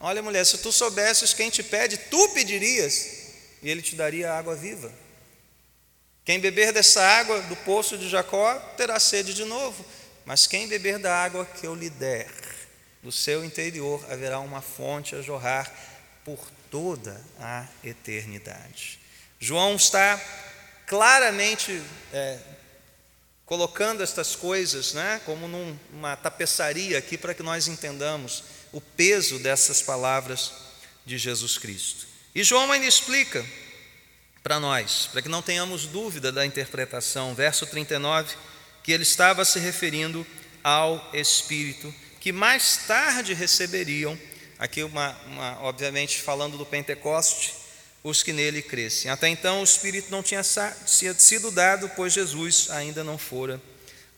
Olha, 0.04 0.20
mulher, 0.20 0.44
se 0.44 0.58
tu 0.58 0.72
soubesses 0.72 1.32
quem 1.32 1.48
te 1.48 1.62
pede, 1.62 1.96
tu 1.96 2.28
pedirias, 2.30 3.06
e 3.62 3.70
ele 3.70 3.80
te 3.80 3.94
daria 3.94 4.32
água 4.32 4.56
viva. 4.56 4.92
Quem 6.24 6.40
beber 6.40 6.72
dessa 6.72 7.00
água 7.00 7.40
do 7.42 7.54
poço 7.54 7.96
de 7.96 8.08
Jacó 8.08 8.58
terá 8.76 8.98
sede 8.98 9.32
de 9.32 9.44
novo, 9.44 9.86
mas 10.24 10.48
quem 10.48 10.66
beber 10.66 10.98
da 10.98 11.14
água 11.14 11.46
que 11.46 11.64
eu 11.64 11.72
lhe 11.76 11.88
der, 11.88 12.28
do 13.00 13.12
seu 13.12 13.44
interior 13.44 14.04
haverá 14.10 14.40
uma 14.40 14.60
fonte 14.60 15.14
a 15.14 15.22
jorrar 15.22 15.72
por 16.24 16.50
toda 16.68 17.20
a 17.38 17.64
eternidade. 17.84 18.98
João 19.38 19.76
está 19.76 20.20
claramente 20.84 21.80
é, 22.12 22.40
colocando 23.46 24.02
estas 24.02 24.34
coisas, 24.34 24.94
né, 24.94 25.20
como 25.24 25.46
numa 25.46 26.16
tapeçaria 26.16 26.98
aqui 26.98 27.16
para 27.16 27.34
que 27.34 27.42
nós 27.44 27.68
entendamos 27.68 28.42
o 28.72 28.80
peso 28.80 29.38
dessas 29.38 29.82
palavras 29.82 30.52
de 31.04 31.18
Jesus 31.18 31.58
Cristo. 31.58 32.06
E 32.34 32.42
João 32.42 32.70
ainda 32.72 32.86
explica 32.86 33.44
para 34.42 34.58
nós, 34.58 35.08
para 35.12 35.22
que 35.22 35.28
não 35.28 35.42
tenhamos 35.42 35.86
dúvida 35.86 36.32
da 36.32 36.44
interpretação, 36.44 37.34
verso 37.34 37.66
39, 37.66 38.34
que 38.82 38.90
ele 38.90 39.02
estava 39.02 39.44
se 39.44 39.58
referindo 39.58 40.26
ao 40.64 41.10
Espírito, 41.12 41.94
que 42.20 42.32
mais 42.32 42.78
tarde 42.86 43.34
receberiam, 43.34 44.18
aqui 44.58 44.82
uma, 44.82 45.16
uma 45.26 45.62
obviamente 45.62 46.20
falando 46.20 46.56
do 46.56 46.66
Pentecoste, 46.66 47.54
os 48.02 48.22
que 48.22 48.32
nele 48.32 48.62
crescem. 48.62 49.10
Até 49.10 49.28
então 49.28 49.60
o 49.60 49.64
Espírito 49.64 50.10
não 50.10 50.22
tinha 50.22 50.42
sido 50.42 51.50
dado, 51.50 51.88
pois 51.90 52.12
Jesus 52.12 52.68
ainda 52.70 53.04
não 53.04 53.16
fora 53.16 53.60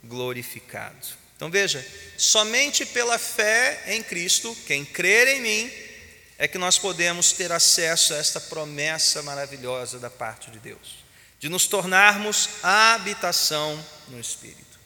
glorificado. 0.03 1.24
Então 1.37 1.51
veja, 1.51 1.85
somente 2.17 2.87
pela 2.87 3.19
fé 3.19 3.83
em 3.89 4.03
Cristo, 4.03 4.57
quem 4.67 4.85
crer 4.85 5.29
em 5.29 5.41
mim, 5.41 5.73
é 6.39 6.49
que 6.49 6.59
nós 6.59 6.79
podemos 6.79 7.33
ter 7.33 7.53
acesso 7.53 8.15
a 8.15 8.17
esta 8.17 8.41
promessa 8.41 9.23
maravilhosa 9.23 9.99
da 9.99 10.11
parte 10.11 10.51
de 10.51 10.59
Deus, 10.59 11.05
de 11.39 11.49
nos 11.49 11.67
tornarmos 11.67 12.49
a 12.63 12.95
habitação 12.95 13.85
no 14.09 14.21
Espírito. 14.21 14.79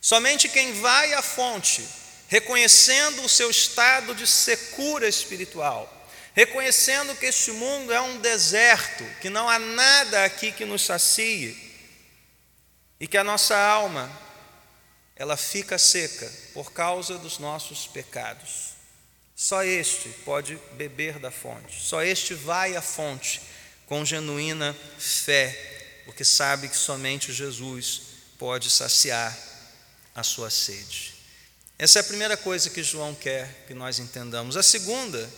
Somente 0.00 0.48
quem 0.48 0.72
vai 0.80 1.12
à 1.14 1.22
fonte, 1.22 1.86
reconhecendo 2.28 3.22
o 3.22 3.28
seu 3.28 3.50
estado 3.50 4.14
de 4.14 4.26
secura 4.26 5.08
espiritual, 5.08 6.08
reconhecendo 6.34 7.14
que 7.16 7.26
este 7.26 7.52
mundo 7.52 7.92
é 7.92 8.00
um 8.00 8.18
deserto, 8.18 9.04
que 9.20 9.28
não 9.28 9.48
há 9.48 9.58
nada 9.58 10.24
aqui 10.24 10.52
que 10.52 10.64
nos 10.64 10.82
sacie, 10.82 11.56
e 12.98 13.06
que 13.06 13.16
a 13.16 13.24
nossa 13.24 13.56
alma 13.56 14.10
ela 15.20 15.36
fica 15.36 15.76
seca 15.76 16.32
por 16.54 16.72
causa 16.72 17.18
dos 17.18 17.38
nossos 17.38 17.86
pecados. 17.86 18.70
Só 19.36 19.62
este 19.62 20.08
pode 20.24 20.58
beber 20.78 21.18
da 21.18 21.30
fonte, 21.30 21.78
só 21.78 22.02
este 22.02 22.32
vai 22.32 22.74
à 22.74 22.80
fonte 22.80 23.38
com 23.84 24.02
genuína 24.02 24.74
fé, 24.98 26.02
porque 26.06 26.24
sabe 26.24 26.70
que 26.70 26.76
somente 26.76 27.34
Jesus 27.34 28.00
pode 28.38 28.70
saciar 28.70 29.38
a 30.14 30.22
sua 30.22 30.48
sede. 30.48 31.14
Essa 31.78 31.98
é 31.98 32.00
a 32.00 32.04
primeira 32.04 32.38
coisa 32.38 32.70
que 32.70 32.82
João 32.82 33.14
quer 33.14 33.66
que 33.66 33.74
nós 33.74 33.98
entendamos. 33.98 34.56
A 34.56 34.62
segunda 34.62 35.30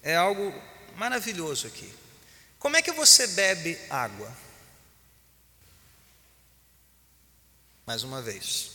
é 0.00 0.14
algo 0.14 0.54
maravilhoso 0.94 1.66
aqui. 1.66 1.92
Como 2.56 2.76
é 2.76 2.82
que 2.82 2.92
você 2.92 3.26
bebe 3.26 3.76
água? 3.90 4.32
Mais 7.84 8.04
uma 8.04 8.22
vez. 8.22 8.73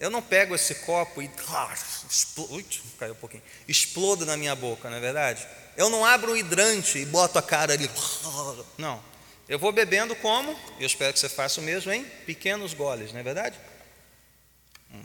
Eu 0.00 0.10
não 0.10 0.22
pego 0.22 0.54
esse 0.54 0.76
copo 0.76 1.20
e 1.20 1.28
ah, 1.48 1.74
explodo, 2.08 2.64
caiu 2.98 3.14
um 3.14 3.16
pouquinho, 3.16 3.42
explodo 3.66 4.24
na 4.24 4.36
minha 4.36 4.54
boca, 4.54 4.88
não 4.88 4.96
é 4.96 5.00
verdade? 5.00 5.46
Eu 5.76 5.90
não 5.90 6.04
abro 6.04 6.32
um 6.32 6.36
hidrante 6.36 6.98
e 6.98 7.04
boto 7.04 7.36
a 7.38 7.42
cara 7.42 7.72
ali. 7.72 7.90
Não. 8.78 9.02
Eu 9.48 9.58
vou 9.58 9.72
bebendo 9.72 10.14
como, 10.16 10.56
eu 10.78 10.86
espero 10.86 11.12
que 11.12 11.18
você 11.18 11.28
faça 11.28 11.60
o 11.60 11.64
mesmo 11.64 11.90
em 11.90 12.04
pequenos 12.04 12.74
goles, 12.74 13.12
não 13.14 13.20
é 13.20 13.22
verdade? 13.22 13.58
Hum. 14.92 15.02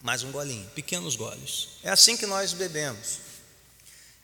Mais 0.00 0.22
um 0.22 0.30
golinho, 0.30 0.70
pequenos 0.70 1.16
goles. 1.16 1.70
É 1.82 1.90
assim 1.90 2.16
que 2.16 2.24
nós 2.24 2.52
bebemos. 2.52 3.18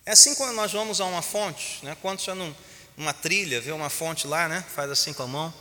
É 0.06 0.12
assim 0.12 0.36
quando 0.36 0.54
nós 0.54 0.72
vamos 0.72 1.00
a 1.00 1.04
uma 1.04 1.20
fonte, 1.20 1.84
né? 1.84 1.96
quando 2.00 2.20
você 2.20 2.32
não, 2.32 2.54
uma 2.96 3.12
trilha, 3.12 3.60
vê 3.60 3.72
uma 3.72 3.90
fonte 3.90 4.28
lá, 4.28 4.48
né? 4.48 4.64
faz 4.72 4.88
assim 4.88 5.12
com 5.12 5.24
a 5.24 5.26
mão, 5.26 5.52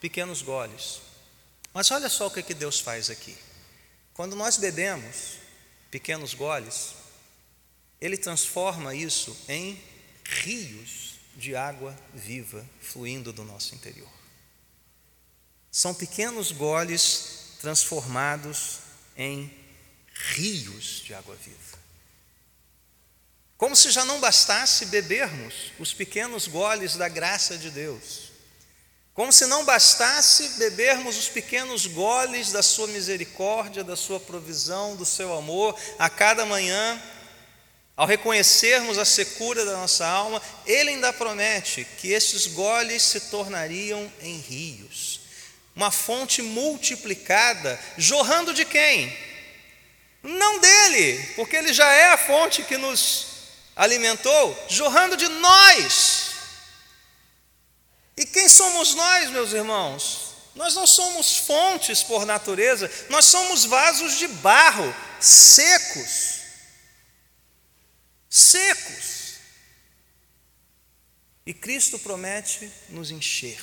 pequenos 0.00 0.42
goles. 0.42 1.07
Mas 1.72 1.90
olha 1.90 2.08
só 2.08 2.26
o 2.26 2.30
que, 2.30 2.42
que 2.42 2.54
Deus 2.54 2.80
faz 2.80 3.10
aqui. 3.10 3.36
Quando 4.14 4.34
nós 4.34 4.56
bebemos 4.56 5.38
pequenos 5.90 6.34
goles, 6.34 6.94
Ele 8.00 8.16
transforma 8.16 8.94
isso 8.94 9.36
em 9.48 9.82
rios 10.24 11.14
de 11.36 11.54
água 11.54 11.96
viva 12.12 12.64
fluindo 12.80 13.32
do 13.32 13.44
nosso 13.44 13.74
interior. 13.74 14.10
São 15.70 15.94
pequenos 15.94 16.50
goles 16.50 17.56
transformados 17.60 18.80
em 19.16 19.52
rios 20.34 21.02
de 21.04 21.14
água 21.14 21.36
viva. 21.36 21.78
Como 23.56 23.74
se 23.74 23.90
já 23.90 24.04
não 24.04 24.20
bastasse 24.20 24.86
bebermos 24.86 25.72
os 25.78 25.92
pequenos 25.92 26.46
goles 26.46 26.96
da 26.96 27.08
graça 27.08 27.58
de 27.58 27.70
Deus. 27.70 28.27
Como 29.18 29.32
se 29.32 29.46
não 29.46 29.64
bastasse 29.64 30.50
bebermos 30.60 31.18
os 31.18 31.28
pequenos 31.28 31.86
goles 31.86 32.52
da 32.52 32.62
Sua 32.62 32.86
misericórdia, 32.86 33.82
da 33.82 33.96
Sua 33.96 34.20
provisão, 34.20 34.94
do 34.94 35.04
Seu 35.04 35.36
amor 35.36 35.76
a 35.98 36.08
cada 36.08 36.46
manhã 36.46 37.02
ao 37.96 38.06
reconhecermos 38.06 38.96
a 38.96 39.04
secura 39.04 39.64
da 39.64 39.72
nossa 39.72 40.06
alma, 40.06 40.40
ele 40.64 40.90
ainda 40.90 41.12
promete 41.12 41.84
que 41.98 42.12
esses 42.12 42.46
goles 42.46 43.02
se 43.02 43.22
tornariam 43.22 44.08
em 44.22 44.38
rios, 44.38 45.20
uma 45.74 45.90
fonte 45.90 46.40
multiplicada, 46.40 47.76
jorrando 47.96 48.54
de 48.54 48.64
quem? 48.64 49.12
Não 50.22 50.60
dele, 50.60 51.28
porque 51.34 51.56
ele 51.56 51.72
já 51.72 51.92
é 51.92 52.12
a 52.12 52.18
fonte 52.18 52.62
que 52.62 52.76
nos 52.76 53.26
alimentou, 53.74 54.66
jorrando 54.68 55.16
de 55.16 55.26
nós. 55.26 56.27
E 58.18 58.26
quem 58.26 58.48
somos 58.48 58.94
nós, 58.94 59.30
meus 59.30 59.52
irmãos? 59.52 60.34
Nós 60.54 60.74
não 60.74 60.86
somos 60.86 61.36
fontes 61.38 62.02
por 62.02 62.26
natureza, 62.26 62.90
nós 63.08 63.24
somos 63.24 63.64
vasos 63.64 64.18
de 64.18 64.26
barro, 64.26 64.92
secos 65.20 66.38
secos. 68.28 69.38
E 71.46 71.54
Cristo 71.54 71.98
promete 71.98 72.70
nos 72.90 73.10
encher 73.10 73.60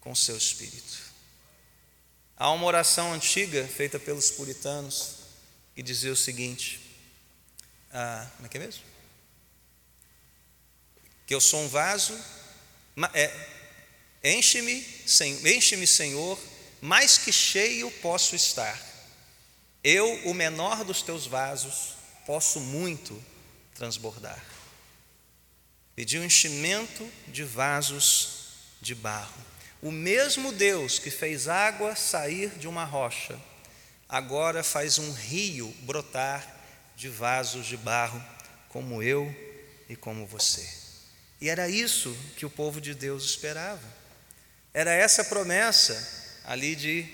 com 0.00 0.14
seu 0.14 0.36
espírito. 0.36 1.00
Há 2.36 2.50
uma 2.50 2.66
oração 2.66 3.12
antiga 3.12 3.66
feita 3.66 3.98
pelos 3.98 4.30
puritanos 4.30 5.16
que 5.74 5.82
dizia 5.82 6.12
o 6.12 6.16
seguinte: 6.16 6.80
ah, 7.90 8.28
como 8.36 8.46
é 8.46 8.48
que 8.48 8.58
é 8.58 8.60
mesmo? 8.60 8.84
Que 11.26 11.34
eu 11.34 11.40
sou 11.40 11.60
um 11.60 11.68
vaso, 11.68 12.18
enche-me, 14.22 14.86
enche-me, 15.44 15.86
Senhor, 15.86 16.38
mais 16.80 17.18
que 17.18 17.32
cheio 17.32 17.90
posso 17.90 18.34
estar. 18.34 18.80
Eu, 19.84 20.28
o 20.28 20.34
menor 20.34 20.84
dos 20.84 21.02
teus 21.02 21.26
vasos, 21.26 21.94
posso 22.26 22.60
muito 22.60 23.20
transbordar. 23.74 24.42
Pediu 25.94 26.24
enchimento 26.24 27.08
de 27.28 27.44
vasos 27.44 28.42
de 28.80 28.94
barro. 28.94 29.40
O 29.80 29.90
mesmo 29.90 30.52
Deus 30.52 30.98
que 30.98 31.10
fez 31.10 31.48
água 31.48 31.96
sair 31.96 32.50
de 32.50 32.68
uma 32.68 32.84
rocha, 32.84 33.38
agora 34.08 34.62
faz 34.62 34.98
um 34.98 35.12
rio 35.12 35.74
brotar 35.80 36.60
de 36.94 37.08
vasos 37.08 37.66
de 37.66 37.76
barro, 37.76 38.22
como 38.68 39.02
eu 39.02 39.34
e 39.88 39.96
como 39.96 40.26
você. 40.26 40.81
E 41.42 41.48
era 41.48 41.68
isso 41.68 42.16
que 42.36 42.46
o 42.46 42.50
povo 42.50 42.80
de 42.80 42.94
Deus 42.94 43.24
esperava. 43.24 43.82
Era 44.72 44.92
essa 44.92 45.24
promessa 45.24 46.40
ali 46.44 46.76
de 46.76 47.04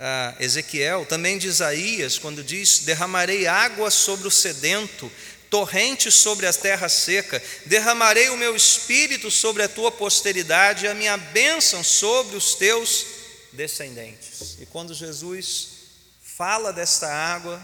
ah, 0.00 0.34
Ezequiel, 0.40 1.04
também 1.04 1.36
de 1.36 1.46
Isaías, 1.46 2.18
quando 2.18 2.42
diz: 2.42 2.78
Derramarei 2.78 3.46
água 3.46 3.90
sobre 3.90 4.26
o 4.26 4.30
sedento, 4.30 5.12
torrente 5.50 6.10
sobre 6.10 6.46
a 6.46 6.54
terra 6.54 6.88
seca, 6.88 7.42
derramarei 7.66 8.30
o 8.30 8.36
meu 8.38 8.56
espírito 8.56 9.30
sobre 9.30 9.62
a 9.62 9.68
tua 9.68 9.92
posteridade 9.92 10.88
a 10.88 10.94
minha 10.94 11.18
bênção 11.18 11.84
sobre 11.84 12.34
os 12.34 12.54
teus 12.54 13.04
descendentes. 13.52 14.56
E 14.58 14.64
quando 14.64 14.94
Jesus 14.94 15.68
fala 16.22 16.72
desta 16.72 17.12
água, 17.12 17.60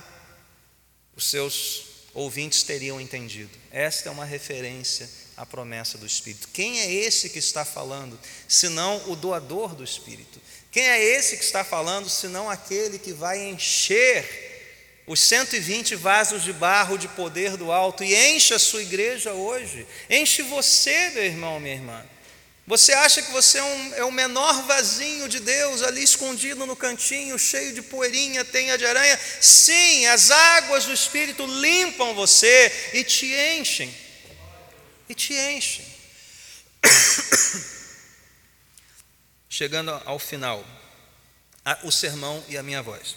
os 1.17 1.25
seus 1.25 1.85
ouvintes 2.13 2.63
teriam 2.65 3.01
entendido. 3.01 3.59
Esta 3.71 4.11
é 4.11 4.13
uma 4.13 4.27
referência 4.27 5.22
à 5.43 5.47
promessa 5.47 5.99
do 5.99 6.07
Espírito. 6.07 6.49
Quem 6.53 6.81
é 6.81 6.93
esse 6.93 7.29
que 7.29 7.39
está 7.41 7.65
falando, 7.65 8.19
senão 8.47 9.03
o 9.09 9.17
doador 9.17 9.75
do 9.75 9.83
Espírito? 9.83 10.41
Quem 10.71 10.89
é 10.89 11.03
esse 11.03 11.37
que 11.37 11.43
está 11.43 11.65
falando, 11.65 12.09
senão 12.09 12.49
aquele 12.49 12.97
que 12.97 13.13
vai 13.13 13.43
encher 13.49 15.03
os 15.05 15.19
120 15.19 15.97
vasos 15.97 16.45
de 16.45 16.53
barro 16.53 16.97
de 16.97 17.09
poder 17.09 17.57
do 17.57 17.73
alto 17.73 18.05
e 18.05 18.15
enche 18.15 18.55
a 18.55 18.59
sua 18.59 18.83
igreja 18.83 19.33
hoje. 19.33 19.85
Enche 20.09 20.43
você, 20.43 21.11
meu 21.11 21.25
irmão, 21.25 21.59
minha 21.59 21.75
irmã. 21.75 22.05
Você 22.65 22.93
acha 22.93 23.21
que 23.21 23.33
você 23.33 23.59
é, 23.59 23.65
um, 23.65 23.95
é 23.95 24.05
o 24.05 24.13
menor 24.13 24.63
vasinho 24.63 25.29
de 25.29 25.41
Deus 25.41 25.83
ali 25.83 26.05
escondido 26.05 26.65
no 26.65 26.77
cantinho, 26.77 27.37
cheio 27.37 27.75
de 27.75 27.83
poeirinha, 27.83 28.45
tenha 28.45 28.79
de 28.79 28.87
aranha? 28.87 29.19
Sim, 29.41 30.07
as 30.07 30.31
águas 30.31 30.85
do 30.85 30.93
Espírito 30.93 31.45
limpam 31.45 32.15
você 32.15 32.73
e 32.95 33.03
te 33.03 33.27
enchem. 33.59 33.93
E 35.13 35.15
te 35.15 35.35
enchem. 35.35 35.85
Chegando 39.47 39.91
ao 40.07 40.19
final, 40.19 40.65
o 41.83 41.93
sermão 41.93 42.43
e 42.49 42.57
a 42.57 42.63
minha 42.63 42.83
voz. 42.83 43.15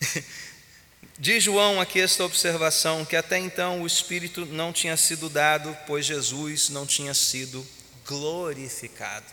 Diz 1.18 1.42
João 1.42 1.80
aqui 1.80 1.98
esta 1.98 2.26
observação 2.26 3.06
que 3.06 3.16
até 3.16 3.38
então 3.38 3.80
o 3.80 3.86
Espírito 3.86 4.44
não 4.44 4.70
tinha 4.70 4.98
sido 4.98 5.30
dado, 5.30 5.74
pois 5.86 6.04
Jesus 6.04 6.68
não 6.68 6.84
tinha 6.84 7.14
sido 7.14 7.66
glorificado. 8.06 9.32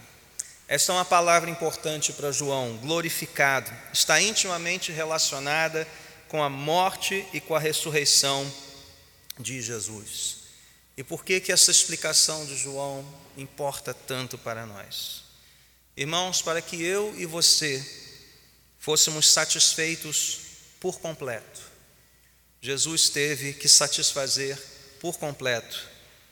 Esta 0.66 0.94
é 0.94 0.96
uma 0.96 1.04
palavra 1.04 1.50
importante 1.50 2.14
para 2.14 2.32
João, 2.32 2.78
glorificado. 2.78 3.70
Está 3.91 4.22
intimamente 4.22 4.94
relacionada 4.94 5.86
com 6.30 6.41
a 6.41 6.50
morte 6.50 7.28
e 7.34 7.41
com 7.41 7.54
a 7.54 7.60
ressurreição 7.60 8.50
de 9.38 9.62
Jesus. 9.62 10.43
E 10.96 11.04
por 11.04 11.24
que 11.26 11.39
que 11.39 11.52
essa 11.52 11.72
explicação 11.72 12.46
de 12.46 12.56
João 12.56 13.06
importa 13.36 13.94
tanto 13.94 14.38
para 14.38 14.66
nós? 14.66 15.24
Irmãos, 15.98 16.41
para 16.41 16.62
que 16.62 16.82
eu 16.82 17.14
e 17.18 17.26
você 17.26 17.84
fôssemos 18.80 19.30
satisfeitos 19.30 20.39
por 20.80 21.00
completo 21.00 21.74
Jesus 22.64 23.10
teve 23.10 23.52
que 23.52 23.68
satisfazer 23.68 24.58
por 25.02 25.18
completo 25.18 25.86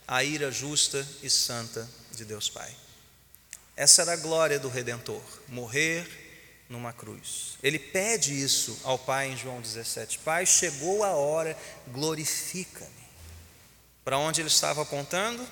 a 0.07 0.23
ira 0.23 0.49
justa 0.49 1.05
e 1.21 1.29
santa 1.29 1.85
de 2.13 2.23
Deus 2.23 2.47
Pai. 2.47 2.73
Essa 3.75 4.03
era 4.03 4.13
a 4.13 4.15
glória 4.15 4.57
do 4.57 4.69
Redentor, 4.69 5.21
morrer 5.49 6.07
numa 6.69 6.93
cruz. 6.93 7.57
Ele 7.61 7.77
pede 7.77 8.33
isso 8.33 8.79
ao 8.85 8.97
Pai 8.97 9.27
em 9.27 9.37
João 9.37 9.59
17: 9.59 10.19
Pai, 10.19 10.45
chegou 10.45 11.03
a 11.03 11.09
hora, 11.09 11.57
glorifica-me. 11.89 13.00
Para 14.03 14.17
onde 14.17 14.41
ele 14.41 14.47
estava 14.47 14.81
apontando? 14.81 15.47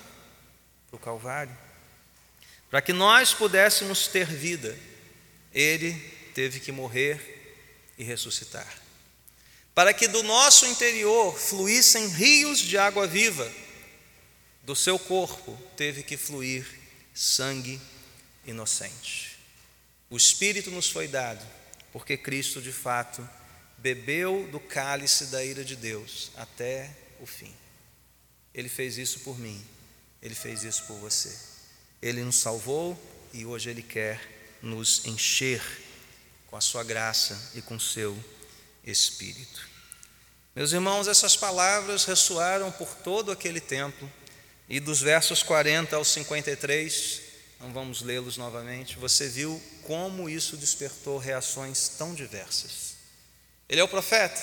Para 0.88 0.96
o 0.96 1.00
Calvário. 1.00 1.56
Para 2.70 2.82
que 2.82 2.92
nós 2.92 3.32
pudéssemos 3.32 4.06
ter 4.06 4.26
vida, 4.26 4.78
ele 5.52 5.92
teve 6.34 6.60
que 6.60 6.70
morrer 6.70 7.92
e 7.98 8.04
ressuscitar 8.04 8.80
para 9.74 9.94
que 9.94 10.08
do 10.08 10.22
nosso 10.22 10.66
interior 10.66 11.38
fluíssem 11.38 12.08
rios 12.08 12.58
de 12.58 12.76
água 12.76 13.06
viva. 13.06 13.50
Do 14.62 14.76
seu 14.76 14.98
corpo 14.98 15.56
teve 15.76 16.02
que 16.02 16.18
fluir 16.18 16.66
sangue 17.14 17.80
inocente. 18.44 19.38
O 20.08 20.16
Espírito 20.18 20.70
nos 20.70 20.90
foi 20.90 21.08
dado, 21.08 21.42
porque 21.92 22.16
Cristo 22.16 22.60
de 22.60 22.72
fato 22.72 23.26
bebeu 23.78 24.48
do 24.50 24.60
cálice 24.60 25.26
da 25.26 25.42
ira 25.42 25.64
de 25.64 25.76
Deus 25.76 26.30
até 26.36 26.90
o 27.18 27.24
fim. 27.24 27.54
Ele 28.54 28.68
fez 28.68 28.98
isso 28.98 29.20
por 29.20 29.38
mim, 29.38 29.64
ele 30.22 30.34
fez 30.34 30.64
isso 30.64 30.84
por 30.84 30.96
você. 30.96 31.36
Ele 32.02 32.22
nos 32.22 32.36
salvou 32.36 33.00
e 33.32 33.46
hoje 33.46 33.70
ele 33.70 33.82
quer 33.82 34.20
nos 34.62 35.04
encher 35.06 35.62
com 36.48 36.56
a 36.56 36.60
sua 36.60 36.82
graça 36.82 37.52
e 37.54 37.62
com 37.62 37.76
o 37.76 37.80
seu 37.80 38.18
espírito. 38.84 39.68
Meus 40.54 40.72
irmãos, 40.72 41.06
essas 41.06 41.36
palavras 41.36 42.04
ressoaram 42.04 42.72
por 42.72 42.92
todo 42.96 43.30
aquele 43.30 43.60
tempo, 43.60 44.10
e 44.68 44.80
dos 44.80 45.00
versos 45.00 45.42
40 45.42 45.96
ao 45.96 46.04
53, 46.04 47.20
não 47.60 47.72
vamos 47.72 48.02
lê-los 48.02 48.36
novamente, 48.36 48.98
você 48.98 49.28
viu 49.28 49.62
como 49.84 50.28
isso 50.28 50.56
despertou 50.56 51.18
reações 51.18 51.88
tão 51.96 52.14
diversas. 52.14 52.94
Ele 53.68 53.80
é 53.80 53.84
o 53.84 53.88
profeta, 53.88 54.40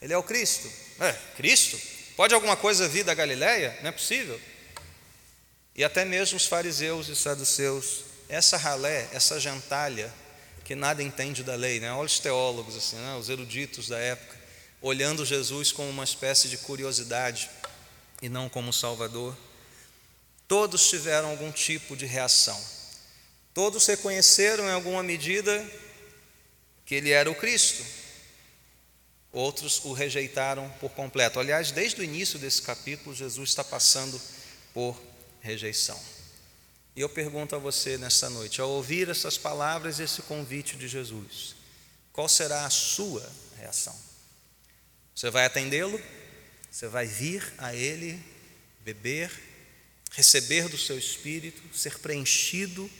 ele 0.00 0.12
é 0.12 0.16
o 0.16 0.22
Cristo. 0.22 0.70
É, 1.00 1.12
Cristo? 1.36 1.78
Pode 2.16 2.34
alguma 2.34 2.56
coisa 2.56 2.88
vir 2.88 3.04
da 3.04 3.14
Galileia? 3.14 3.78
Não 3.80 3.88
é 3.88 3.92
possível. 3.92 4.40
E 5.74 5.82
até 5.82 6.04
mesmo 6.04 6.36
os 6.36 6.46
fariseus 6.46 7.08
e 7.08 7.16
saduceus, 7.16 8.04
essa 8.28 8.56
ralé, 8.56 9.08
essa 9.12 9.40
gentalha, 9.40 10.12
que 10.64 10.74
nada 10.74 11.02
entende 11.02 11.42
da 11.42 11.54
lei, 11.54 11.80
né? 11.80 11.92
olha 11.92 12.06
os 12.06 12.18
teólogos, 12.18 12.76
assim, 12.76 12.96
né? 12.96 13.16
os 13.16 13.28
eruditos 13.28 13.88
da 13.88 13.98
época, 13.98 14.36
olhando 14.80 15.24
Jesus 15.24 15.72
como 15.72 15.88
uma 15.88 16.04
espécie 16.04 16.48
de 16.48 16.58
curiosidade 16.58 17.50
e 18.20 18.28
não 18.28 18.48
como 18.48 18.72
Salvador. 18.72 19.36
Todos 20.46 20.88
tiveram 20.88 21.30
algum 21.30 21.50
tipo 21.50 21.96
de 21.96 22.04
reação. 22.04 22.60
Todos 23.54 23.86
reconheceram 23.86 24.64
em 24.64 24.72
alguma 24.72 25.02
medida 25.02 25.66
que 26.84 26.94
ele 26.94 27.10
era 27.10 27.30
o 27.30 27.34
Cristo. 27.34 27.82
Outros 29.32 29.82
o 29.84 29.94
rejeitaram 29.94 30.68
por 30.78 30.90
completo. 30.90 31.40
Aliás, 31.40 31.72
desde 31.72 32.00
o 32.00 32.04
início 32.04 32.38
desse 32.38 32.60
capítulo, 32.60 33.14
Jesus 33.14 33.48
está 33.48 33.64
passando 33.64 34.20
por 34.74 35.00
rejeição. 35.40 35.98
E 36.94 37.00
eu 37.00 37.08
pergunto 37.08 37.56
a 37.56 37.58
você 37.58 37.96
nesta 37.96 38.28
noite, 38.28 38.60
ao 38.60 38.68
ouvir 38.68 39.08
essas 39.08 39.38
palavras, 39.38 39.98
esse 39.98 40.20
convite 40.22 40.76
de 40.76 40.86
Jesus, 40.86 41.54
qual 42.12 42.28
será 42.28 42.66
a 42.66 42.70
sua 42.70 43.26
reação? 43.56 43.98
Você 45.14 45.30
vai 45.30 45.46
atendê-lo? 45.46 45.98
Você 46.70 46.86
vai 46.88 47.06
vir 47.06 47.54
a 47.56 47.74
Ele, 47.74 48.22
beber, 48.80 49.30
receber 50.10 50.68
do 50.68 50.76
seu 50.76 50.98
espírito, 50.98 51.74
ser 51.74 51.98
preenchido 52.00 52.90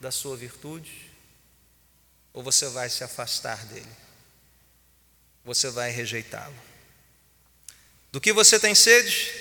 da 0.00 0.10
sua 0.10 0.36
virtude? 0.36 1.10
Ou 2.32 2.42
você 2.42 2.66
vai 2.68 2.88
se 2.88 3.04
afastar 3.04 3.66
dele? 3.66 4.01
Você 5.44 5.70
vai 5.70 5.90
rejeitá-lo? 5.90 6.54
Do 8.10 8.20
que 8.20 8.32
você 8.32 8.60
tem 8.60 8.74
sede? 8.74 9.32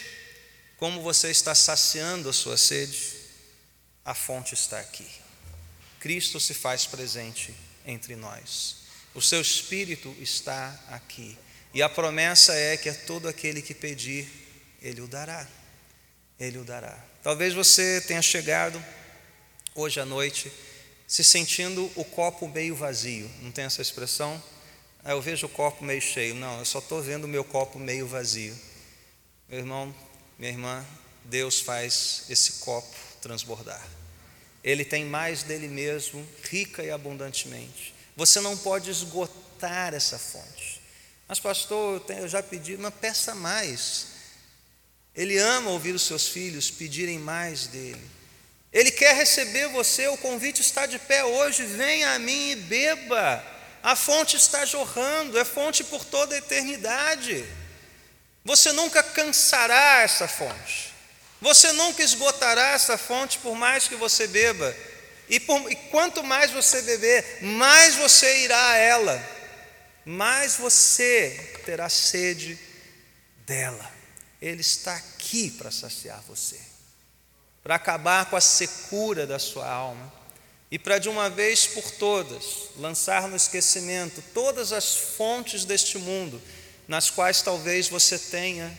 Como 0.77 1.01
você 1.01 1.29
está 1.29 1.53
saciando 1.53 2.29
a 2.29 2.33
sua 2.33 2.57
sede? 2.57 3.13
A 4.03 4.15
fonte 4.15 4.53
está 4.53 4.79
aqui. 4.79 5.07
Cristo 5.99 6.39
se 6.39 6.53
faz 6.53 6.85
presente 6.85 7.53
entre 7.85 8.15
nós. 8.15 8.77
O 9.13 9.21
seu 9.21 9.41
espírito 9.41 10.15
está 10.19 10.79
aqui. 10.89 11.37
E 11.73 11.81
a 11.83 11.89
promessa 11.89 12.53
é 12.53 12.75
que 12.75 12.89
a 12.89 12.95
todo 12.95 13.27
aquele 13.27 13.61
que 13.61 13.73
pedir, 13.73 14.27
ele 14.81 15.01
o 15.01 15.07
dará. 15.07 15.47
Ele 16.39 16.57
o 16.57 16.63
dará. 16.63 16.97
Talvez 17.21 17.53
você 17.53 18.01
tenha 18.01 18.21
chegado 18.21 18.83
hoje 19.75 19.99
à 19.99 20.05
noite 20.05 20.51
se 21.07 21.23
sentindo 21.23 21.91
o 21.95 22.03
copo 22.03 22.47
meio 22.47 22.75
vazio. 22.75 23.29
Não 23.41 23.51
tem 23.51 23.65
essa 23.65 23.81
expressão? 23.81 24.41
Ah, 25.03 25.11
eu 25.11 25.21
vejo 25.21 25.47
o 25.47 25.49
copo 25.49 25.83
meio 25.83 26.01
cheio. 26.01 26.35
Não, 26.35 26.59
eu 26.59 26.65
só 26.65 26.79
estou 26.79 27.01
vendo 27.01 27.25
o 27.25 27.27
meu 27.27 27.43
copo 27.43 27.79
meio 27.79 28.05
vazio. 28.05 28.57
Meu 29.49 29.59
irmão, 29.59 29.95
minha 30.37 30.51
irmã, 30.51 30.85
Deus 31.25 31.59
faz 31.59 32.25
esse 32.29 32.53
copo 32.59 32.95
transbordar. 33.21 33.85
Ele 34.63 34.85
tem 34.85 35.05
mais 35.05 35.41
dele 35.41 35.67
mesmo, 35.67 36.27
rica 36.49 36.83
e 36.83 36.91
abundantemente. 36.91 37.95
Você 38.15 38.39
não 38.39 38.55
pode 38.55 38.91
esgotar 38.91 39.93
essa 39.93 40.19
fonte. 40.19 40.81
Mas, 41.27 41.39
pastor, 41.39 42.03
eu 42.09 42.27
já 42.27 42.43
pedi, 42.43 42.77
mas 42.77 42.93
peça 42.93 43.33
mais. 43.33 44.07
Ele 45.15 45.37
ama 45.37 45.71
ouvir 45.71 45.93
os 45.93 46.03
seus 46.03 46.27
filhos 46.27 46.69
pedirem 46.69 47.17
mais 47.17 47.67
dele. 47.67 48.01
Ele 48.71 48.91
quer 48.91 49.15
receber 49.15 49.67
você, 49.69 50.07
o 50.07 50.17
convite 50.17 50.61
está 50.61 50.85
de 50.85 50.99
pé 50.99 51.23
hoje, 51.23 51.63
venha 51.65 52.13
a 52.13 52.19
mim 52.19 52.51
e 52.51 52.55
beba. 52.55 53.60
A 53.83 53.95
fonte 53.95 54.35
está 54.37 54.63
jorrando, 54.65 55.39
é 55.39 55.45
fonte 55.45 55.83
por 55.83 56.05
toda 56.05 56.35
a 56.35 56.37
eternidade. 56.37 57.45
Você 58.45 58.71
nunca 58.71 59.01
cansará 59.01 60.01
essa 60.01 60.27
fonte. 60.27 60.93
Você 61.41 61.71
nunca 61.71 62.03
esgotará 62.03 62.69
essa 62.69 62.97
fonte 62.97 63.39
por 63.39 63.55
mais 63.55 63.87
que 63.87 63.95
você 63.95 64.27
beba. 64.27 64.75
E, 65.27 65.39
por, 65.39 65.71
e 65.71 65.75
quanto 65.75 66.23
mais 66.23 66.51
você 66.51 66.81
beber, 66.81 67.39
mais 67.41 67.95
você 67.95 68.43
irá 68.43 68.71
a 68.71 68.77
ela, 68.77 69.29
mais 70.05 70.55
você 70.55 71.59
terá 71.65 71.89
sede 71.89 72.59
dela. 73.45 73.91
Ele 74.41 74.61
está 74.61 74.95
aqui 74.95 75.49
para 75.51 75.71
saciar 75.71 76.21
você, 76.27 76.59
para 77.63 77.75
acabar 77.75 78.25
com 78.25 78.35
a 78.35 78.41
secura 78.41 79.25
da 79.25 79.39
sua 79.39 79.67
alma 79.67 80.20
e 80.71 80.79
para 80.79 80.97
de 80.97 81.09
uma 81.09 81.29
vez 81.29 81.67
por 81.67 81.91
todas 81.91 82.69
lançar 82.77 83.27
no 83.27 83.35
esquecimento 83.35 84.23
todas 84.33 84.71
as 84.71 84.95
fontes 84.95 85.65
deste 85.65 85.97
mundo 85.97 86.41
nas 86.87 87.09
quais 87.09 87.41
talvez 87.41 87.87
você 87.89 88.17
tenha 88.17 88.75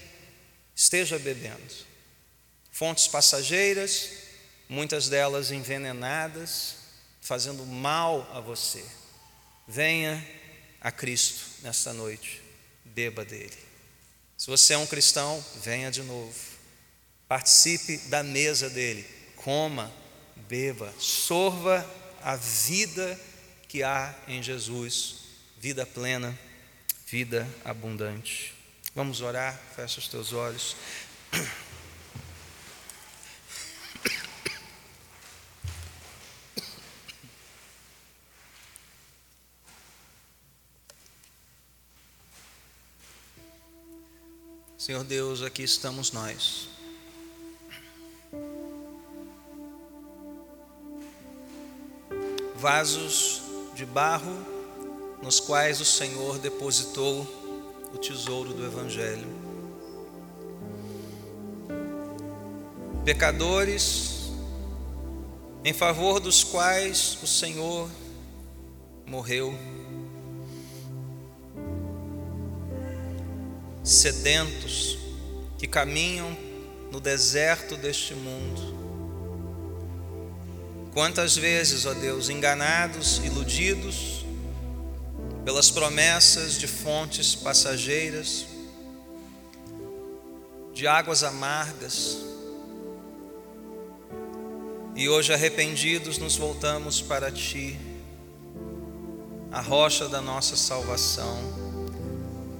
esteja 0.74 1.18
bebendo 1.18 1.93
fontes 2.72 3.07
passageiras, 3.07 4.09
muitas 4.68 5.09
delas 5.09 5.51
envenenadas, 5.51 6.74
fazendo 7.20 7.64
mal 7.66 8.28
a 8.32 8.40
você. 8.40 8.82
Venha 9.68 10.26
a 10.80 10.90
Cristo 10.90 11.45
nesta 11.62 11.93
noite, 11.93 12.43
beba 12.84 13.24
dele. 13.24 13.57
Se 14.36 14.49
você 14.49 14.72
é 14.72 14.78
um 14.78 14.86
cristão, 14.86 15.45
venha 15.62 15.90
de 15.90 16.03
novo. 16.03 16.34
Participe 17.28 17.99
da 18.09 18.22
mesa 18.22 18.68
dele, 18.68 19.07
coma, 19.36 19.93
beba, 20.37 20.93
sorva 20.99 21.89
a 22.22 22.37
vida 22.37 23.18
que 23.68 23.83
há 23.83 24.14
em 24.28 24.43
Jesus, 24.43 25.20
vida 25.59 25.87
plena, 25.87 26.39
vida 27.07 27.49
abundante. 27.64 28.55
Vamos 28.95 29.20
orar, 29.20 29.59
fecha 29.74 29.99
os 29.99 30.09
teus 30.09 30.33
olhos. 30.33 30.76
Senhor 44.83 45.05
Deus, 45.05 45.43
aqui 45.43 45.62
estamos 45.62 46.11
nós. 46.11 46.71
Vasos 52.62 53.42
de 53.74 53.84
barro 53.84 54.36
nos 55.20 55.40
quais 55.40 55.80
o 55.80 55.84
Senhor 55.84 56.38
depositou 56.38 57.26
o 57.92 57.98
tesouro 57.98 58.54
do 58.54 58.64
Evangelho. 58.64 59.26
Pecadores 63.04 64.30
em 65.64 65.72
favor 65.72 66.20
dos 66.20 66.44
quais 66.44 67.18
o 67.20 67.26
Senhor 67.26 67.90
morreu. 69.04 69.52
sedentos 73.82 74.98
que 75.58 75.66
caminham 75.66 76.36
no 76.92 77.00
deserto 77.00 77.76
deste 77.76 78.14
mundo. 78.14 78.82
Quantas 80.93 81.36
vezes, 81.36 81.86
ó 81.86 81.95
Deus, 81.95 82.28
enganados, 82.28 83.18
iludidos 83.18 84.24
pelas 85.45 85.70
promessas 85.70 86.59
de 86.59 86.66
fontes 86.66 87.34
passageiras, 87.34 88.47
de 90.72 90.86
águas 90.86 91.24
amargas, 91.24 92.18
e 94.95 95.09
hoje 95.09 95.32
arrependidos 95.32 96.18
nos 96.18 96.36
voltamos 96.36 97.01
para 97.01 97.30
Ti, 97.30 97.78
a 99.51 99.61
rocha 99.61 100.09
da 100.09 100.20
nossa 100.20 100.57
salvação 100.57 101.72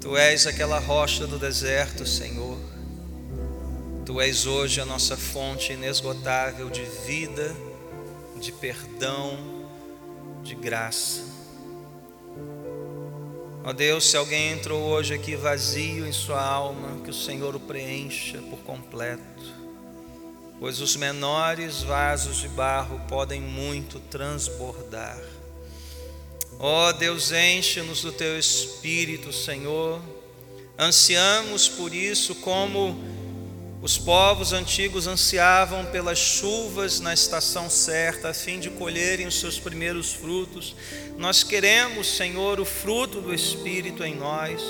Tu 0.03 0.17
és 0.17 0.49
aquela 0.49 0.81
rocha 0.81 1.29
do 1.29 1.39
deserto, 1.39 2.05
Senhor. 2.05 2.59
Tu 4.05 4.21
és 4.21 4.47
hoje 4.47 4.81
a 4.81 4.85
nossa 4.85 5.17
fonte 5.17 5.75
inesgotável 5.75 6.69
de 6.69 6.83
vida, 7.07 7.55
de 8.43 8.51
perdão, 8.51 9.39
de 10.43 10.57
graça. 10.57 11.23
Ó 13.63 13.73
Deus, 13.73 14.11
se 14.11 14.17
alguém 14.17 14.51
entrou 14.51 14.83
hoje 14.83 15.15
aqui 15.15 15.37
vazio 15.37 16.05
em 16.05 16.13
sua 16.13 16.43
alma, 16.43 17.01
que 17.05 17.11
o 17.11 17.15
Senhor 17.15 17.55
o 17.55 17.61
preencha 17.61 18.43
por 18.51 18.59
completo, 18.65 19.23
pois 20.59 20.81
os 20.81 20.97
menores 20.97 21.85
vasos 21.85 22.39
de 22.39 22.49
barro 22.49 23.01
podem 23.07 23.41
muito 23.41 24.01
transbordar. 24.01 25.23
Ó 26.59 26.89
oh, 26.89 26.93
Deus, 26.93 27.31
enche-nos 27.31 28.03
do 28.03 28.11
teu 28.11 28.37
espírito, 28.37 29.33
Senhor. 29.33 30.03
Ansiamos 30.77 31.69
por 31.69 31.95
isso 31.95 32.35
como 32.37 33.22
os 33.83 33.99
povos 33.99 34.53
antigos 34.53 35.09
ansiavam 35.09 35.85
pelas 35.87 36.17
chuvas 36.17 37.01
na 37.01 37.13
estação 37.13 37.69
certa, 37.69 38.29
a 38.29 38.35
fim 38.35 38.61
de 38.61 38.71
colherem 38.71 39.27
os 39.27 39.41
seus 39.41 39.59
primeiros 39.59 40.13
frutos. 40.13 40.77
Nós 41.19 41.43
queremos, 41.43 42.07
Senhor, 42.07 42.61
o 42.61 42.65
fruto 42.65 43.21
do 43.21 43.35
Espírito 43.35 44.05
em 44.05 44.15
nós. 44.15 44.63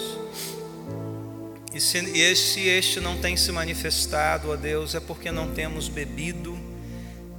E 1.74 1.78
se 1.78 1.98
este, 2.18 2.60
este 2.60 3.00
não 3.00 3.18
tem 3.18 3.36
se 3.36 3.52
manifestado, 3.52 4.50
ó 4.50 4.56
Deus, 4.56 4.94
é 4.94 5.00
porque 5.00 5.30
não 5.30 5.52
temos 5.52 5.88
bebido, 5.88 6.58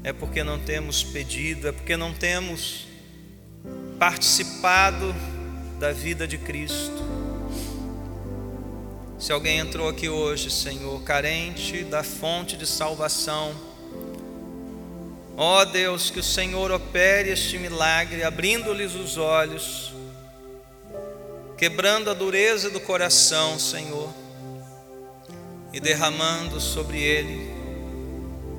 é 0.03 0.13
porque 0.13 0.43
não 0.43 0.59
temos 0.59 1.03
pedido, 1.03 1.67
é 1.67 1.71
porque 1.71 1.97
não 1.97 2.13
temos 2.13 2.85
participado 3.97 5.13
da 5.79 5.91
vida 5.91 6.27
de 6.27 6.37
Cristo. 6.37 7.22
Se 9.23 9.31
alguém 9.31 9.59
entrou 9.59 9.87
aqui 9.87 10.09
hoje, 10.09 10.51
Senhor, 10.51 11.01
carente 11.01 11.85
da 11.85 12.03
fonte 12.03 12.57
de 12.57 12.67
salvação, 12.67 13.55
ó 15.37 15.63
Deus, 15.63 16.09
que 16.09 16.19
o 16.19 16.23
Senhor 16.23 16.69
opere 16.71 17.29
este 17.29 17.57
milagre, 17.57 18.21
abrindo-lhes 18.21 18.93
os 18.95 19.15
olhos, 19.15 19.93
quebrando 21.57 22.09
a 22.09 22.13
dureza 22.13 22.69
do 22.69 22.81
coração, 22.81 23.57
Senhor, 23.57 24.13
e 25.71 25.79
derramando 25.79 26.59
sobre 26.59 27.01
ele 27.01 27.49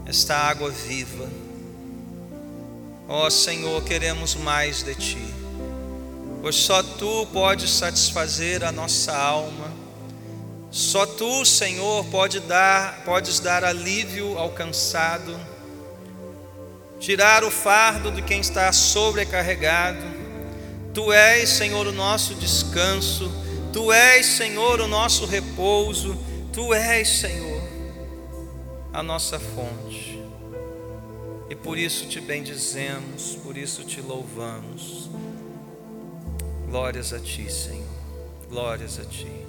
esta 0.06 0.34
água 0.34 0.70
viva. 0.70 1.28
Ó 3.06 3.28
Senhor, 3.28 3.84
queremos 3.84 4.34
mais 4.34 4.82
de 4.82 4.94
Ti, 4.94 5.34
pois 6.40 6.56
só 6.56 6.82
Tu 6.82 7.26
podes 7.34 7.70
satisfazer 7.70 8.64
a 8.64 8.72
nossa 8.72 9.14
alma 9.14 9.73
só 10.74 11.06
tu, 11.06 11.44
Senhor, 11.44 12.04
pode 12.06 12.40
dar, 12.40 13.04
podes 13.04 13.38
dar 13.38 13.62
alívio 13.62 14.36
ao 14.36 14.50
cansado, 14.50 15.38
tirar 16.98 17.44
o 17.44 17.50
fardo 17.50 18.10
de 18.10 18.20
quem 18.20 18.40
está 18.40 18.72
sobrecarregado. 18.72 20.02
Tu 20.92 21.12
és, 21.12 21.48
Senhor, 21.48 21.86
o 21.86 21.92
nosso 21.92 22.34
descanso, 22.34 23.30
tu 23.72 23.92
és, 23.92 24.26
Senhor, 24.26 24.80
o 24.80 24.88
nosso 24.88 25.26
repouso, 25.26 26.18
tu 26.52 26.74
és, 26.74 27.08
Senhor, 27.08 27.62
a 28.92 29.00
nossa 29.00 29.38
fonte. 29.38 30.20
E 31.48 31.54
por 31.54 31.78
isso 31.78 32.08
te 32.08 32.20
bendizemos, 32.20 33.36
por 33.44 33.56
isso 33.56 33.84
te 33.84 34.00
louvamos. 34.00 35.08
Glórias 36.66 37.12
a 37.12 37.20
ti, 37.20 37.48
Senhor. 37.48 37.86
Glórias 38.50 38.98
a 38.98 39.04
ti. 39.04 39.43